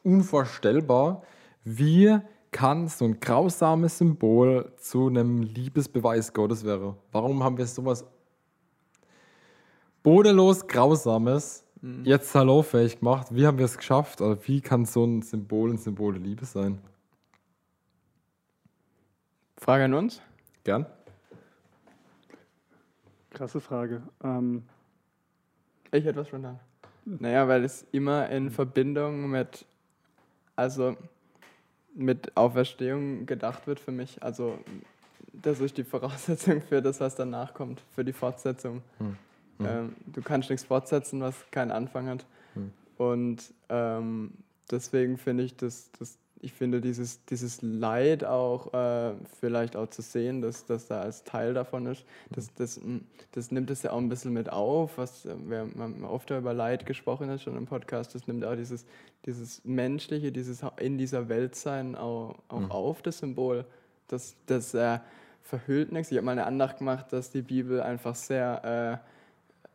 unvorstellbar, 0.04 1.22
wie 1.64 2.18
kann 2.50 2.88
so 2.88 3.04
ein 3.04 3.20
grausames 3.20 3.98
Symbol 3.98 4.72
zu 4.78 5.08
einem 5.08 5.42
Liebesbeweis 5.42 6.32
Gottes 6.32 6.64
werden. 6.64 6.94
Warum 7.12 7.42
haben 7.44 7.58
wir 7.58 7.66
sowas 7.66 8.04
bodenlos 10.02 10.66
Grausames 10.66 11.64
jetzt 12.04 12.32
salonfähig 12.32 12.98
gemacht? 13.00 13.28
Wie 13.30 13.46
haben 13.46 13.58
wir 13.58 13.64
es 13.64 13.76
geschafft? 13.76 14.20
Oder 14.20 14.38
wie 14.46 14.60
kann 14.60 14.84
so 14.84 15.04
ein 15.04 15.22
Symbol 15.22 15.70
ein 15.70 15.78
Symbol 15.78 16.14
der 16.14 16.22
Liebe 16.22 16.44
sein? 16.44 16.78
Frage 19.56 19.84
an 19.84 19.94
uns? 19.94 20.22
Gern? 20.64 20.86
Krasse 23.30 23.60
Frage. 23.60 24.02
Ähm, 24.22 24.62
Ich 25.92 26.04
hätte 26.04 26.20
was 26.20 26.28
spontan. 26.28 26.58
Naja, 27.04 27.48
weil 27.48 27.64
es 27.64 27.86
immer 27.92 28.28
in 28.28 28.50
Verbindung 28.50 29.30
mit, 29.30 29.64
also 30.56 30.96
mit 31.94 32.36
Auferstehung 32.36 33.24
gedacht 33.26 33.66
wird 33.66 33.80
für 33.80 33.92
mich. 33.92 34.22
Also 34.22 34.58
das 35.32 35.60
ist 35.60 35.78
die 35.78 35.84
Voraussetzung 35.84 36.60
für 36.60 36.82
das, 36.82 37.00
was 37.00 37.14
danach 37.14 37.54
kommt, 37.54 37.82
für 37.94 38.04
die 38.04 38.12
Fortsetzung. 38.12 38.82
Ähm, 39.66 39.96
du 40.06 40.22
kannst 40.22 40.50
nichts 40.50 40.66
fortsetzen, 40.66 41.20
was 41.20 41.34
keinen 41.50 41.70
Anfang 41.70 42.08
hat. 42.08 42.26
Und 42.98 43.54
ähm, 43.68 44.32
deswegen 44.70 45.16
finde 45.16 45.44
ich 45.44 45.56
das, 45.56 45.90
das, 45.98 46.18
ich 46.40 46.52
finde 46.52 46.80
dieses, 46.80 47.24
dieses 47.26 47.62
Leid 47.62 48.24
auch 48.24 48.74
äh, 48.74 49.14
vielleicht 49.40 49.76
auch 49.76 49.88
zu 49.88 50.02
sehen, 50.02 50.42
dass 50.42 50.66
das 50.66 50.88
da 50.88 51.00
als 51.00 51.24
Teil 51.24 51.54
davon 51.54 51.86
ist, 51.86 52.04
das, 52.30 52.52
das, 52.54 52.80
mm, 52.80 52.98
das 53.32 53.50
nimmt 53.50 53.70
es 53.70 53.82
ja 53.84 53.92
auch 53.92 53.98
ein 53.98 54.08
bisschen 54.08 54.32
mit 54.32 54.50
auf, 54.50 54.98
was 54.98 55.26
äh, 55.26 55.34
wir 55.46 55.60
haben 55.78 56.04
oft 56.04 56.30
über 56.30 56.52
Leid 56.52 56.86
gesprochen 56.86 57.30
ist 57.30 57.42
schon 57.42 57.56
im 57.56 57.66
Podcast, 57.66 58.14
das 58.16 58.26
nimmt 58.26 58.44
auch 58.44 58.56
dieses, 58.56 58.84
dieses 59.26 59.64
Menschliche, 59.64 60.32
dieses 60.32 60.62
in 60.78 60.98
dieser 60.98 61.28
Welt 61.28 61.54
sein 61.54 61.94
auch, 61.94 62.36
auch 62.48 62.70
auf, 62.70 63.02
das 63.02 63.18
Symbol. 63.18 63.64
Das, 64.08 64.34
das 64.46 64.74
äh, 64.74 64.98
verhüllt 65.42 65.92
nichts. 65.92 66.10
Ich 66.10 66.16
habe 66.16 66.24
mal 66.24 66.32
eine 66.32 66.46
Andacht 66.46 66.78
gemacht, 66.78 67.12
dass 67.12 67.30
die 67.30 67.42
Bibel 67.42 67.80
einfach 67.82 68.14
sehr, 68.14 69.02
äh, 69.04 69.17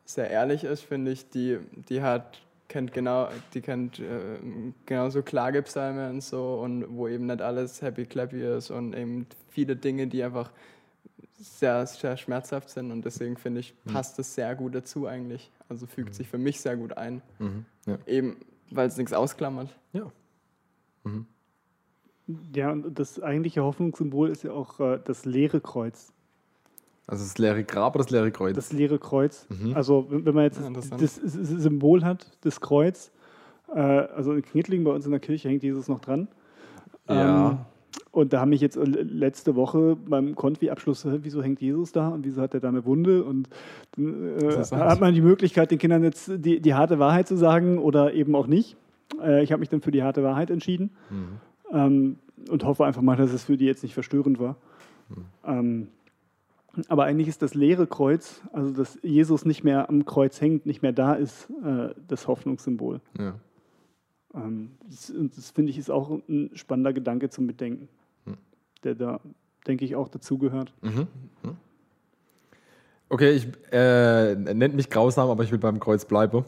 sehr 0.05 0.29
ehrlich 0.29 0.63
ist, 0.63 0.81
finde 0.81 1.11
ich. 1.11 1.29
Die, 1.29 1.59
die 1.89 2.01
hat 2.01 2.41
kennt 2.69 2.91
genau, 2.91 3.29
die 3.53 3.61
kennt 3.61 3.99
äh, 3.99 4.39
genauso 4.85 5.21
Klagepsalme 5.21 6.09
und 6.09 6.21
so 6.21 6.55
und 6.55 6.97
wo 6.97 7.07
eben 7.07 7.27
nicht 7.27 7.41
alles 7.41 7.81
happy 7.81 8.05
clappy 8.05 8.41
ist 8.41 8.71
und 8.71 8.95
eben 8.95 9.27
viele 9.49 9.75
Dinge, 9.75 10.07
die 10.07 10.23
einfach 10.23 10.51
sehr, 11.37 11.85
sehr 11.85 12.17
schmerzhaft 12.17 12.69
sind 12.69 12.91
und 12.91 13.05
deswegen 13.05 13.37
finde 13.37 13.59
ich, 13.59 13.75
passt 13.85 14.17
es 14.19 14.33
sehr 14.33 14.55
gut 14.55 14.73
dazu 14.73 15.07
eigentlich. 15.07 15.51
Also 15.69 15.85
fügt 15.85 16.15
sich 16.15 16.27
für 16.27 16.37
mich 16.37 16.61
sehr 16.61 16.77
gut 16.77 16.97
ein. 16.97 17.21
Mhm. 17.39 17.65
Ja. 17.85 17.97
Eben, 18.07 18.37
weil 18.71 18.87
es 18.87 18.97
nichts 18.97 19.13
ausklammert. 19.13 19.69
ja. 21.05 21.11
ja, 22.53 22.71
und 22.71 22.97
das 22.97 23.21
eigentliche 23.21 23.63
Hoffnungssymbol 23.63 24.29
ist 24.29 24.43
ja 24.43 24.51
auch 24.51 24.79
äh, 24.79 24.99
das 25.03 25.25
leere 25.25 25.59
Kreuz. 25.59 26.12
Also 27.07 27.23
das 27.23 27.37
leere 27.37 27.63
Grab 27.63 27.95
oder 27.95 28.03
das 28.03 28.11
leere 28.11 28.31
Kreuz? 28.31 28.55
Das 28.55 28.71
leere 28.71 28.97
Kreuz. 28.97 29.47
Also, 29.73 30.07
wenn 30.09 30.33
man 30.33 30.45
jetzt 30.45 30.59
Ja, 30.59 30.69
das, 30.69 30.89
das 30.89 31.21
Symbol 31.23 32.03
hat, 32.03 32.27
das 32.41 32.61
Kreuz, 32.61 33.11
äh, 33.73 33.79
also 33.79 34.33
in 34.33 34.41
Knittlingen 34.41 34.85
bei 34.85 34.91
uns 34.91 35.05
in 35.05 35.11
der 35.11 35.19
Kirche 35.19 35.49
hängt 35.49 35.63
Jesus 35.63 35.87
noch 35.87 35.99
dran. 35.99 36.27
Ja. 37.09 37.51
Ähm, 37.51 37.57
und 38.11 38.31
da 38.31 38.41
haben 38.41 38.49
mich 38.49 38.61
jetzt 38.61 38.77
äh, 38.77 38.83
letzte 38.83 39.55
Woche 39.55 39.95
beim 39.95 40.35
Konfi-Abschluss, 40.35 41.03
hä, 41.03 41.19
wieso 41.23 41.43
hängt 41.43 41.61
Jesus 41.61 41.91
da 41.91 42.07
und 42.09 42.25
wieso 42.25 42.41
hat 42.41 42.53
er 42.53 42.59
da 42.59 42.69
eine 42.69 42.85
Wunde? 42.85 43.23
Und 43.23 43.49
äh, 43.97 44.63
hat 44.71 45.01
man 45.01 45.13
die 45.13 45.21
Möglichkeit, 45.21 45.71
den 45.71 45.79
Kindern 45.79 46.03
jetzt 46.03 46.31
die, 46.33 46.61
die 46.61 46.73
harte 46.73 46.99
Wahrheit 46.99 47.27
zu 47.27 47.35
sagen 47.35 47.79
oder 47.79 48.13
eben 48.13 48.35
auch 48.35 48.47
nicht. 48.47 48.78
Äh, 49.21 49.43
ich 49.43 49.51
habe 49.51 49.59
mich 49.59 49.69
dann 49.69 49.82
für 49.82 49.91
die 49.91 50.03
harte 50.03 50.23
Wahrheit 50.23 50.49
entschieden 50.49 50.91
ähm, 51.71 52.17
und 52.49 52.63
hoffe 52.63 52.86
einfach 52.86 53.01
mal, 53.01 53.17
dass 53.17 53.34
es 53.34 53.43
für 53.43 53.57
die 53.57 53.65
jetzt 53.65 53.84
nicht 53.84 53.93
verstörend 53.93 54.39
war. 54.39 54.55
Ähm, 55.45 55.88
aber 56.88 57.05
eigentlich 57.05 57.28
ist 57.28 57.41
das 57.41 57.53
leere 57.53 57.88
Kreuz, 57.88 58.41
also 58.51 58.71
dass 58.71 58.97
Jesus 59.03 59.45
nicht 59.45 59.63
mehr 59.63 59.89
am 59.89 60.05
Kreuz 60.05 60.41
hängt, 60.41 60.65
nicht 60.65 60.82
mehr 60.82 60.93
da 60.93 61.13
ist, 61.13 61.49
äh, 61.63 61.89
das 62.07 62.28
Hoffnungssymbol. 62.28 63.01
ja. 63.17 63.36
Ähm, 64.36 64.71
das, 64.89 65.09
und 65.11 65.38
das 65.38 65.51
finde 65.51 65.69
ich 65.69 65.78
ist 65.78 65.91
auch 65.91 66.09
ein 66.09 66.49
spannender 66.53 66.93
Gedanke 66.93 67.30
zum 67.30 67.47
Bedenken, 67.47 67.88
der 68.84 68.95
da, 68.95 69.19
denke 69.67 69.86
ich, 69.86 69.95
auch 69.95 70.09
dazugehört. 70.09 70.74
Mhm. 70.82 71.07
Okay, 73.09 73.32
ich 73.32 73.47
äh, 73.71 74.34
nennt 74.36 74.76
mich 74.76 74.89
grausam, 74.89 75.30
aber 75.30 75.43
ich 75.43 75.51
will 75.51 75.59
beim 75.59 75.80
Kreuz 75.80 76.05
bleiben. 76.05 76.45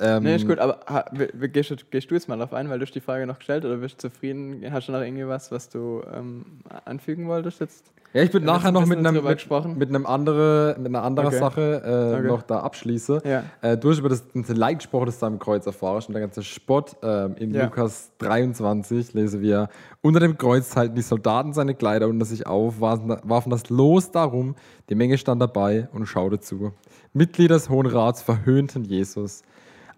Ähm, 0.00 0.24
Nee, 0.24 0.36
ist 0.36 0.46
gut, 0.48 0.58
aber 0.58 0.80
ha, 0.88 1.04
gehst, 1.52 1.70
du- 1.70 1.76
gehst 1.90 2.10
du 2.10 2.14
jetzt 2.14 2.28
mal 2.28 2.36
darauf 2.36 2.52
ein, 2.52 2.68
weil 2.68 2.78
du 2.78 2.84
hast 2.84 2.94
die 2.94 3.00
Frage 3.00 3.26
noch 3.26 3.38
gestellt 3.38 3.64
oder 3.64 3.76
bist 3.76 4.02
du 4.02 4.08
zufrieden? 4.10 4.62
Hast 4.72 4.88
du 4.88 4.92
noch 4.92 5.00
irgendwie 5.00 5.26
was, 5.28 5.52
was 5.52 5.68
du 5.68 6.02
ähm, 6.12 6.44
anfügen 6.84 7.28
wolltest 7.28 7.60
jetzt? 7.60 7.84
Ja, 8.12 8.22
ich 8.22 8.32
haben 8.32 8.44
nachher 8.44 8.70
noch 8.70 8.86
mit, 8.86 8.98
einem, 8.98 9.14
mit, 9.24 9.76
mit, 9.76 9.88
einem 9.88 10.06
andere, 10.06 10.76
mit 10.78 10.86
einer 10.86 11.02
anderen 11.02 11.28
Okay. 11.28 11.38
Sache 11.38 11.82
äh, 11.84 12.18
Okay. 12.18 12.26
noch 12.28 12.42
da 12.42 12.60
abschließen. 12.60 13.20
Ja. 13.24 13.42
Äh, 13.60 13.76
du 13.76 13.90
hast 13.90 13.98
über 13.98 14.08
das 14.08 14.24
ganze 14.32 14.52
Leid 14.52 14.78
gesprochen, 14.78 15.06
das 15.06 15.18
du 15.18 15.26
am 15.26 15.40
Kreuz 15.40 15.66
erfahrst 15.66 16.08
und 16.08 16.14
der 16.14 16.22
ganze 16.22 16.44
Spott. 16.44 16.94
ähm, 17.02 17.34
in 17.38 17.52
Ja. 17.52 17.64
Lukas 17.64 18.12
23 18.18 19.14
lesen 19.14 19.40
wir, 19.42 19.68
unter 20.00 20.20
dem 20.20 20.38
Kreuz 20.38 20.76
halten 20.76 20.94
die 20.94 21.02
Soldaten 21.02 21.52
seine 21.52 21.74
Kleider 21.74 22.06
unter 22.08 22.24
sich 22.24 22.46
auf, 22.46 22.80
warfen, 22.80 23.16
warfen 23.24 23.50
das 23.50 23.68
Los 23.68 24.10
darum, 24.12 24.54
die 24.90 24.94
Menge 24.94 25.18
stand 25.18 25.42
dabei 25.42 25.88
und 25.92 26.06
schaute 26.06 26.38
zu. 26.38 26.72
Mitglieder 27.14 27.54
des 27.56 27.68
Hohen 27.68 27.86
Rats 27.86 28.22
verhöhnten 28.22 28.84
Jesus. 28.84 29.42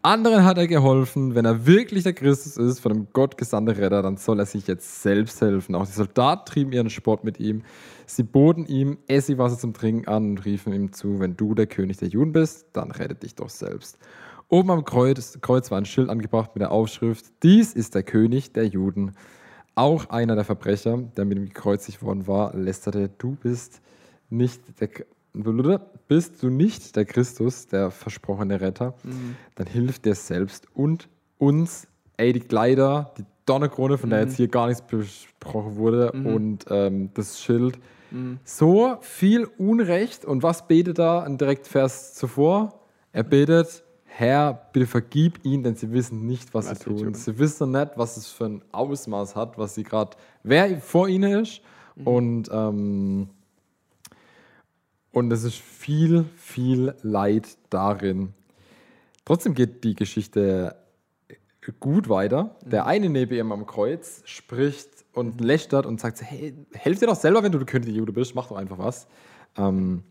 Anderen 0.07 0.45
hat 0.45 0.57
er 0.57 0.69
geholfen. 0.69 1.35
Wenn 1.35 1.47
er 1.47 1.67
wirklich 1.67 2.05
der 2.05 2.13
Christus 2.13 2.57
ist, 2.57 2.79
von 2.79 2.93
dem 2.93 3.09
Gott 3.13 3.37
gesandte 3.37 3.77
Retter, 3.77 4.03
dann 4.03 4.19
soll 4.19 4.39
er 4.39 4.47
sich 4.47 4.69
jetzt 4.69 5.03
selbst 5.03 5.41
helfen. 5.41 5.75
Auch 5.75 5.85
die 5.85 5.91
Soldaten 5.91 6.47
trieben 6.47 6.71
ihren 6.71 6.91
Sport 6.91 7.25
mit 7.25 7.41
ihm. 7.41 7.65
Sie 8.07 8.23
boten 8.23 8.67
ihm 8.67 8.99
Essigwasser 9.09 9.59
zum 9.59 9.75
Trinken 9.75 10.07
an 10.07 10.31
und 10.31 10.45
riefen 10.45 10.73
ihm 10.73 10.93
zu, 10.93 11.19
wenn 11.19 11.37
du 11.37 11.57
der 11.57 11.67
König 11.67 11.97
der 11.97 12.07
Juden 12.07 12.31
bist, 12.31 12.67
dann 12.73 12.93
rette 12.93 13.17
dich 13.17 13.35
doch 13.35 13.49
selbst. 13.49 13.99
Oben 14.49 14.71
am 14.71 14.85
Kreuz, 14.85 15.41
Kreuz 15.41 15.73
war 15.73 15.79
ein 15.79 15.87
Schild 15.87 16.09
angebracht 16.09 16.53
mit 16.55 16.61
der 16.61 16.71
Aufschrift, 16.71 17.25
dies 17.43 17.73
ist 17.73 17.97
der 17.97 18.05
König 18.05 18.53
der 18.53 18.69
Juden. 18.69 19.17
Auch 19.75 20.11
einer 20.11 20.37
der 20.37 20.45
Verbrecher, 20.45 20.99
der 21.17 21.25
mit 21.25 21.37
ihm 21.37 21.47
gekreuzigt 21.47 22.01
worden 22.01 22.29
war, 22.29 22.55
lästerte, 22.55 23.11
du 23.19 23.35
bist 23.35 23.81
nicht 24.31 24.61
der, 24.81 24.89
bist 26.09 26.43
du 26.43 26.51
nicht 26.51 26.97
der 26.97 27.05
Christus, 27.05 27.67
der 27.67 27.91
versprochene 27.91 28.61
Retter, 28.61 28.95
dann 29.55 29.67
hilf 29.67 29.99
dir 29.99 30.15
selbst 30.15 30.67
und 30.75 31.09
uns, 31.39 31.87
ey, 32.17 32.33
die 32.33 32.41
Kleider, 32.41 33.13
die 33.19 33.25
Donnerkrone, 33.45 33.99
von 33.99 34.11
der 34.11 34.21
jetzt 34.21 34.37
hier 34.37 34.49
gar 34.49 34.67
nichts 34.67 34.83
besprochen 34.83 35.77
wurde, 35.77 36.13
und 36.13 36.65
ähm, 36.71 37.11
das 37.15 37.41
Schild. 37.41 37.79
So 38.45 38.97
viel 39.01 39.45
Unrecht. 39.59 40.25
Und 40.25 40.43
was 40.43 40.67
betet 40.67 40.99
er 40.99 41.27
in 41.27 41.39
direkt 41.39 41.67
Vers 41.67 42.15
zuvor? 42.15 42.81
Er 43.13 43.25
betet, 43.25 43.85
Herr, 44.05 44.69
bitte 44.73 44.87
vergib 44.87 45.45
ihnen, 45.45 45.63
denn 45.63 45.75
sie 45.77 45.93
wissen 45.93 46.25
nicht, 46.27 46.55
was, 46.55 46.71
Was 46.71 46.79
sie 46.79 46.85
sie 46.85 46.91
tun. 46.91 47.05
tun. 47.05 47.15
Sie 47.15 47.39
wissen 47.39 47.71
nicht, 47.73 47.91
was 47.97 48.17
es 48.17 48.29
für 48.29 48.47
ein 48.47 48.63
Ausmaß 48.73 49.37
hat, 49.37 49.59
was 49.59 49.75
sie 49.75 49.83
gerade, 49.83 50.17
wer 50.43 50.81
vor 50.81 51.09
ihnen 51.09 51.43
ist. 51.43 51.61
Und 52.05 52.49
ähm, 52.53 53.29
und 55.17 55.33
es 55.33 55.45
ist 55.45 55.57
viel, 55.57 56.27
viel 56.37 56.95
Leid 57.01 57.57
darin. 57.71 58.35
Trotzdem 59.25 59.55
geht 59.55 59.83
die 59.83 59.95
Geschichte 59.95 60.77
gut 61.81 62.11
weiter. 62.11 62.55
Der 62.61 62.85
eine 62.85 63.09
neben 63.09 63.35
ihm 63.35 63.51
am 63.51 63.65
Kreuz 63.65 64.21
spricht 64.27 64.91
und 65.15 65.41
lästert 65.41 65.87
und 65.87 66.01
sagt: 66.01 66.21
Hey, 66.21 66.53
helf 66.75 66.99
dir 66.99 67.07
doch 67.07 67.17
selber, 67.17 67.43
wenn 67.43 67.51
du 67.51 67.57
der 67.57 67.67
König 67.67 67.87
der 67.87 67.95
Jude 67.95 68.13
bist, 68.13 68.35
mach 68.35 68.49
doch 68.49 68.57
einfach 68.57 68.77
was. 68.77 69.07
Ähm, 69.57 70.03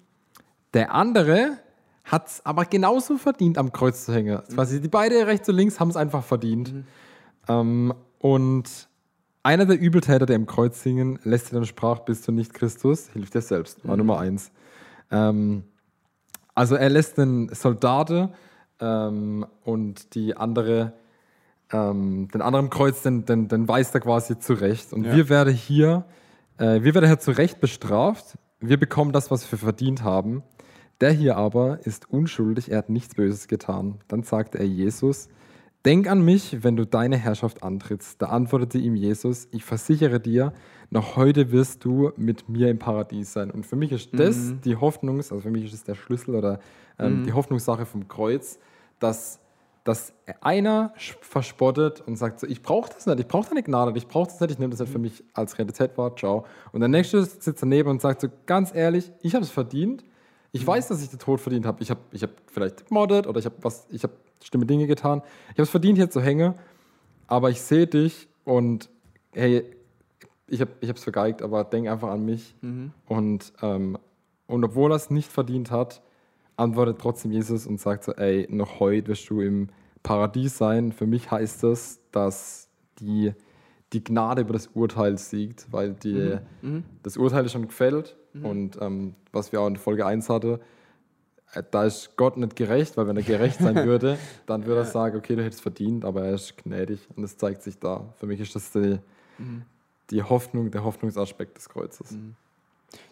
der 0.74 0.92
andere 0.92 1.60
hat 2.04 2.28
es 2.30 2.44
aber 2.44 2.66
genauso 2.66 3.20
verdient, 3.20 3.60
am 3.60 3.72
Kreuz 3.72 4.06
zu 4.06 4.12
hängen. 4.12 4.42
Quasi 4.56 4.82
die 4.82 4.88
beide 4.88 5.28
rechts 5.28 5.48
und 5.48 5.56
links 5.56 5.80
haben 5.80 5.90
es 5.92 5.98
einfach 5.98 6.24
verdient. 6.24 6.74
Ähm, 7.48 7.94
und 8.18 8.88
einer 9.44 9.68
der 9.68 9.80
Übeltäter, 9.80 10.26
der 10.26 10.36
im 10.36 10.48
Kreuz 10.48 10.82
hingen, 10.82 11.20
lässt 11.24 11.54
dann 11.54 11.66
sprach: 11.66 12.00
Bist 12.00 12.28
du 12.28 12.32
nicht 12.32 12.56
Christus? 12.56 13.10
Hilf 13.10 13.30
dir 13.30 13.42
selbst. 13.42 13.88
War 13.88 13.98
Nummer 13.98 14.18
eins. 14.18 14.50
Ähm, 15.12 15.64
also 16.54 16.76
er 16.76 16.90
lässt 16.90 17.18
den 17.18 17.50
Soldaten 17.54 18.30
ähm, 18.80 19.46
und 19.64 20.16
die 20.16 20.36
andere, 20.38 20.94
ähm, 21.72 22.28
den 22.34 22.42
anderen 22.42 22.70
Kreuz, 22.70 23.02
den, 23.02 23.26
den, 23.26 23.48
den 23.48 23.68
weist 23.68 23.94
er 23.96 24.02
quasi 24.02 24.40
zurecht. 24.40 24.94
Und 24.94 25.06
Ja. 25.06 25.16
wir 25.16 25.30
werden 25.30 25.54
hier, 25.54 26.06
äh, 26.58 26.82
wir 26.82 26.94
werden 26.94 27.08
hier 27.08 27.20
zu 27.20 27.32
Recht 27.32 27.60
bestraft. 27.60 28.38
Wir 28.60 28.78
bekommen 28.80 29.12
das, 29.12 29.32
was 29.32 29.50
wir 29.52 29.60
verdient 29.60 30.04
haben. 30.04 30.44
Der 31.02 31.12
hier 31.12 31.36
aber 31.36 31.86
ist 31.86 32.10
unschuldig, 32.10 32.72
er 32.72 32.78
hat 32.80 32.90
nichts 32.90 33.16
Böses 33.16 33.48
getan. 33.50 34.00
Dann 34.08 34.24
sagte 34.24 34.60
er 34.60 34.66
Jesus, 34.66 35.28
Denk 35.86 36.10
an 36.10 36.26
mich, 36.26 36.64
wenn 36.64 36.76
du 36.76 36.88
deine 36.88 37.16
Herrschaft 37.16 37.62
antrittst. 37.62 38.20
Da 38.20 38.28
antwortete 38.28 38.80
ihm 38.80 38.96
Jesus, 38.96 39.48
ich 39.52 39.64
versichere 39.64 40.20
dir, 40.20 40.52
noch 40.90 41.16
heute 41.16 41.52
wirst 41.52 41.86
du 41.86 42.12
mit 42.18 42.50
mir 42.50 42.70
im 42.72 42.80
Paradies 42.80 43.34
sein. 43.34 43.52
Und 43.52 43.68
für 43.68 43.76
mich 43.76 43.92
ist 43.92 44.10
das 44.14 44.56
die 44.62 44.78
Hoffnungs-, 44.78 45.32
also 45.32 45.42
für 45.42 45.52
mich 45.52 45.66
ist 45.66 45.74
das 45.74 45.84
der 45.84 45.94
Schlüssel 45.94 46.34
oder 46.34 46.60
ähm, 46.98 47.24
die 47.24 47.34
Hoffnungssache 47.34 47.86
vom 47.86 48.08
Kreuz, 48.08 48.58
dass, 49.00 49.40
dass 49.84 50.14
einer 50.42 50.92
verspottet 51.22 52.02
und 52.02 52.16
sagt 52.16 52.40
so, 52.40 52.48
ich 52.48 52.64
brauche 52.64 52.92
das 52.92 53.06
nicht, 53.06 53.20
ich 53.20 53.28
brauche 53.28 53.50
deine 53.50 53.62
Gnade, 53.62 53.96
ich 53.96 54.08
brauche 54.08 54.28
das 54.28 54.40
nicht, 54.40 54.52
ich 54.52 54.60
nehme 54.60 54.72
das 54.72 54.80
nicht 54.80 54.92
für 54.92 55.00
mich 55.00 55.24
als 55.36 55.60
Realität 55.60 55.96
wahr, 56.00 56.16
ciao. 56.16 56.46
Und 56.72 56.80
der 56.80 56.90
Nächste 56.90 57.24
sitzt 57.24 57.62
daneben 57.62 57.90
und 57.90 58.02
sagt 58.02 58.22
so, 58.22 58.28
ganz 58.48 58.74
ehrlich, 58.74 59.12
ich 59.22 59.36
habe 59.36 59.44
es 59.44 59.52
verdient, 59.52 60.04
ich 60.52 60.66
weiß, 60.66 60.88
dass 60.88 61.04
ich 61.04 61.10
den 61.10 61.20
Tod 61.20 61.42
verdient 61.42 61.66
habe. 61.66 61.84
Ich 61.84 61.90
habe 61.90 62.00
ich 62.12 62.24
hab 62.24 62.30
vielleicht 62.48 62.88
gemoddet 62.88 63.28
oder 63.28 63.40
ich 63.40 63.46
habe 63.46 63.56
was, 63.62 63.88
ich 63.92 64.04
habe 64.04 64.14
schlimme 64.44 64.66
Dinge 64.66 64.88
getan. 64.88 65.22
Ich 65.48 65.54
habe 65.54 65.64
es 65.64 65.70
verdient, 65.70 65.98
hier 65.98 66.10
zu 66.10 66.22
hängen, 66.22 66.54
aber 67.28 67.50
ich 67.50 67.62
sehe 67.62 67.88
dich 67.88 68.28
und 68.44 68.90
hey, 69.32 69.64
ich 70.48 70.62
habe 70.62 70.72
es 70.82 71.04
vergeigt, 71.04 71.42
aber 71.42 71.64
denk 71.64 71.88
einfach 71.88 72.10
an 72.10 72.24
mich. 72.24 72.56
Und, 73.08 73.54
ähm, 73.62 73.98
und 74.48 74.64
obwohl 74.64 74.92
er 74.92 74.96
es 74.96 75.10
nicht 75.10 75.32
verdient 75.32 75.72
hat, 75.72 76.02
antwortet 76.56 77.00
trotzdem 77.00 77.32
Jesus 77.32 77.66
und 77.66 77.80
sagt 77.80 78.04
so, 78.04 78.14
ey, 78.14 78.48
noch 78.50 78.80
heute 78.80 79.08
wirst 79.10 79.30
du 79.30 79.42
im 79.42 79.70
Paradies 80.04 80.58
sein. 80.58 80.92
Für 80.92 81.08
mich 81.08 81.32
heißt 81.32 81.64
das, 81.64 82.00
dass 82.12 82.70
die, 83.00 83.34
die 83.92 84.04
Gnade 84.04 84.42
über 84.42 84.54
das 84.54 84.68
Urteil 84.68 85.18
siegt, 85.18 85.72
weil 85.72 85.94
die, 85.94 86.38
das 87.04 87.18
Urteil 87.18 87.46
ist 87.46 87.54
schon 87.54 87.68
gefällt. 87.68 88.16
Und 88.46 88.78
ähm, 88.82 89.16
was 89.32 89.52
wir 89.52 89.62
auch 89.62 89.68
in 89.68 89.78
Folge 89.78 90.06
1 90.06 90.30
hatten, 90.30 90.60
da 91.72 91.86
ist 91.86 92.16
Gott 92.18 92.38
nicht 92.38 92.56
gerecht, 92.56 92.98
weil 92.98 93.08
wenn 93.08 93.18
er 93.18 93.24
gerecht 93.24 93.60
sein 93.60 93.76
würde, 93.86 94.18
dann 94.46 94.66
würde 94.66 94.82
er 94.82 94.86
sagen, 94.86 95.18
okay, 95.18 95.36
du 95.36 95.44
hättest 95.44 95.62
verdient, 95.62 96.06
aber 96.06 96.26
er 96.26 96.36
ist 96.36 96.58
gnädig 96.58 97.00
und 97.16 97.24
es 97.24 97.38
zeigt 97.38 97.64
sich 97.64 97.80
da. 97.80 98.14
Für 98.18 98.28
mich 98.28 98.40
ist 98.40 98.56
das 98.56 98.72
die, 98.72 99.00
die 100.10 100.24
Hoffnung, 100.24 100.72
der 100.72 100.84
Hoffnungsaspekt 100.84 101.58
des 101.58 101.70
Kreuzes. 101.70 102.10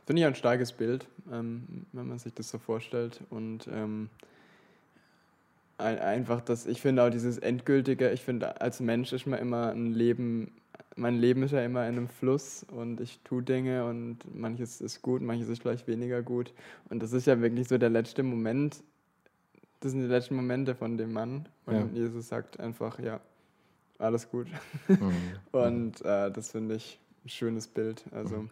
Finde 0.06 0.22
ich 0.22 0.26
ein 0.26 0.36
starkes 0.36 0.72
Bild, 0.72 1.08
ähm, 1.32 1.86
wenn 1.92 2.08
man 2.08 2.20
sich 2.20 2.34
das 2.34 2.50
so 2.50 2.58
vorstellt. 2.58 3.22
Und 3.30 3.68
ähm, 3.72 4.10
ein, 5.78 6.00
einfach 6.00 6.42
das, 6.42 6.66
ich 6.66 6.82
finde 6.82 7.04
auch 7.04 7.10
dieses 7.10 7.38
Endgültige, 7.38 8.12
ich 8.12 8.22
finde, 8.22 8.62
als 8.62 8.80
Mensch 8.80 9.14
ist 9.14 9.26
man 9.26 9.40
immer 9.40 9.72
ein 9.72 9.92
Leben, 9.92 10.52
mein 10.96 11.16
Leben 11.16 11.44
ist 11.44 11.52
ja 11.52 11.64
immer 11.64 11.88
in 11.88 11.98
einem 11.98 12.08
Fluss 12.08 12.66
und 12.72 13.02
ich 13.02 13.20
tue 13.24 13.42
Dinge 13.44 13.86
und 13.86 14.20
manches 14.34 14.82
ist 14.82 15.02
gut, 15.02 15.22
manches 15.22 15.50
ist 15.50 15.62
vielleicht 15.62 15.88
weniger 15.88 16.22
gut. 16.22 16.54
Und 16.90 17.02
das 17.02 17.14
ist 17.14 17.26
ja 17.28 17.40
wirklich 17.42 17.68
so 17.68 17.78
der 17.78 17.90
letzte 17.90 18.24
Moment, 18.24 18.84
das 19.80 19.92
sind 19.92 20.02
die 20.02 20.08
letzten 20.08 20.36
Momente 20.36 20.76
von 20.76 20.98
dem 20.98 21.14
Mann. 21.14 21.48
Und 21.66 21.74
Ja. 21.76 21.86
Jesus 21.94 22.28
sagt 22.28 22.60
einfach, 22.60 23.00
ja, 23.00 23.20
alles 23.98 24.30
gut. 24.30 24.48
Mhm. 24.88 25.14
Und 25.52 26.02
äh, 26.02 26.32
das 26.32 26.52
finde 26.52 26.76
ich 26.76 27.00
ein 27.26 27.30
schönes 27.30 27.68
Bild. 27.68 28.04
Also 28.12 28.48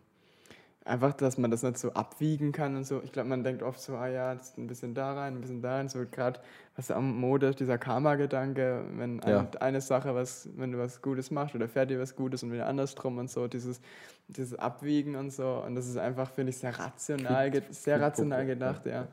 einfach, 0.86 1.14
dass 1.14 1.38
man 1.38 1.52
das 1.52 1.62
nicht 1.64 1.78
so 1.78 1.94
abwiegen 1.94 2.52
kann 2.52 2.76
und 2.76 2.86
so. 2.86 3.02
Ich 3.04 3.12
glaube, 3.12 3.30
man 3.30 3.44
denkt 3.44 3.62
oft 3.62 3.80
so, 3.80 3.96
ah 3.96 4.08
ja, 4.08 4.34
das 4.34 4.50
ist 4.50 4.58
ein 4.58 4.68
bisschen 4.68 4.94
da 4.96 5.14
rein, 5.14 5.36
ein 5.36 5.42
bisschen 5.42 5.62
da 5.62 5.76
rein. 5.76 5.90
So 5.90 6.04
gerade, 6.10 6.40
was 6.76 6.90
am 6.90 7.20
Mode 7.20 7.48
ist, 7.48 7.60
dieser 7.60 7.78
Karma-Gedanke, 7.78 8.84
wenn 8.96 9.20
ein, 9.22 9.30
Ja. 9.30 9.48
eine 9.60 9.82
Sache, 9.82 10.16
was, 10.16 10.50
wenn 10.56 10.72
du 10.72 10.80
was 10.80 11.02
Gutes 11.02 11.30
machst 11.30 11.54
oder 11.56 11.68
fährt 11.68 11.90
dir 11.92 12.00
was 12.00 12.16
Gutes 12.16 12.42
und 12.44 12.52
wieder 12.52 12.66
andersrum 12.68 13.18
und 13.20 13.30
so, 13.30 13.48
dieses, 13.48 13.80
dieses 14.28 14.58
Abwiegen 14.58 15.16
und 15.16 15.32
so. 15.32 15.64
Und 15.66 15.76
das 15.76 15.88
ist 15.88 15.98
einfach, 15.98 16.32
finde 16.32 16.50
ich, 16.50 16.58
sehr 16.58 16.78
rational, 16.78 17.52
sehr 17.70 18.02
rational 18.02 18.46
gedacht, 18.46 18.86
ja. 18.86 19.08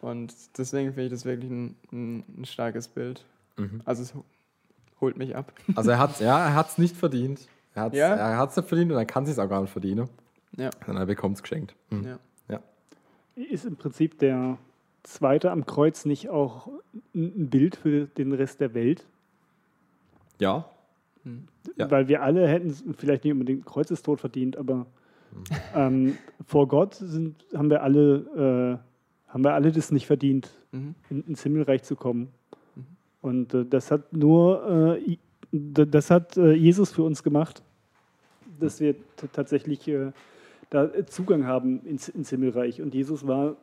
Und 0.00 0.34
deswegen 0.58 0.90
finde 0.90 1.04
ich 1.06 1.10
das 1.12 1.24
wirklich 1.24 1.50
ein, 1.50 1.76
ein, 1.92 2.24
ein 2.40 2.44
starkes 2.44 2.88
Bild. 2.88 3.24
Mhm. 3.56 3.82
Also 3.84 4.02
es 4.02 4.14
holt 5.00 5.16
mich 5.16 5.34
ab. 5.36 5.52
Also 5.74 5.90
er 5.90 5.98
hat 5.98 6.20
ja, 6.20 6.48
er 6.48 6.66
es 6.66 6.78
nicht 6.78 6.96
verdient. 6.96 7.48
Er 7.74 7.82
hat 7.82 7.92
es 7.92 7.98
Ja? 7.98 8.14
er 8.14 8.36
hat's 8.36 8.56
nicht 8.56 8.68
verdient 8.68 8.92
und 8.92 8.98
er 8.98 9.04
kann 9.04 9.24
es 9.24 9.38
auch 9.38 9.48
gar 9.48 9.60
nicht 9.62 9.70
verdienen. 9.70 10.08
Ja. 10.56 10.70
Sondern 10.84 11.02
er 11.04 11.06
bekommt 11.06 11.36
es 11.36 11.42
geschenkt. 11.42 11.74
Mhm. 11.90 12.04
ja. 12.04 12.18
Ja. 12.48 12.60
Ist 13.36 13.64
im 13.64 13.76
Prinzip 13.76 14.18
der 14.18 14.58
Zweite 15.02 15.50
am 15.50 15.64
Kreuz 15.66 16.04
nicht 16.04 16.28
auch 16.28 16.68
ein 17.14 17.48
Bild 17.48 17.76
für 17.76 18.06
den 18.06 18.32
Rest 18.32 18.60
der 18.60 18.74
Welt? 18.74 19.06
Ja. 20.38 20.68
Ja. 21.76 21.90
Weil 21.90 22.08
wir 22.08 22.22
alle 22.22 22.46
hätten 22.48 22.68
es 22.68 22.82
vielleicht 22.98 23.24
nicht 23.24 23.32
unbedingt 23.32 23.64
Kreuzestod 23.64 24.20
verdient, 24.20 24.56
aber 24.56 24.86
ähm, 25.74 26.18
vor 26.46 26.68
Gott 26.68 26.94
sind, 26.94 27.36
haben, 27.54 27.70
wir 27.70 27.82
alle, 27.82 28.78
äh, 29.28 29.32
haben 29.32 29.44
wir 29.44 29.54
alle 29.54 29.72
das 29.72 29.90
nicht 29.92 30.06
verdient, 30.06 30.50
Mhm. 30.72 30.94
in, 31.10 31.22
ins 31.28 31.42
Himmelreich 31.42 31.82
zu 31.82 31.96
kommen. 31.96 32.28
Und 33.20 33.52
äh, 33.54 33.64
das 33.66 33.90
hat 33.90 34.12
nur, 34.14 34.96
äh, 34.98 35.16
das 35.52 36.10
hat 36.10 36.36
äh, 36.38 36.52
Jesus 36.52 36.90
für 36.92 37.02
uns 37.02 37.22
gemacht, 37.22 37.62
dass 38.58 38.80
wir 38.80 38.94
t- 39.16 39.28
tatsächlich 39.32 39.86
äh, 39.86 40.12
da 40.72 41.06
Zugang 41.06 41.46
haben 41.46 41.84
ins, 41.84 42.08
ins 42.08 42.30
Himmelreich. 42.30 42.80
Und 42.80 42.94
Jesus 42.94 43.26
war, 43.26 43.56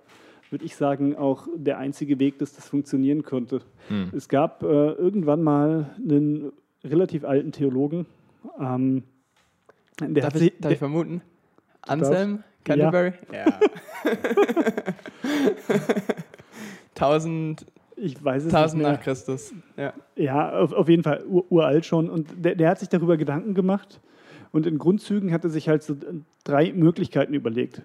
würde 0.49 0.66
ich 0.66 0.76
sagen, 0.76 1.16
auch 1.16 1.47
der 1.55 1.78
einzige 1.78 2.20
Weg, 2.20 2.39
dass 2.39 2.53
das 2.53 2.68
funktionieren 2.68 3.24
konnte. 3.24 3.62
Es 4.16 4.30
gab 4.30 4.64
äh, 4.64 4.66
irgendwann 4.66 5.41
mal 5.41 5.89
einen 5.97 6.51
relativ 6.84 7.24
alten 7.26 7.51
Theologen, 7.51 8.05
ähm, 8.60 9.03
der 9.99 10.24
Darf 10.24 10.26
hat 10.26 10.36
ich, 10.36 10.41
sich, 10.41 10.51
darf 10.60 10.72
ich 10.72 10.78
der, 10.78 10.88
vermuten? 10.88 11.22
Anselm? 11.82 12.43
Canterbury? 12.64 13.14
Ja. 13.34 13.45
1000, 16.95 17.66
ich 17.95 18.24
weiß 18.24 18.45
es 18.45 18.53
1000 18.53 18.78
nicht 18.78 18.84
mehr. 18.88 18.97
nach 18.97 19.03
Christus. 19.03 19.53
Ja. 19.76 19.93
Ja, 20.16 20.51
auf, 20.51 20.74
auf 20.74 20.89
jeden 20.89 21.03
Fall 21.03 21.24
ur, 21.28 21.51
uralt 21.51 21.86
schon. 21.86 22.10
Und 22.10 22.28
der, 22.38 22.55
der 22.55 22.70
hat 22.70 22.80
sich 22.80 22.89
darüber 22.89 23.18
Gedanken 23.18 23.53
gemacht. 23.53 23.99
Und 24.52 24.66
in 24.66 24.78
Grundzügen 24.78 25.32
hat 25.32 25.43
er 25.43 25.50
sich 25.50 25.70
halt 25.70 25.84
so 25.84 25.95
drei 26.43 26.74
Möglichkeiten 26.74 27.34
überlegt. 27.34 27.84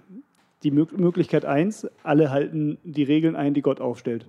Die 0.63 0.71
Mö 0.71 0.87
Möglichkeit 0.97 1.45
eins: 1.45 1.87
alle 2.03 2.31
halten 2.31 2.79
die 2.85 3.03
Regeln 3.03 3.37
ein, 3.37 3.55
die 3.55 3.63
Gott 3.63 3.81
aufstellt. 3.81 4.27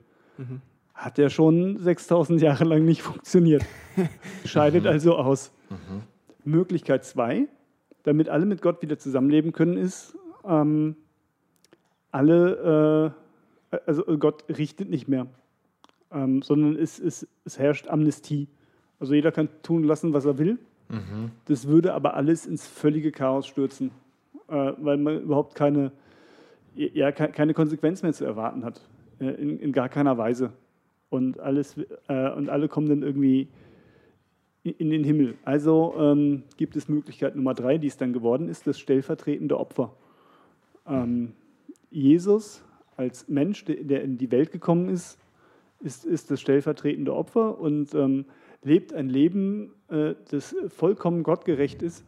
Hat 0.93 1.17
ja 1.17 1.29
schon 1.29 1.77
6000 1.77 2.41
Jahre 2.41 2.65
lang 2.65 2.83
nicht 2.83 3.01
funktioniert. 3.01 3.65
Scheidet 4.45 4.85
also 4.85 5.15
aus. 5.15 5.51
Möglichkeit 6.43 7.05
zwei: 7.05 7.47
damit 8.03 8.29
alle 8.29 8.45
mit 8.45 8.61
Gott 8.61 8.81
wieder 8.81 8.97
zusammenleben 8.97 9.53
können, 9.53 9.77
ist, 9.77 10.17
ähm, 10.45 10.97
alle, 12.11 13.13
äh, 13.71 13.77
also 13.85 14.03
Gott 14.17 14.45
richtet 14.49 14.89
nicht 14.89 15.07
mehr 15.07 15.27
ähm, 16.15 16.41
sondern 16.41 16.75
es, 16.77 16.99
es, 16.99 17.27
es 17.43 17.59
herrscht 17.59 17.87
Amnestie. 17.87 18.47
Also 18.99 19.13
jeder 19.13 19.31
kann 19.31 19.49
tun 19.61 19.83
lassen, 19.83 20.13
was 20.13 20.25
er 20.25 20.37
will. 20.37 20.57
Das 21.45 21.67
würde 21.67 21.93
aber 21.93 22.13
alles 22.13 22.45
ins 22.45 22.67
völlige 22.67 23.11
Chaos 23.11 23.47
stürzen, 23.47 23.91
äh, 24.47 24.73
weil 24.77 24.97
man 24.97 25.21
überhaupt 25.21 25.55
keine, 25.55 25.91
ja, 26.75 27.11
ke- 27.11 27.29
keine 27.29 27.53
Konsequenz 27.53 28.03
mehr 28.03 28.13
zu 28.13 28.23
erwarten 28.25 28.63
hat, 28.63 28.81
äh, 29.19 29.29
in, 29.29 29.59
in 29.59 29.71
gar 29.71 29.89
keiner 29.89 30.17
Weise. 30.17 30.51
Und, 31.09 31.39
alles, 31.39 31.77
äh, 32.07 32.29
und 32.31 32.49
alle 32.49 32.67
kommen 32.67 32.87
dann 32.89 33.01
irgendwie 33.01 33.47
in, 34.63 34.73
in 34.73 34.89
den 34.91 35.03
Himmel. 35.03 35.35
Also 35.43 35.95
ähm, 35.97 36.43
gibt 36.57 36.75
es 36.75 36.87
Möglichkeit 36.87 37.35
Nummer 37.35 37.53
drei, 37.53 37.77
die 37.77 37.87
es 37.87 37.97
dann 37.97 38.13
geworden 38.13 38.47
ist, 38.49 38.67
das 38.67 38.79
stellvertretende 38.79 39.57
Opfer. 39.59 39.93
Ähm, 40.87 41.33
Jesus 41.89 42.63
als 42.97 43.27
Mensch, 43.27 43.65
der, 43.65 43.77
der 43.77 44.03
in 44.03 44.17
die 44.17 44.31
Welt 44.31 44.51
gekommen 44.51 44.89
ist, 44.89 45.17
ist, 45.79 46.05
ist 46.05 46.31
das 46.31 46.41
stellvertretende 46.41 47.13
Opfer 47.13 47.59
und 47.59 47.93
ähm, 47.95 48.25
lebt 48.65 48.93
ein 48.93 49.09
Leben, 49.09 49.73
äh, 49.89 50.15
das 50.29 50.55
vollkommen 50.67 51.23
gottgerecht 51.23 51.81
ist. 51.81 52.03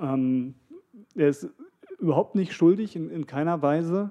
Ähm, 0.00 0.54
er 1.14 1.28
ist 1.28 1.48
überhaupt 1.98 2.34
nicht 2.34 2.52
schuldig 2.52 2.96
in, 2.96 3.10
in 3.10 3.26
keiner 3.26 3.62
Weise, 3.62 4.10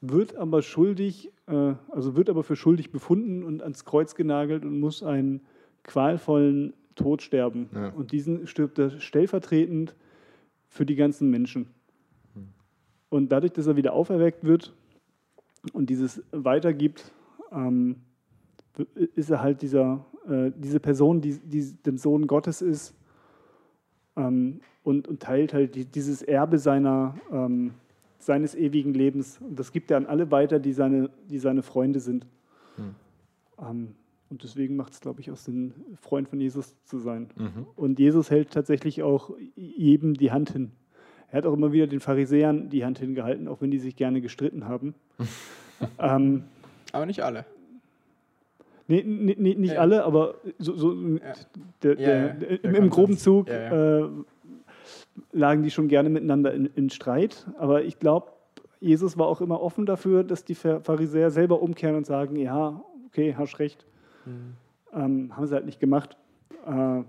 wird 0.00 0.36
aber 0.36 0.62
schuldig, 0.62 1.32
äh, 1.46 1.74
also 1.90 2.16
wird 2.16 2.30
aber 2.30 2.44
für 2.44 2.54
schuldig 2.54 2.92
befunden 2.92 3.42
und 3.42 3.62
ans 3.62 3.84
Kreuz 3.84 4.14
genagelt 4.14 4.64
und 4.64 4.78
muss 4.78 5.02
einen 5.02 5.40
qualvollen 5.82 6.74
Tod 6.94 7.22
sterben. 7.22 7.70
Ja. 7.74 7.88
Und 7.90 8.12
diesen 8.12 8.46
stirbt 8.46 8.78
er 8.78 9.00
stellvertretend 9.00 9.94
für 10.68 10.84
die 10.84 10.96
ganzen 10.96 11.30
Menschen. 11.30 11.68
Und 13.08 13.32
dadurch, 13.32 13.52
dass 13.52 13.66
er 13.66 13.76
wieder 13.76 13.94
auferweckt 13.94 14.44
wird 14.44 14.74
und 15.72 15.88
dieses 15.88 16.22
weitergibt, 16.30 17.10
ähm, 17.50 17.96
ist 19.14 19.30
er 19.30 19.42
halt 19.42 19.62
dieser, 19.62 20.04
äh, 20.28 20.50
diese 20.56 20.80
Person, 20.80 21.20
die, 21.20 21.38
die 21.38 21.74
der 21.84 21.96
Sohn 21.98 22.26
Gottes 22.26 22.62
ist 22.62 22.94
ähm, 24.16 24.60
und, 24.82 25.08
und 25.08 25.20
teilt 25.20 25.52
halt 25.52 25.74
die, 25.74 25.84
dieses 25.84 26.22
Erbe 26.22 26.58
seiner, 26.58 27.14
ähm, 27.32 27.74
seines 28.18 28.54
ewigen 28.54 28.94
Lebens. 28.94 29.38
Und 29.40 29.58
das 29.58 29.72
gibt 29.72 29.90
er 29.90 29.96
an 29.96 30.06
alle 30.06 30.30
weiter, 30.30 30.58
die 30.58 30.72
seine, 30.72 31.10
die 31.28 31.38
seine 31.38 31.62
Freunde 31.62 32.00
sind. 32.00 32.26
Ähm, 33.60 33.94
und 34.30 34.42
deswegen 34.42 34.76
macht 34.76 34.92
es, 34.92 35.00
glaube 35.00 35.20
ich, 35.20 35.30
auch 35.30 35.36
Sinn, 35.36 35.72
Freund 36.00 36.28
von 36.28 36.38
Jesus 36.40 36.76
zu 36.84 36.98
sein. 36.98 37.30
Und 37.76 37.98
Jesus 37.98 38.30
hält 38.30 38.50
tatsächlich 38.50 39.02
auch 39.02 39.30
jedem 39.56 40.14
die 40.14 40.30
Hand 40.30 40.50
hin. 40.50 40.72
Er 41.30 41.38
hat 41.38 41.46
auch 41.46 41.54
immer 41.54 41.72
wieder 41.72 41.86
den 41.86 42.00
Pharisäern 42.00 42.68
die 42.68 42.84
Hand 42.84 42.98
hingehalten, 42.98 43.48
auch 43.48 43.60
wenn 43.60 43.70
die 43.70 43.78
sich 43.78 43.96
gerne 43.96 44.20
gestritten 44.20 44.66
haben. 44.66 44.94
ähm, 45.98 46.44
Aber 46.92 47.06
nicht 47.06 47.22
alle. 47.22 47.46
Nee, 48.88 49.02
nee, 49.06 49.36
nee, 49.38 49.54
nicht 49.54 49.74
Ja. 49.74 49.80
alle, 49.80 50.04
aber 50.04 50.34
so, 50.58 50.74
so 50.76 50.94
der, 50.94 51.20
Ja, 51.20 51.34
der, 51.82 51.94
ja, 52.00 52.28
der, 52.28 52.28
der 52.58 52.64
im, 52.64 52.74
im 52.74 52.90
groben. 52.90 53.16
Zug 53.18 53.46
Ja, 53.48 54.04
Äh, 54.04 54.08
lagen 55.32 55.62
die 55.62 55.70
schon 55.70 55.88
gerne 55.88 56.08
miteinander 56.08 56.52
in, 56.54 56.66
in 56.74 56.90
Streit. 56.90 57.46
Aber 57.58 57.84
ich 57.84 57.98
glaube, 57.98 58.28
Jesus 58.80 59.18
war 59.18 59.26
auch 59.26 59.40
immer 59.40 59.60
offen 59.60 59.84
dafür, 59.86 60.24
dass 60.24 60.44
die 60.44 60.54
Phar- 60.54 60.80
Pharisäer 60.80 61.30
selber 61.30 61.60
umkehren 61.60 61.96
und 61.96 62.06
sagen, 62.06 62.36
ja, 62.36 62.82
okay, 63.08 63.34
hast 63.36 63.58
recht. 63.58 63.84
Mhm. 64.24 64.54
Ähm, 64.94 65.36
haben 65.36 65.46
sie 65.46 65.54
halt 65.54 65.66
nicht 65.66 65.80
gemacht. 65.80 66.16
Äh, 66.66 67.02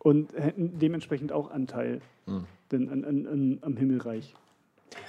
Und 0.00 0.32
hätten 0.34 0.78
dementsprechend 0.78 1.32
auch 1.32 1.50
Anteil 1.50 2.00
denn 2.70 2.88
an, 2.90 3.04
an, 3.04 3.26
an, 3.26 3.58
am 3.62 3.76
Himmelreich. 3.78 4.34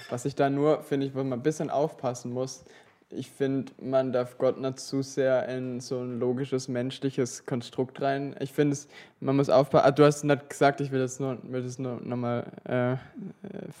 Was 0.08 0.24
ich 0.24 0.34
da 0.34 0.48
nur, 0.48 0.82
finde 0.82 1.06
ich, 1.06 1.14
wo 1.14 1.18
man 1.22 1.34
ein 1.38 1.42
bisschen 1.42 1.68
aufpassen 1.70 2.32
muss, 2.32 2.64
ich 3.12 3.30
finde, 3.30 3.72
man 3.80 4.12
darf 4.12 4.38
Gott 4.38 4.60
nicht 4.60 4.78
zu 4.78 5.02
sehr 5.02 5.48
in 5.48 5.80
so 5.80 6.00
ein 6.00 6.20
logisches, 6.20 6.68
menschliches 6.68 7.44
Konstrukt 7.44 8.00
rein. 8.00 8.36
Ich 8.38 8.52
finde 8.52 8.74
es, 8.74 8.88
man 9.18 9.36
muss 9.36 9.50
aufpassen. 9.50 9.86
Ah, 9.86 9.90
du 9.90 10.04
hast 10.04 10.22
nicht 10.22 10.48
gesagt, 10.48 10.80
ich 10.80 10.92
will 10.92 11.00
das 11.00 11.18
nur, 11.18 11.38
will 11.42 11.62
das 11.62 11.78
nur 11.78 12.00
nochmal, 12.00 12.46
äh, 12.64 12.96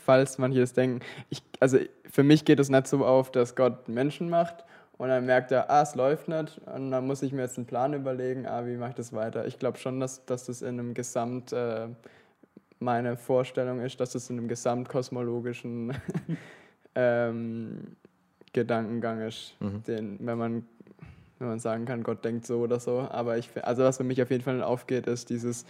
falls 0.04 0.38
manche 0.38 0.60
das 0.60 0.72
denken. 0.72 1.00
Ich, 1.28 1.42
also 1.60 1.78
für 2.10 2.24
mich 2.24 2.44
geht 2.44 2.58
es 2.58 2.68
nicht 2.68 2.88
so 2.88 3.04
auf, 3.04 3.30
dass 3.30 3.54
Gott 3.54 3.88
Menschen 3.88 4.28
macht 4.30 4.64
und 4.98 5.08
dann 5.08 5.26
merkt 5.26 5.52
er, 5.52 5.70
ah, 5.70 5.82
es 5.82 5.94
läuft 5.94 6.26
nicht 6.26 6.60
und 6.66 6.90
dann 6.90 7.06
muss 7.06 7.22
ich 7.22 7.32
mir 7.32 7.42
jetzt 7.42 7.56
einen 7.56 7.66
Plan 7.66 7.94
überlegen, 7.94 8.46
ah, 8.46 8.66
wie 8.66 8.76
mache 8.76 8.90
ich 8.90 8.96
das 8.96 9.12
weiter. 9.12 9.46
Ich 9.46 9.60
glaube 9.60 9.78
schon, 9.78 10.00
dass, 10.00 10.24
dass 10.24 10.46
das 10.46 10.60
in 10.60 10.80
einem 10.80 10.92
Gesamt, 10.92 11.52
äh, 11.52 11.86
meine 12.80 13.16
Vorstellung 13.16 13.80
ist, 13.80 14.00
dass 14.00 14.14
es 14.14 14.28
in 14.28 14.38
einem 14.38 14.48
gesamtkosmologischen 14.48 15.94
ähm, 16.96 17.96
Gedankengang 18.52 19.20
ist, 19.20 19.54
den, 19.86 20.18
wenn 20.20 20.38
man, 20.38 20.64
wenn 21.38 21.48
man 21.48 21.58
sagen 21.60 21.84
kann, 21.84 22.02
Gott 22.02 22.24
denkt 22.24 22.46
so 22.46 22.58
oder 22.58 22.80
so. 22.80 23.06
Aber 23.10 23.38
ich, 23.38 23.48
also 23.62 23.82
was 23.84 23.96
für 23.96 24.04
mich 24.04 24.20
auf 24.22 24.30
jeden 24.30 24.42
Fall 24.42 24.54
nicht 24.56 24.64
aufgeht, 24.64 25.06
ist 25.06 25.30
dieses, 25.30 25.64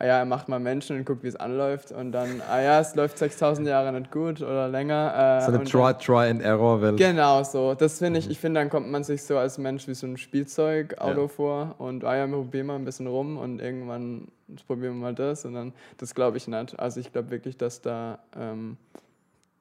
ah 0.00 0.06
ja, 0.06 0.18
er 0.18 0.24
macht 0.24 0.48
mal 0.48 0.58
Menschen 0.58 0.96
und 0.98 1.04
guckt, 1.06 1.22
wie 1.22 1.28
es 1.28 1.36
anläuft 1.36 1.92
und 1.92 2.10
dann, 2.10 2.42
ah 2.50 2.60
ja, 2.60 2.80
es 2.80 2.96
läuft 2.96 3.16
6000 3.18 3.68
Jahre 3.68 3.92
nicht 3.92 4.10
gut 4.10 4.42
oder 4.42 4.68
länger. 4.68 5.38
Äh, 5.42 5.46
So 5.46 5.52
eine 5.52 5.64
Try, 5.64 5.94
Try 5.94 6.30
and 6.30 6.42
Error 6.42 6.82
Welt. 6.82 6.96
Genau 6.96 7.44
so. 7.44 7.74
Das 7.74 7.98
finde 7.98 8.18
ich, 8.18 8.28
ich 8.28 8.40
finde, 8.40 8.60
dann 8.60 8.68
kommt 8.70 8.90
man 8.90 9.04
sich 9.04 9.22
so 9.22 9.38
als 9.38 9.56
Mensch 9.58 9.86
wie 9.86 9.94
so 9.94 10.06
ein 10.08 10.16
Spielzeugauto 10.16 11.22
Ja. 11.22 11.28
vor 11.28 11.74
und 11.78 12.04
ah 12.04 12.16
ja, 12.16 12.26
wir 12.26 12.36
probieren 12.36 12.66
mal 12.66 12.74
ein 12.74 12.84
bisschen 12.84 13.06
rum 13.06 13.36
und 13.38 13.60
irgendwann 13.62 14.26
probieren 14.66 14.94
wir 14.94 15.00
mal 15.00 15.14
das 15.14 15.44
und 15.44 15.54
dann, 15.54 15.72
das 15.98 16.14
glaube 16.14 16.36
ich 16.36 16.48
nicht. 16.48 16.78
Also 16.80 16.98
ich 16.98 17.12
glaube 17.12 17.30
wirklich, 17.30 17.56
dass 17.56 17.80
da, 17.80 18.18
ähm, 18.36 18.76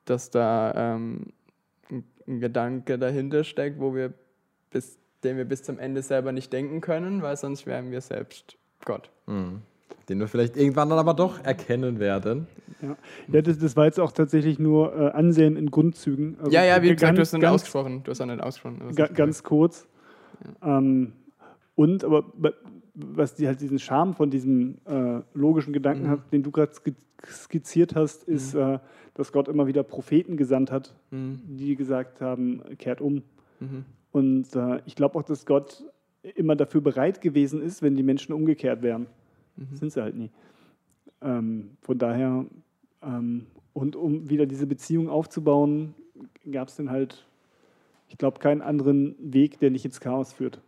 dass 0.05 0.31
da 0.31 0.73
ähm, 0.95 1.27
ein- 1.93 2.03
ein 2.27 2.39
Gedanke 2.39 2.97
dahinter 2.97 3.43
steckt, 3.43 3.79
wo 3.79 3.93
wir 3.95 4.13
bis, 4.71 4.97
den 5.23 5.37
wir 5.37 5.45
bis 5.45 5.63
zum 5.63 5.79
Ende 5.79 6.01
selber 6.01 6.31
nicht 6.31 6.51
denken 6.51 6.81
können, 6.81 7.21
weil 7.21 7.37
sonst 7.37 7.65
wären 7.65 7.91
wir 7.91 8.01
selbst 8.01 8.57
Gott. 8.85 9.09
Den 9.27 10.19
wir 10.19 10.27
vielleicht 10.27 10.57
irgendwann 10.57 10.89
dann 10.89 10.99
aber 10.99 11.13
doch 11.13 11.43
erkennen 11.45 11.99
werden. 11.99 12.47
Ja, 12.81 12.97
ja 13.31 13.41
das, 13.41 13.57
das 13.59 13.77
war 13.77 13.85
jetzt 13.85 13.99
auch 13.99 14.11
tatsächlich 14.11 14.59
nur 14.59 14.93
äh, 14.93 15.11
Anselm 15.11 15.55
in 15.55 15.71
Grundzügen. 15.71 16.35
Also 16.39 16.51
ja, 16.51 16.65
ja, 16.65 16.81
wie 16.81 16.87
ganz- 16.89 16.99
gesagt, 16.99 17.17
du 17.17 17.21
hast 17.21 17.27
es 17.29 17.33
nicht 17.33 17.41
ganz- 17.41 17.53
ausgesprochen. 17.61 18.03
Du 18.03 18.11
hast 18.11 18.19
es 18.19 18.25
nicht 18.25 18.41
ausgesprochen. 18.41 18.77
aber 18.81 18.89
es 18.89 18.95
Ga 18.97 19.05
ist 19.05 19.15
ganz 19.15 19.43
kurz. 19.43 19.87
Ähm, 20.61 21.13
und 21.75 22.03
aber 22.03 22.23
be- 22.23 22.53
was 22.95 23.35
die 23.35 23.47
halt 23.47 23.59
diesen 23.61 23.79
Charme 23.79 24.13
von 24.13 24.29
diesem 24.29 24.77
äh, 24.85 25.21
logischen 25.33 25.73
Gedanken 25.73 26.03
Mhm. 26.05 26.09
hat, 26.09 26.31
den 26.33 26.43
du 26.43 26.51
gerade 26.51 26.73
ski- 26.73 26.93
skizziert 27.25 27.95
hast, 27.95 28.23
ist, 28.23 28.53
äh, 28.53 28.79
dass 29.15 29.31
Gott 29.31 29.47
immer 29.47 29.65
wieder 29.67 29.83
Propheten 29.83 30.37
gesandt 30.37 30.71
hat, 30.71 30.93
Mhm. 31.11 31.41
die 31.47 31.75
gesagt 31.75 32.21
haben, 32.21 32.61
kehrt 32.77 33.01
um. 33.01 33.23
Mhm. 33.59 33.85
Und 34.11 34.55
äh, 34.55 34.81
ich 34.85 34.95
glaube 34.95 35.17
auch, 35.17 35.23
dass 35.23 35.45
Gott 35.45 35.83
immer 36.35 36.55
dafür 36.55 36.81
bereit 36.81 37.19
gewesen 37.21 37.61
ist, 37.61 37.81
wenn 37.81 37.95
die 37.95 38.03
Menschen 38.03 38.33
umgekehrt 38.33 38.81
wären. 38.81 39.07
Mhm. 39.57 39.75
Sind 39.75 39.91
sie 39.91 40.01
halt 40.01 40.15
nie. 40.15 40.29
Ähm, 41.21 41.71
von 41.81 41.97
daher, 41.97 42.45
ähm, 43.01 43.47
und 43.73 43.95
um 43.95 44.29
wieder 44.29 44.45
diese 44.45 44.67
Beziehung 44.67 45.09
aufzubauen, 45.09 45.95
gab 46.51 46.67
es 46.67 46.75
dann 46.75 46.89
halt, 46.91 47.25
ich 48.07 48.17
glaube, 48.19 48.39
keinen 48.39 48.61
anderen 48.61 49.15
Weg, 49.19 49.59
der 49.59 49.71
nicht 49.71 49.83
ins 49.85 49.99
Chaos 49.99 50.31
führt. 50.33 50.61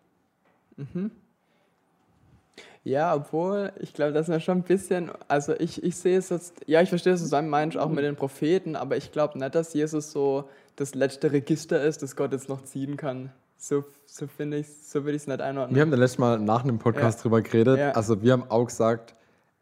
Ja, 2.85 3.15
obwohl, 3.15 3.71
ich 3.79 3.93
glaube, 3.93 4.13
das 4.13 4.29
ist 4.29 4.33
ja 4.33 4.39
schon 4.39 4.59
ein 4.59 4.63
bisschen, 4.63 5.11
also 5.27 5.53
ich, 5.57 5.83
ich 5.83 5.95
sehe 5.95 6.19
es 6.19 6.29
jetzt, 6.29 6.61
ja, 6.67 6.81
ich 6.81 6.89
verstehe 6.89 7.13
es 7.13 7.21
zusammen, 7.21 7.49
meinst 7.49 7.77
auch 7.77 7.89
mit 7.89 8.03
den 8.05 8.15
Propheten, 8.15 8.75
aber 8.75 8.95
ich 8.95 9.11
glaube 9.11 9.39
nicht, 9.39 9.55
dass 9.55 9.73
Jesus 9.73 10.11
so 10.11 10.47
das 10.75 10.93
letzte 10.93 11.31
Register 11.31 11.83
ist, 11.83 12.03
das 12.03 12.15
Gott 12.15 12.31
jetzt 12.31 12.47
noch 12.47 12.63
ziehen 12.63 12.95
kann. 12.95 13.31
So, 13.57 13.83
so 14.05 14.27
finde 14.27 14.57
ich, 14.57 14.67
so 14.83 15.03
würde 15.03 15.15
ich 15.15 15.23
es 15.23 15.27
nicht 15.27 15.41
einordnen. 15.41 15.75
Wir 15.75 15.81
haben 15.81 15.89
das 15.89 15.99
letzte 15.99 16.21
Mal 16.21 16.39
nach 16.39 16.63
einem 16.63 16.77
Podcast 16.77 17.19
Ja. 17.19 17.21
drüber 17.23 17.41
geredet. 17.41 17.79
Ja. 17.79 17.91
Also 17.93 18.21
wir 18.21 18.33
haben 18.33 18.43
auch 18.49 18.65
gesagt, 18.65 19.15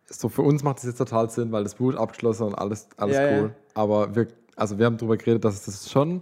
so 0.10 0.28
für 0.28 0.42
uns 0.42 0.62
macht 0.62 0.78
das 0.80 0.84
jetzt 0.84 0.98
total 0.98 1.30
Sinn, 1.30 1.52
weil 1.54 1.64
das 1.64 1.76
Buch 1.76 1.96
abgeschlossen 1.96 2.44
und 2.48 2.56
alles, 2.56 2.90
alles 2.98 3.16
Ja, 3.16 3.40
cool. 3.40 3.56
Aber 3.74 4.14
wir, 4.14 4.28
also 4.58 4.78
wir 4.78 4.86
haben 4.86 4.98
drüber 4.98 5.16
geredet, 5.16 5.46
dass 5.46 5.54
es 5.56 5.64
das 5.66 5.90
schon 5.90 6.22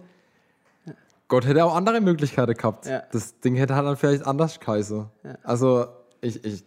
Gott 1.32 1.48
hätte 1.48 1.64
auch 1.64 1.74
andere 1.76 2.02
Möglichkeiten 2.02 2.54
gehabt. 2.54 2.86
Ja. 2.86 3.04
Das 3.14 3.40
Ding 3.40 3.56
hätte 3.56 3.74
halt 3.74 3.88
dann 3.88 3.96
vielleicht 3.96 4.28
anders 4.28 4.60
geheißen. 4.60 5.06
Ja. 5.24 5.38
Also, 5.44 5.88
ich, 6.20 6.44
ich, 6.44 6.64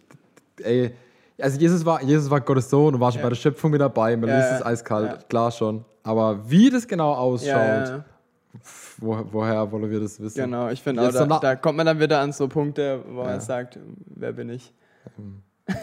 ey, 0.63 0.93
also 1.41 1.59
Jesus 1.59 1.85
war, 1.85 2.01
Jesus 2.01 2.29
war 2.29 2.39
Gottes 2.41 2.69
Sohn 2.69 2.93
und 2.95 2.99
war 3.01 3.11
schon 3.11 3.19
Ja. 3.19 3.25
bei 3.25 3.29
der 3.29 3.35
Schöpfung 3.35 3.71
mit 3.71 3.81
dabei. 3.81 4.15
Man 4.15 4.29
Ja, 4.29 4.35
liest 4.37 4.51
es 4.53 4.61
eiskalt, 4.65 5.11
Ja. 5.11 5.17
klar 5.27 5.51
schon. 5.51 5.83
Aber 6.03 6.49
wie 6.49 6.69
das 6.69 6.87
genau 6.87 7.13
ausschaut, 7.13 8.03
Wo, 8.99 9.19
woher 9.31 9.69
wollen 9.71 9.89
wir 9.91 9.99
das 9.99 10.19
wissen? 10.21 10.35
genau. 10.37 10.69
Ich 10.69 10.81
finde 10.81 11.01
auch, 11.01 11.11
da, 11.11 11.25
da 11.39 11.55
kommt 11.57 11.75
man 11.77 11.85
dann 11.85 11.99
wieder 11.99 12.19
an 12.21 12.31
so 12.31 12.47
Punkte, 12.47 13.03
wo 13.09 13.23
man 13.23 13.41
sagt, 13.41 13.77
wer 14.15 14.31
bin 14.31 14.49
ich? 14.49 14.73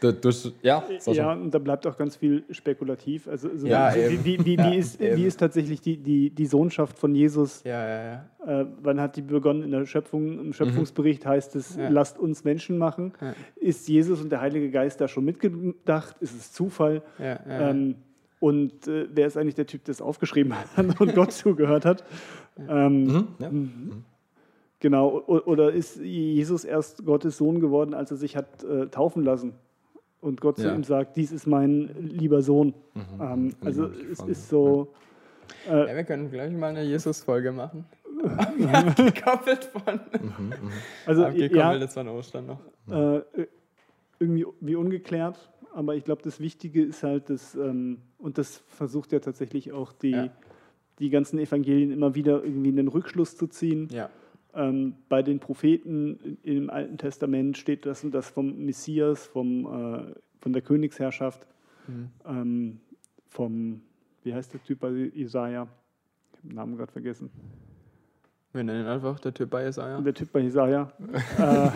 Du, 0.00 0.12
durch, 0.12 0.52
ja, 0.60 0.84
Sascha. 0.98 1.16
Ja, 1.16 1.32
und 1.32 1.50
da 1.54 1.58
bleibt 1.58 1.86
auch 1.86 1.96
ganz 1.96 2.16
viel 2.16 2.44
spekulativ. 2.50 3.26
Also, 3.26 3.48
also 3.48 3.66
Ja, 3.66 3.94
wie, 3.94 4.00
eben. 4.00 4.24
wie, 4.24 4.44
wie, 4.44 4.54
Ja, 4.56 4.70
ist, 4.74 5.00
wie 5.00 5.24
ist 5.24 5.40
tatsächlich 5.40 5.80
die, 5.80 5.96
die, 5.96 6.28
die 6.28 6.44
Sohnschaft 6.46 6.98
von 6.98 7.14
Jesus? 7.14 7.62
Ja, 7.64 7.88
ja, 7.88 8.04
ja. 8.46 8.60
Äh, 8.60 8.66
wann 8.82 9.00
hat 9.00 9.16
die 9.16 9.22
begonnen? 9.22 9.62
In 9.62 9.70
der 9.70 9.86
Schöpfung, 9.86 10.38
im 10.38 10.52
Schöpfungsbericht 10.52 11.24
heißt 11.24 11.56
es, 11.56 11.78
lasst 11.88 12.18
uns 12.18 12.44
Menschen 12.44 12.76
machen. 12.76 13.12
Ist 13.56 13.88
Jesus 13.88 14.20
und 14.20 14.30
der 14.30 14.42
Heilige 14.42 14.70
Geist 14.70 15.00
da 15.00 15.08
schon 15.08 15.24
mitgedacht? 15.24 16.16
Ist 16.20 16.36
es 16.36 16.52
Zufall? 16.52 17.00
Ähm, 17.18 17.94
und 18.40 18.86
äh, 18.86 19.06
wer 19.10 19.26
ist 19.26 19.38
eigentlich 19.38 19.54
der 19.54 19.66
Typ, 19.66 19.84
der 19.84 19.92
es 19.92 20.02
aufgeschrieben 20.02 20.52
hat 20.76 21.00
und 21.00 21.14
Gott 21.14 21.32
zugehört 21.32 21.86
hat? 21.86 22.04
Ähm, 22.68 23.04
Mhm, 23.04 23.28
ja. 23.38 23.50
Genau, 24.84 25.20
oder 25.26 25.72
ist 25.72 25.96
Jesus 25.98 26.62
erst 26.62 27.06
Gottes 27.06 27.38
Sohn 27.38 27.58
geworden, 27.58 27.94
als 27.94 28.10
er 28.10 28.18
sich 28.18 28.36
hat 28.36 28.62
äh, 28.64 28.86
taufen 28.88 29.24
lassen? 29.24 29.54
Und 30.20 30.42
Gott 30.42 30.58
zu 30.58 30.66
Ja. 30.66 30.74
ihm 30.74 30.84
sagt, 30.84 31.16
dies 31.16 31.32
ist 31.32 31.46
mein 31.46 31.88
lieber 31.98 32.42
Sohn. 32.42 32.74
Ähm, 33.18 33.54
also 33.64 33.86
es 33.86 34.08
gefallen, 34.10 34.30
ist 34.30 34.48
so, 34.50 34.92
ja, 35.66 35.86
wir 35.86 36.04
können 36.04 36.30
gleich 36.30 36.52
mal 36.52 36.66
eine 36.68 36.82
Jesus-Folge 36.82 37.50
machen. 37.52 37.86
Abgekoppelt 38.36 39.64
von. 39.64 40.00
also 41.06 41.24
Abgekoppelt 41.24 41.56
ja, 41.56 41.72
ist 41.72 41.94
von 41.94 42.08
Ostern 42.08 42.44
noch. 42.46 42.60
äh, 42.94 43.22
irgendwie 44.18 44.44
wie 44.60 44.76
ungeklärt, 44.76 45.50
aber 45.72 45.94
ich 45.94 46.04
glaube, 46.04 46.20
das 46.22 46.40
Wichtige 46.40 46.82
ist 46.84 47.02
halt, 47.02 47.30
dass, 47.30 47.54
ähm, 47.54 48.02
und 48.18 48.36
das 48.36 48.58
versucht 48.68 49.12
ja 49.12 49.20
tatsächlich 49.20 49.72
auch 49.72 49.92
die, 49.92 50.10
Ja. 50.10 50.28
die 50.98 51.08
ganzen 51.08 51.38
Evangelien 51.38 51.90
immer 51.90 52.14
wieder 52.14 52.44
irgendwie 52.44 52.68
einen 52.68 52.88
Rückschluss 52.88 53.34
zu 53.38 53.46
ziehen. 53.46 53.88
Ja. 53.90 54.10
Ähm, 54.56 54.94
bei 55.08 55.22
den 55.22 55.40
Propheten 55.40 56.38
im 56.42 56.70
Alten 56.70 56.96
Testament 56.98 57.58
steht 57.58 57.86
das 57.86 58.04
und 58.04 58.12
das 58.12 58.30
vom 58.30 58.64
Messias, 58.64 59.26
vom, 59.26 59.66
äh, 59.66 60.14
von 60.40 60.52
der 60.52 60.62
Königsherrschaft, 60.62 61.46
Mhm. 61.86 62.10
ähm, 62.26 62.80
vom, 63.28 63.82
wie 64.22 64.32
heißt 64.32 64.52
der 64.54 64.62
Typ 64.62 64.80
bei 64.80 64.90
Jesaja? 64.90 65.64
Ich 66.32 66.38
habe 66.38 66.48
den 66.48 66.54
Namen 66.54 66.76
gerade 66.76 66.92
vergessen. 66.92 67.30
Wir 68.52 68.64
nennen 68.64 68.82
ihn 68.84 68.86
einfach 68.86 69.18
der 69.20 69.34
Typ 69.34 69.50
bei 69.50 69.64
Jesaja. 69.64 70.00
Der 70.00 70.14
Typ 70.14 70.32
bei 70.32 70.40
Jesaja. 70.40 70.92
äh, 71.38 71.70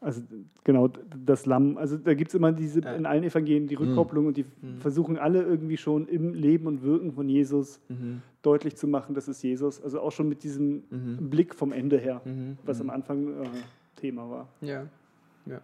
also 0.00 0.20
genau, 0.64 0.88
das 1.24 1.46
Lamm. 1.46 1.78
Also 1.78 1.96
da 1.96 2.14
gibt 2.14 2.28
es 2.30 2.34
immer 2.34 2.52
diese, 2.52 2.80
Ja. 2.80 2.94
in 2.94 3.06
allen 3.06 3.24
Evangelien 3.24 3.66
die 3.66 3.74
Rückkopplung 3.76 4.26
und 4.26 4.36
die 4.36 4.44
Mhm. 4.44 4.78
versuchen 4.80 5.16
alle 5.18 5.42
irgendwie 5.42 5.76
schon 5.76 6.06
im 6.08 6.34
Leben 6.34 6.66
und 6.66 6.82
Wirken 6.82 7.12
von 7.12 7.28
Jesus 7.28 7.80
Mhm. 7.88 8.20
deutlich 8.42 8.76
zu 8.76 8.86
machen, 8.86 9.14
das 9.14 9.26
ist 9.28 9.42
Jesus. 9.42 9.82
Also 9.82 10.00
auch 10.00 10.12
schon 10.12 10.28
mit 10.28 10.42
diesem 10.44 10.82
Mhm. 10.90 11.30
Blick 11.30 11.54
vom 11.54 11.72
Ende 11.72 11.98
her, 11.98 12.20
Mhm. 12.24 12.58
was 12.64 12.80
am 12.80 12.90
Anfang 12.90 13.28
äh, 13.42 13.46
Thema 13.96 14.28
war. 14.30 14.48
Ja. 14.60 14.86
Ja. 15.46 15.60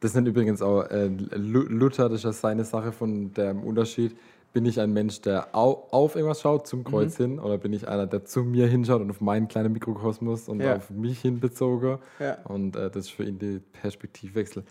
Das 0.00 0.14
nennt 0.14 0.28
übrigens 0.28 0.60
auch 0.60 0.82
äh, 0.90 1.06
Lu- 1.36 1.66
Luther, 1.68 2.08
das 2.10 2.18
ist 2.20 2.24
ja 2.24 2.32
seine 2.32 2.64
Sache 2.64 2.92
von 2.92 3.32
dem 3.32 3.62
Unterschied. 3.62 4.14
Bin 4.54 4.64
ich 4.66 4.80
ein 4.80 4.92
Mensch, 4.92 5.20
der 5.20 5.54
au 5.54 5.88
auf 5.90 6.14
irgendwas 6.14 6.40
schaut, 6.40 6.66
zum 6.68 6.84
Kreuz 6.84 7.16
hin, 7.16 7.38
oder 7.40 7.58
bin 7.58 7.72
ich 7.72 7.88
einer, 7.88 8.06
der 8.06 8.24
zu 8.24 8.44
mir 8.44 8.66
hinschaut 8.68 9.00
und 9.02 9.10
auf 9.10 9.20
meinen 9.20 9.48
kleinen 9.48 9.72
Mikrokosmos 9.72 10.48
und 10.48 10.60
Ja. 10.60 10.76
auf 10.76 10.90
mich 10.90 11.20
hinbezogen? 11.20 11.98
Ja. 12.20 12.38
Und 12.44 12.76
äh, 12.76 12.88
das 12.88 13.06
ist 13.06 13.10
für 13.10 13.24
ihn 13.24 13.38
die 13.38 13.60
Perspektivwechsel. 13.72 14.62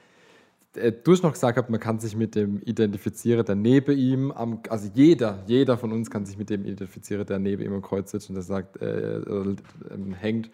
Äh, 0.75 0.93
Du 1.03 1.11
hast 1.11 1.21
noch 1.21 1.33
gesagt, 1.33 1.69
man 1.69 1.79
kann 1.81 1.99
sich 1.99 2.15
mit 2.15 2.33
dem 2.33 2.61
identifizieren, 2.61 3.45
der 3.45 3.55
neben 3.55 3.97
ihm, 3.97 4.31
am, 4.31 4.59
also 4.69 4.89
jeder, 4.93 5.43
jeder 5.47 5.77
von 5.77 5.91
uns 5.91 6.09
kann 6.09 6.25
sich 6.25 6.37
mit 6.37 6.49
dem 6.49 6.63
identifizieren, 6.65 7.25
der 7.25 7.39
neben 7.39 7.61
ihm 7.61 7.73
am 7.73 7.81
Kreuz 7.81 8.11
sitzt 8.11 8.29
und 8.29 8.35
der 8.35 8.43
sagt, 8.43 8.81
äh, 8.81 9.17
ähm, 9.17 10.13
hängt. 10.17 10.49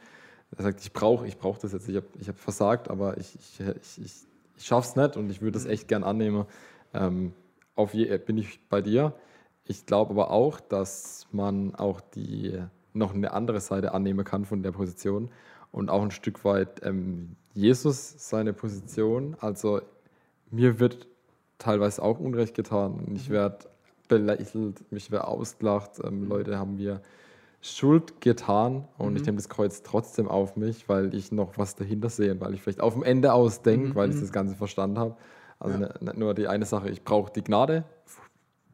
Er 0.58 0.64
sagt, 0.64 0.82
ich 0.82 0.92
brauche 0.92 1.28
ich 1.28 1.38
brauch 1.38 1.60
das 1.60 1.72
jetzt, 1.74 1.88
ich 1.88 1.96
habe 1.98 2.08
ich 2.20 2.28
hab 2.28 2.40
versagt, 2.40 2.90
aber 2.90 3.16
ich, 3.20 3.36
ich, 3.36 3.60
ich, 3.60 4.06
ich, 4.06 4.14
ich 4.58 4.66
schaff's 4.66 4.96
nicht 4.96 5.16
und 5.18 5.30
ich 5.30 5.40
würde 5.44 5.60
es 5.60 5.68
echt 5.68 5.88
gern 5.88 6.04
annehmen. 6.04 6.46
Ähm, 6.96 7.34
auf 7.80 7.94
je, 7.94 8.16
bin 8.18 8.38
ich 8.38 8.60
bei 8.68 8.82
dir. 8.82 9.14
Ich 9.66 9.86
glaube 9.86 10.12
aber 10.12 10.32
auch, 10.32 10.60
dass 10.60 11.28
man 11.32 11.74
auch 11.76 12.02
die 12.02 12.60
noch 12.94 13.14
eine 13.14 13.32
andere 13.34 13.62
Seite 13.62 13.94
annehmen 13.94 14.26
kann 14.26 14.46
von 14.46 14.62
der 14.64 14.72
Position 14.72 15.30
und 15.72 15.90
auch 15.90 16.02
ein 16.02 16.12
Stück 16.12 16.44
weit 16.44 16.82
ähm, 16.84 17.36
Jesus 17.54 18.16
seine 18.18 18.52
Position. 18.54 19.38
Also 19.40 19.82
mir 20.52 20.80
wird 20.80 21.08
teilweise 21.58 22.02
auch 22.04 22.20
Unrecht 22.20 22.56
getan 22.56 23.06
ich 23.14 23.30
werde 23.30 23.66
belächelt, 24.08 24.92
mich 24.92 25.12
werde 25.12 25.28
ausgelacht. 25.28 26.02
Ähm, 26.04 26.28
Leute 26.28 26.58
haben 26.58 26.76
mir 26.76 27.02
Schuld 27.62 28.22
getan 28.22 28.88
und 28.98 29.16
ich 29.18 29.26
nehme 29.26 29.38
das 29.38 29.50
Kreuz 29.50 29.84
trotzdem 29.84 30.28
auf 30.28 30.56
mich, 30.56 30.90
weil 30.90 31.14
ich 31.14 31.32
noch 31.32 31.58
was 31.58 31.76
dahinter 31.76 32.10
sehe, 32.10 32.40
weil 32.42 32.54
ich 32.54 32.62
vielleicht 32.62 32.82
auf 32.82 32.94
dem 32.94 33.04
Ende 33.04 33.34
aus 33.34 33.62
denke, 33.62 33.96
weil 33.96 34.10
ich 34.10 34.20
das 34.20 34.32
Ganze 34.32 34.56
verstanden 34.56 34.98
habe. 34.98 35.16
Also 35.60 35.76
Ja. 35.76 35.80
ne- 35.88 35.94
nicht 36.02 36.18
nur 36.18 36.34
die 36.34 36.48
eine 36.48 36.66
Sache, 36.66 36.90
ich 36.90 37.04
brauche 37.04 37.32
die 37.34 37.44
Gnade, 37.44 37.84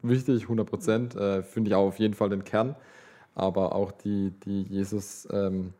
wichtig, 0.02 0.48
100 0.48 0.68
Prozent, 0.68 1.16
äh, 1.16 1.42
finde 1.42 1.70
ich 1.70 1.74
auch 1.74 1.86
auf 1.88 1.98
jeden 1.98 2.14
Fall 2.14 2.28
den 2.28 2.44
Kern, 2.44 2.76
aber 3.34 3.74
auch 3.74 3.90
die, 3.92 4.30
die 4.44 4.62
Jesus, 4.62 5.26
ähm, 5.32 5.72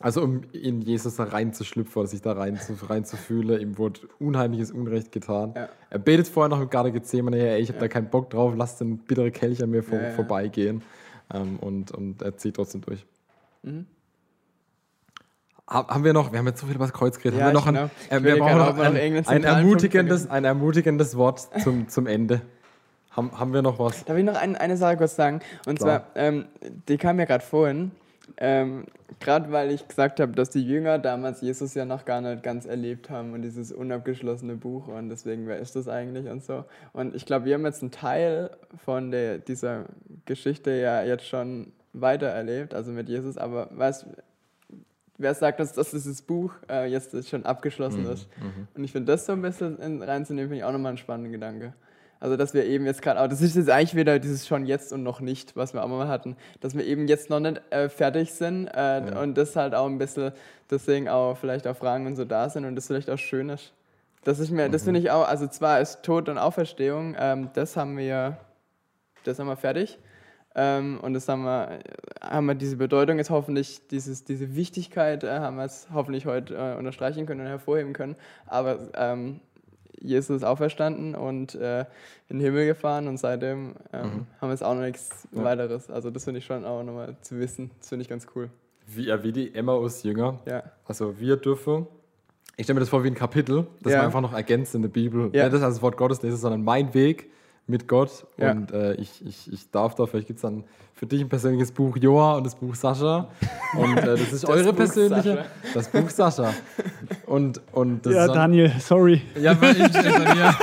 also 0.00 0.22
um 0.22 0.42
in 0.52 0.82
Jesus 0.82 1.16
da 1.16 1.24
reinzuschlüpfen 1.24 2.00
oder 2.00 2.08
sich 2.08 2.20
da 2.20 2.32
rein 2.32 2.56
zu, 2.58 2.74
reinzufühlen, 2.88 3.60
ihm 3.60 3.78
wurde 3.78 4.00
unheimliches 4.18 4.70
Unrecht 4.70 5.12
getan. 5.12 5.54
Ja. 5.56 5.68
Er 5.88 5.98
betet 5.98 6.28
vorher 6.28 6.48
noch 6.50 6.60
im 6.60 6.68
Garten 6.68 6.92
Gethsemane, 6.92 7.38
hey, 7.38 7.60
ich 7.62 7.68
habe 7.70 7.78
da 7.78 7.88
keinen 7.88 8.10
Bock 8.10 8.28
drauf, 8.30 8.54
lass 8.56 8.76
den 8.76 8.98
bittere 8.98 9.30
Kelch 9.30 9.62
an 9.62 9.70
mir 9.70 9.82
vor, 9.82 9.98
Ja, 9.98 10.08
ja. 10.08 10.10
vorbeigehen 10.10 10.82
ähm, 11.32 11.58
und, 11.60 11.90
und 11.92 12.20
er 12.22 12.36
zieht 12.36 12.56
trotzdem 12.56 12.82
durch. 12.82 13.06
Mhm. 13.62 13.86
Ha- 15.68 15.88
Haben 15.88 16.04
wir 16.04 16.12
noch, 16.12 16.30
wir 16.32 16.38
haben 16.38 16.46
jetzt 16.46 16.60
so 16.60 16.66
viel 16.66 16.76
über 16.76 16.84
das 16.84 16.92
Kreuz 16.92 17.18
geredet, 17.18 17.38
Ja, 17.40 17.46
haben 17.46 17.52
wir 17.52 17.60
noch 17.60 17.66
ein, 17.66 17.90
äh, 18.10 18.22
wir 18.22 18.38
brauchen 18.38 18.58
noch 18.58 18.78
ein, 18.78 19.26
ein, 19.26 19.44
ermutigendes, 19.44 20.28
ein 20.28 20.44
ermutigendes 20.44 21.16
Wort 21.16 21.48
zum, 21.62 21.88
zum 21.88 22.06
Ende. 22.06 22.42
Haben, 23.10 23.38
haben 23.38 23.52
wir 23.54 23.62
noch 23.62 23.78
was? 23.78 24.04
Darf 24.04 24.16
ich 24.18 24.24
noch 24.24 24.34
ein, 24.36 24.56
eine 24.56 24.76
Sache 24.76 24.96
kurz 24.96 25.14
sagen? 25.16 25.40
Und 25.66 25.78
Klar. 25.78 26.06
zwar, 26.12 26.22
ähm, 26.22 26.46
die 26.88 26.98
kam 26.98 27.16
mir 27.16 27.26
gerade 27.26 27.44
vorhin, 27.44 27.92
ähm, 28.38 28.84
gerade 29.20 29.52
weil 29.52 29.70
ich 29.70 29.86
gesagt 29.86 30.18
habe, 30.20 30.32
dass 30.32 30.50
die 30.50 30.66
Jünger 30.66 30.98
damals 30.98 31.40
Jesus 31.40 31.72
ja 31.74 31.84
noch 31.84 32.04
gar 32.04 32.20
nicht 32.20 32.42
ganz 32.42 32.66
erlebt 32.66 33.08
haben 33.10 33.32
und 33.32 33.42
dieses 33.42 33.70
unabgeschlossene 33.72 34.56
Buch 34.56 34.88
und 34.88 35.08
deswegen, 35.10 35.46
wer 35.46 35.58
ist 35.58 35.76
das 35.76 35.86
eigentlich 35.88 36.26
und 36.28 36.44
so. 36.44 36.64
Und 36.92 37.14
ich 37.14 37.24
glaube, 37.24 37.46
wir 37.46 37.54
haben 37.54 37.64
jetzt 37.64 37.82
einen 37.82 37.92
Teil 37.92 38.50
von 38.84 39.10
der, 39.12 39.38
dieser 39.38 39.84
Geschichte 40.26 40.72
ja 40.72 41.02
jetzt 41.04 41.26
schon 41.28 41.72
weiter 41.92 42.26
erlebt, 42.26 42.74
also 42.74 42.90
mit 42.90 43.08
Jesus, 43.08 43.38
aber 43.38 43.68
weißt 43.70 44.06
wer 45.18 45.34
sagt, 45.34 45.60
dass, 45.60 45.72
dass 45.72 45.90
dieses 45.90 46.22
Buch 46.22 46.52
äh, 46.68 46.90
jetzt 46.90 47.28
schon 47.28 47.44
abgeschlossen 47.44 48.04
ist? 48.06 48.28
Und 48.74 48.84
ich 48.84 48.92
finde 48.92 49.12
das 49.12 49.26
so 49.26 49.32
ein 49.32 49.42
bisschen 49.42 49.78
in, 49.78 50.02
reinzunehmen, 50.02 50.48
finde 50.48 50.58
ich 50.58 50.64
auch 50.64 50.72
nochmal 50.72 50.90
einen 50.90 50.98
spannenden 50.98 51.32
Gedanke. 51.32 51.72
Also, 52.20 52.36
dass 52.36 52.54
wir 52.54 52.64
eben 52.64 52.86
jetzt 52.86 53.02
gerade, 53.02 53.20
auch 53.20 53.28
das 53.28 53.42
ist 53.42 53.54
jetzt 53.54 53.68
eigentlich 53.68 53.94
wieder 53.96 54.18
dieses 54.18 54.46
schon 54.46 54.64
jetzt 54.64 54.94
und 54.94 55.02
noch 55.02 55.20
nicht, 55.20 55.56
was 55.56 55.74
wir 55.74 55.84
auch 55.84 55.88
mal 55.88 56.08
hatten, 56.08 56.36
dass 56.60 56.74
wir 56.74 56.84
eben 56.84 57.06
jetzt 57.06 57.28
noch 57.28 57.40
nicht 57.40 57.60
äh, 57.70 57.90
fertig 57.90 58.32
sind 58.32 58.66
äh, 58.68 59.12
und 59.20 59.36
das 59.36 59.56
halt 59.56 59.74
auch 59.74 59.86
ein 59.86 59.98
bisschen, 59.98 60.32
deswegen 60.70 61.08
auch 61.08 61.36
vielleicht 61.36 61.66
auch 61.66 61.76
Fragen 61.76 62.06
und 62.06 62.16
so 62.16 62.24
da 62.24 62.48
sind 62.48 62.64
und 62.64 62.76
das 62.76 62.86
vielleicht 62.86 63.10
auch 63.10 63.18
schön 63.18 63.50
ist. 63.50 63.72
Das 64.22 64.38
ist 64.38 64.50
mir, 64.50 64.70
das 64.70 64.84
finde 64.84 65.00
ich 65.00 65.10
auch, 65.10 65.28
also 65.28 65.46
zwar 65.48 65.80
ist 65.80 66.02
Tod 66.02 66.30
und 66.30 66.38
Auferstehung, 66.38 67.14
ähm, 67.18 67.50
das 67.52 67.76
haben 67.76 67.98
wir, 67.98 68.38
das 69.24 69.38
haben 69.38 69.48
wir 69.48 69.56
fertig. 69.56 69.98
Ähm, 70.56 71.00
und 71.02 71.14
das 71.14 71.28
haben 71.28 71.42
wir, 71.44 71.80
haben 72.20 72.46
wir 72.46 72.54
diese 72.54 72.76
Bedeutung 72.76 73.18
jetzt 73.18 73.30
hoffentlich, 73.30 73.86
dieses, 73.88 74.24
diese 74.24 74.54
Wichtigkeit 74.54 75.24
äh, 75.24 75.30
haben 75.40 75.56
wir 75.56 75.64
jetzt 75.64 75.88
hoffentlich 75.92 76.26
heute 76.26 76.54
äh, 76.54 76.78
unterstreichen 76.78 77.26
können 77.26 77.40
und 77.40 77.46
hervorheben 77.48 77.92
können. 77.92 78.14
Aber 78.46 78.78
ähm, 78.94 79.40
Jesus 80.00 80.36
ist 80.38 80.44
auferstanden 80.44 81.14
und 81.14 81.54
äh, 81.54 81.80
in 82.28 82.38
den 82.38 82.40
Himmel 82.40 82.66
gefahren 82.66 83.08
und 83.08 83.16
seitdem 83.18 83.74
ähm, 83.92 84.26
haben 84.40 84.48
wir 84.48 84.50
jetzt 84.50 84.62
auch 84.62 84.74
noch 84.74 84.82
nichts 84.82 85.26
Ja. 85.32 85.42
weiteres. 85.44 85.90
Also 85.90 86.10
das 86.10 86.24
finde 86.24 86.38
ich 86.38 86.44
schon 86.46 86.64
auch 86.64 86.82
nochmal 86.82 87.16
zu 87.22 87.38
wissen. 87.38 87.70
Das 87.80 87.88
finde 87.88 88.02
ich 88.02 88.08
ganz 88.08 88.26
cool. 88.36 88.48
Wie, 88.86 89.06
ja, 89.06 89.22
wie 89.24 89.32
die 89.32 89.54
Emmaus-Jünger. 89.54 90.40
Ja. 90.46 90.62
Also 90.84 91.18
wir 91.18 91.36
dürfen, 91.36 91.86
ich 92.56 92.64
stelle 92.66 92.74
mir 92.74 92.80
das 92.80 92.90
vor 92.90 93.02
wie 93.02 93.08
ein 93.08 93.14
Kapitel, 93.14 93.66
das 93.82 93.92
Ja. 93.92 93.98
man 93.98 94.06
einfach 94.06 94.20
noch 94.20 94.34
ergänzt 94.34 94.74
in 94.74 94.82
der 94.82 94.90
Bibel. 94.90 95.30
Ja. 95.32 95.44
Nicht 95.44 95.54
das 95.54 95.62
als 95.62 95.80
Wort 95.82 95.96
Gottes 95.96 96.22
lese, 96.22 96.36
sondern 96.36 96.62
mein 96.62 96.92
Weg 96.94 97.30
mit 97.66 97.88
Gott. 97.88 98.26
Ja. 98.36 98.52
Und 98.52 98.72
äh, 98.72 98.94
ich, 98.94 99.24
ich, 99.26 99.52
ich 99.52 99.70
darf 99.70 99.94
da, 99.94 100.06
vielleicht 100.06 100.26
gibt 100.26 100.38
es 100.38 100.42
dann 100.42 100.64
für 100.92 101.06
dich 101.06 101.20
ein 101.20 101.28
persönliches 101.28 101.72
Buch 101.72 101.96
Joa 101.96 102.36
und 102.36 102.44
das 102.44 102.54
Buch 102.54 102.74
Sascha. 102.74 103.28
Und 103.76 103.96
äh, 103.98 104.04
das 104.16 104.32
ist 104.32 104.44
eure 104.48 104.70
Buch 104.70 104.76
persönliche, 104.76 105.34
Sascha. 105.34 105.46
das 105.74 105.88
Buch 105.88 106.08
Sascha. 106.10 106.54
Und, 107.26 107.60
und 107.72 108.06
das 108.06 108.14
ja, 108.14 108.20
ist 108.22 108.28
dann- 108.28 108.36
Daniel, 108.52 108.72
sorry. 108.78 109.22
Ja, 109.40 109.60
weil 109.60 109.72
ich, 109.80 109.92
bei 109.92 110.34
mir. 110.34 110.54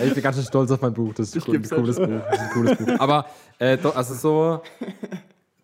Ey, 0.00 0.08
ich 0.08 0.14
bin 0.14 0.22
ganz 0.22 0.36
schön 0.36 0.44
stolz 0.46 0.70
auf 0.72 0.80
mein 0.80 0.92
Buch. 0.94 1.12
Das 1.14 1.28
ist 1.28 1.36
Ich 1.36 1.46
ein 1.48 1.62
cooles 1.62 1.70
Buch. 1.70 1.86
Das 1.86 1.98
ist 1.98 2.00
ein 2.00 2.50
cooles 2.52 2.78
Buch. 2.78 2.94
Aber 3.00 3.26
äh, 3.58 3.76
doch, 3.78 3.94
also 3.94 4.14
so, 4.14 4.62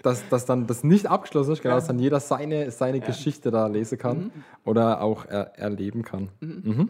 dass, 0.03 0.29
dass 0.29 0.45
dann 0.45 0.67
das 0.67 0.85
nicht 0.85 1.07
abgeschlossen 1.07 1.53
ist, 1.55 1.63
genau, 1.63 1.75
dass 1.77 1.87
dann 1.87 1.99
jeder 1.99 2.21
seine, 2.21 2.71
seine 2.71 3.01
Geschichte 3.01 3.51
da 3.51 3.67
lesen 3.67 3.99
kann 3.99 4.19
Mhm. 4.19 4.31
oder 4.65 5.01
auch 5.01 5.25
er, 5.27 5.59
erleben 5.59 6.03
kann. 6.03 6.29
Mhm. 6.41 6.89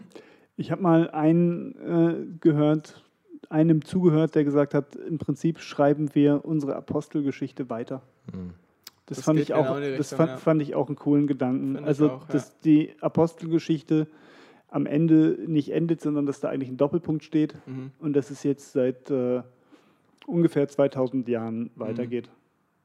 Ich 0.57 0.71
habe 0.71 0.81
mal 0.81 1.09
einen 1.11 1.75
äh, 1.75 2.37
gehört, 2.39 3.03
einem 3.49 3.83
zugehört, 3.85 4.35
der 4.35 4.43
gesagt 4.43 4.73
hat, 4.73 4.95
im 4.95 5.17
Prinzip 5.17 5.59
schreiben 5.59 6.13
wir 6.13 6.45
unsere 6.45 6.75
Apostelgeschichte 6.75 7.69
weiter. 7.69 8.01
Das, 9.05 9.17
Das 9.17 9.25
fand 9.25 9.39
ich 9.39 9.53
auch, 9.53 9.75
genau 9.79 9.97
das 9.97 10.13
fand, 10.13 10.29
ja. 10.31 10.37
fand 10.37 10.61
ich 10.61 10.75
auch 10.75 10.87
einen 10.87 10.95
coolen 10.95 11.27
Gedanken. 11.27 11.75
Find 11.75 11.87
also, 11.87 12.09
auch, 12.11 12.21
ja. 12.27 12.33
dass 12.33 12.59
die 12.61 12.93
Apostelgeschichte 13.01 14.07
am 14.69 14.85
Ende 14.87 15.37
nicht 15.47 15.69
endet, 15.71 16.01
sondern 16.01 16.25
dass 16.25 16.39
da 16.39 16.49
eigentlich 16.49 16.69
ein 16.69 16.77
Doppelpunkt 16.77 17.23
steht 17.23 17.55
Mhm. 17.65 17.91
und 17.99 18.13
dass 18.15 18.29
es 18.31 18.43
jetzt 18.43 18.71
seit 18.73 19.09
äh, 19.11 19.41
ungefähr 20.27 20.67
2000 20.67 21.27
Jahren 21.29 21.69
weitergeht, 21.75 22.29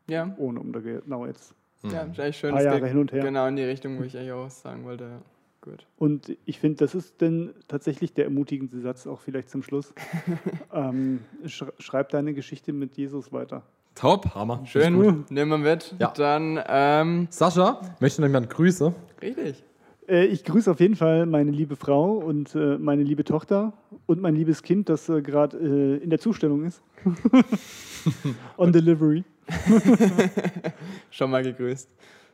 Ja, 0.08 0.34
ohne 0.38 0.60
um 0.60 0.72
da 0.72 0.80
genau 0.80 1.26
jetzt. 1.26 1.54
ja, 1.82 2.02
ist 2.02 2.20
eigentlich 2.20 2.36
schön. 2.36 2.50
Paar 2.50 2.62
das 2.62 2.72
Jahre 2.74 2.86
hin 2.86 2.98
und 2.98 3.12
her. 3.12 3.24
Genau 3.24 3.46
in 3.46 3.56
die 3.56 3.64
Richtung, 3.64 3.98
wo 3.98 4.02
ich 4.02 4.16
eigentlich 4.16 4.32
auch 4.32 4.50
sagen 4.50 4.84
wollte. 4.84 5.22
Gut. 5.62 5.86
Und 5.98 6.36
ich 6.46 6.58
finde, 6.58 6.78
das 6.78 6.94
ist 6.94 7.20
denn 7.20 7.50
tatsächlich 7.68 8.14
der 8.14 8.24
ermutigende 8.24 8.80
Satz, 8.80 9.06
auch 9.06 9.20
vielleicht 9.20 9.50
zum 9.50 9.62
Schluss. 9.62 9.92
ähm, 10.72 11.20
sch 11.46 11.64
schreib 11.78 12.08
deine 12.08 12.32
Geschichte 12.32 12.72
mit 12.72 12.96
Jesus 12.96 13.30
weiter. 13.32 13.62
Top, 13.94 14.34
Hammer. 14.34 14.64
Schön, 14.64 15.26
nehmen 15.28 15.50
wir 15.50 15.58
mit. 15.58 15.94
Ja. 15.98 16.12
Dann, 16.16 16.58
ähm, 16.66 17.26
Sascha, 17.30 17.82
möchte 18.00 18.22
noch 18.22 18.28
jemand 18.28 18.48
grüßen? 18.48 18.94
richtig. 19.20 19.62
Äh, 20.08 20.26
ich 20.26 20.44
grüße 20.44 20.70
auf 20.70 20.80
jeden 20.80 20.96
Fall 20.96 21.26
meine 21.26 21.50
liebe 21.50 21.76
Frau 21.76 22.14
und 22.14 22.54
äh, 22.54 22.78
meine 22.78 23.02
liebe 23.02 23.24
Tochter 23.24 23.72
und 24.06 24.20
mein 24.20 24.34
liebes 24.34 24.62
Kind, 24.62 24.88
das 24.88 25.08
äh, 25.08 25.22
gerade 25.22 25.56
äh, 25.58 26.02
in 26.02 26.10
der 26.10 26.18
Zustellung 26.18 26.64
ist. 26.64 26.82
On 28.56 28.72
Delivery. 28.72 29.24
Schon 31.10 31.30
mal 31.30 31.42
gegrüßt. 31.42 31.88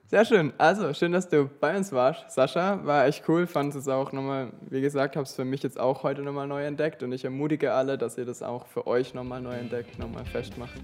Sehr 0.09 0.25
schön. 0.25 0.53
Also, 0.57 0.95
schön, 0.95 1.11
dass 1.11 1.29
du 1.29 1.51
bei 1.61 1.77
uns 1.77 1.91
warst. 1.91 2.31
Sascha, 2.31 2.85
war 2.85 3.07
echt 3.07 3.29
cool. 3.29 3.47
Fand 3.47 3.75
es 3.75 3.89
auch 3.89 4.13
nochmal, 4.13 4.53
wie 4.71 4.81
gesagt, 4.81 5.17
habe 5.17 5.25
es 5.25 5.35
für 5.35 5.45
mich 5.45 5.65
jetzt 5.65 5.81
auch 5.81 6.05
heute 6.05 6.23
nochmal 6.23 6.47
neu 6.47 6.65
entdeckt 6.65 7.03
und 7.03 7.11
ich 7.13 7.25
ermutige 7.25 7.73
alle, 7.73 7.99
dass 7.99 8.17
ihr 8.17 8.25
das 8.25 8.43
auch 8.43 8.67
für 8.67 8.87
euch 8.87 9.15
nochmal 9.15 9.41
neu 9.41 9.55
entdeckt, 9.55 9.99
nochmal 9.99 10.25
festmacht. 10.25 10.81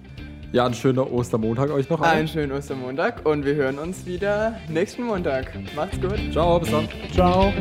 Ja, 0.51 0.67
ein 0.67 0.75
schöner 0.75 1.11
Ostermontag 1.11 1.71
euch 1.71 1.89
noch. 1.89 2.01
Einen 2.01 2.27
schönen 2.27 2.53
Ostermontag 2.53 3.25
und 3.25 3.45
wir 3.47 3.55
hören 3.55 3.79
uns 3.79 4.05
wieder 4.05 4.59
nächsten 4.69 5.05
Montag. 5.05 5.53
Macht's 5.75 6.01
gut. 6.01 6.19
Ciao, 6.33 6.59
bis 6.59 6.71
dann. 6.71 6.89
Ciao. 7.13 7.53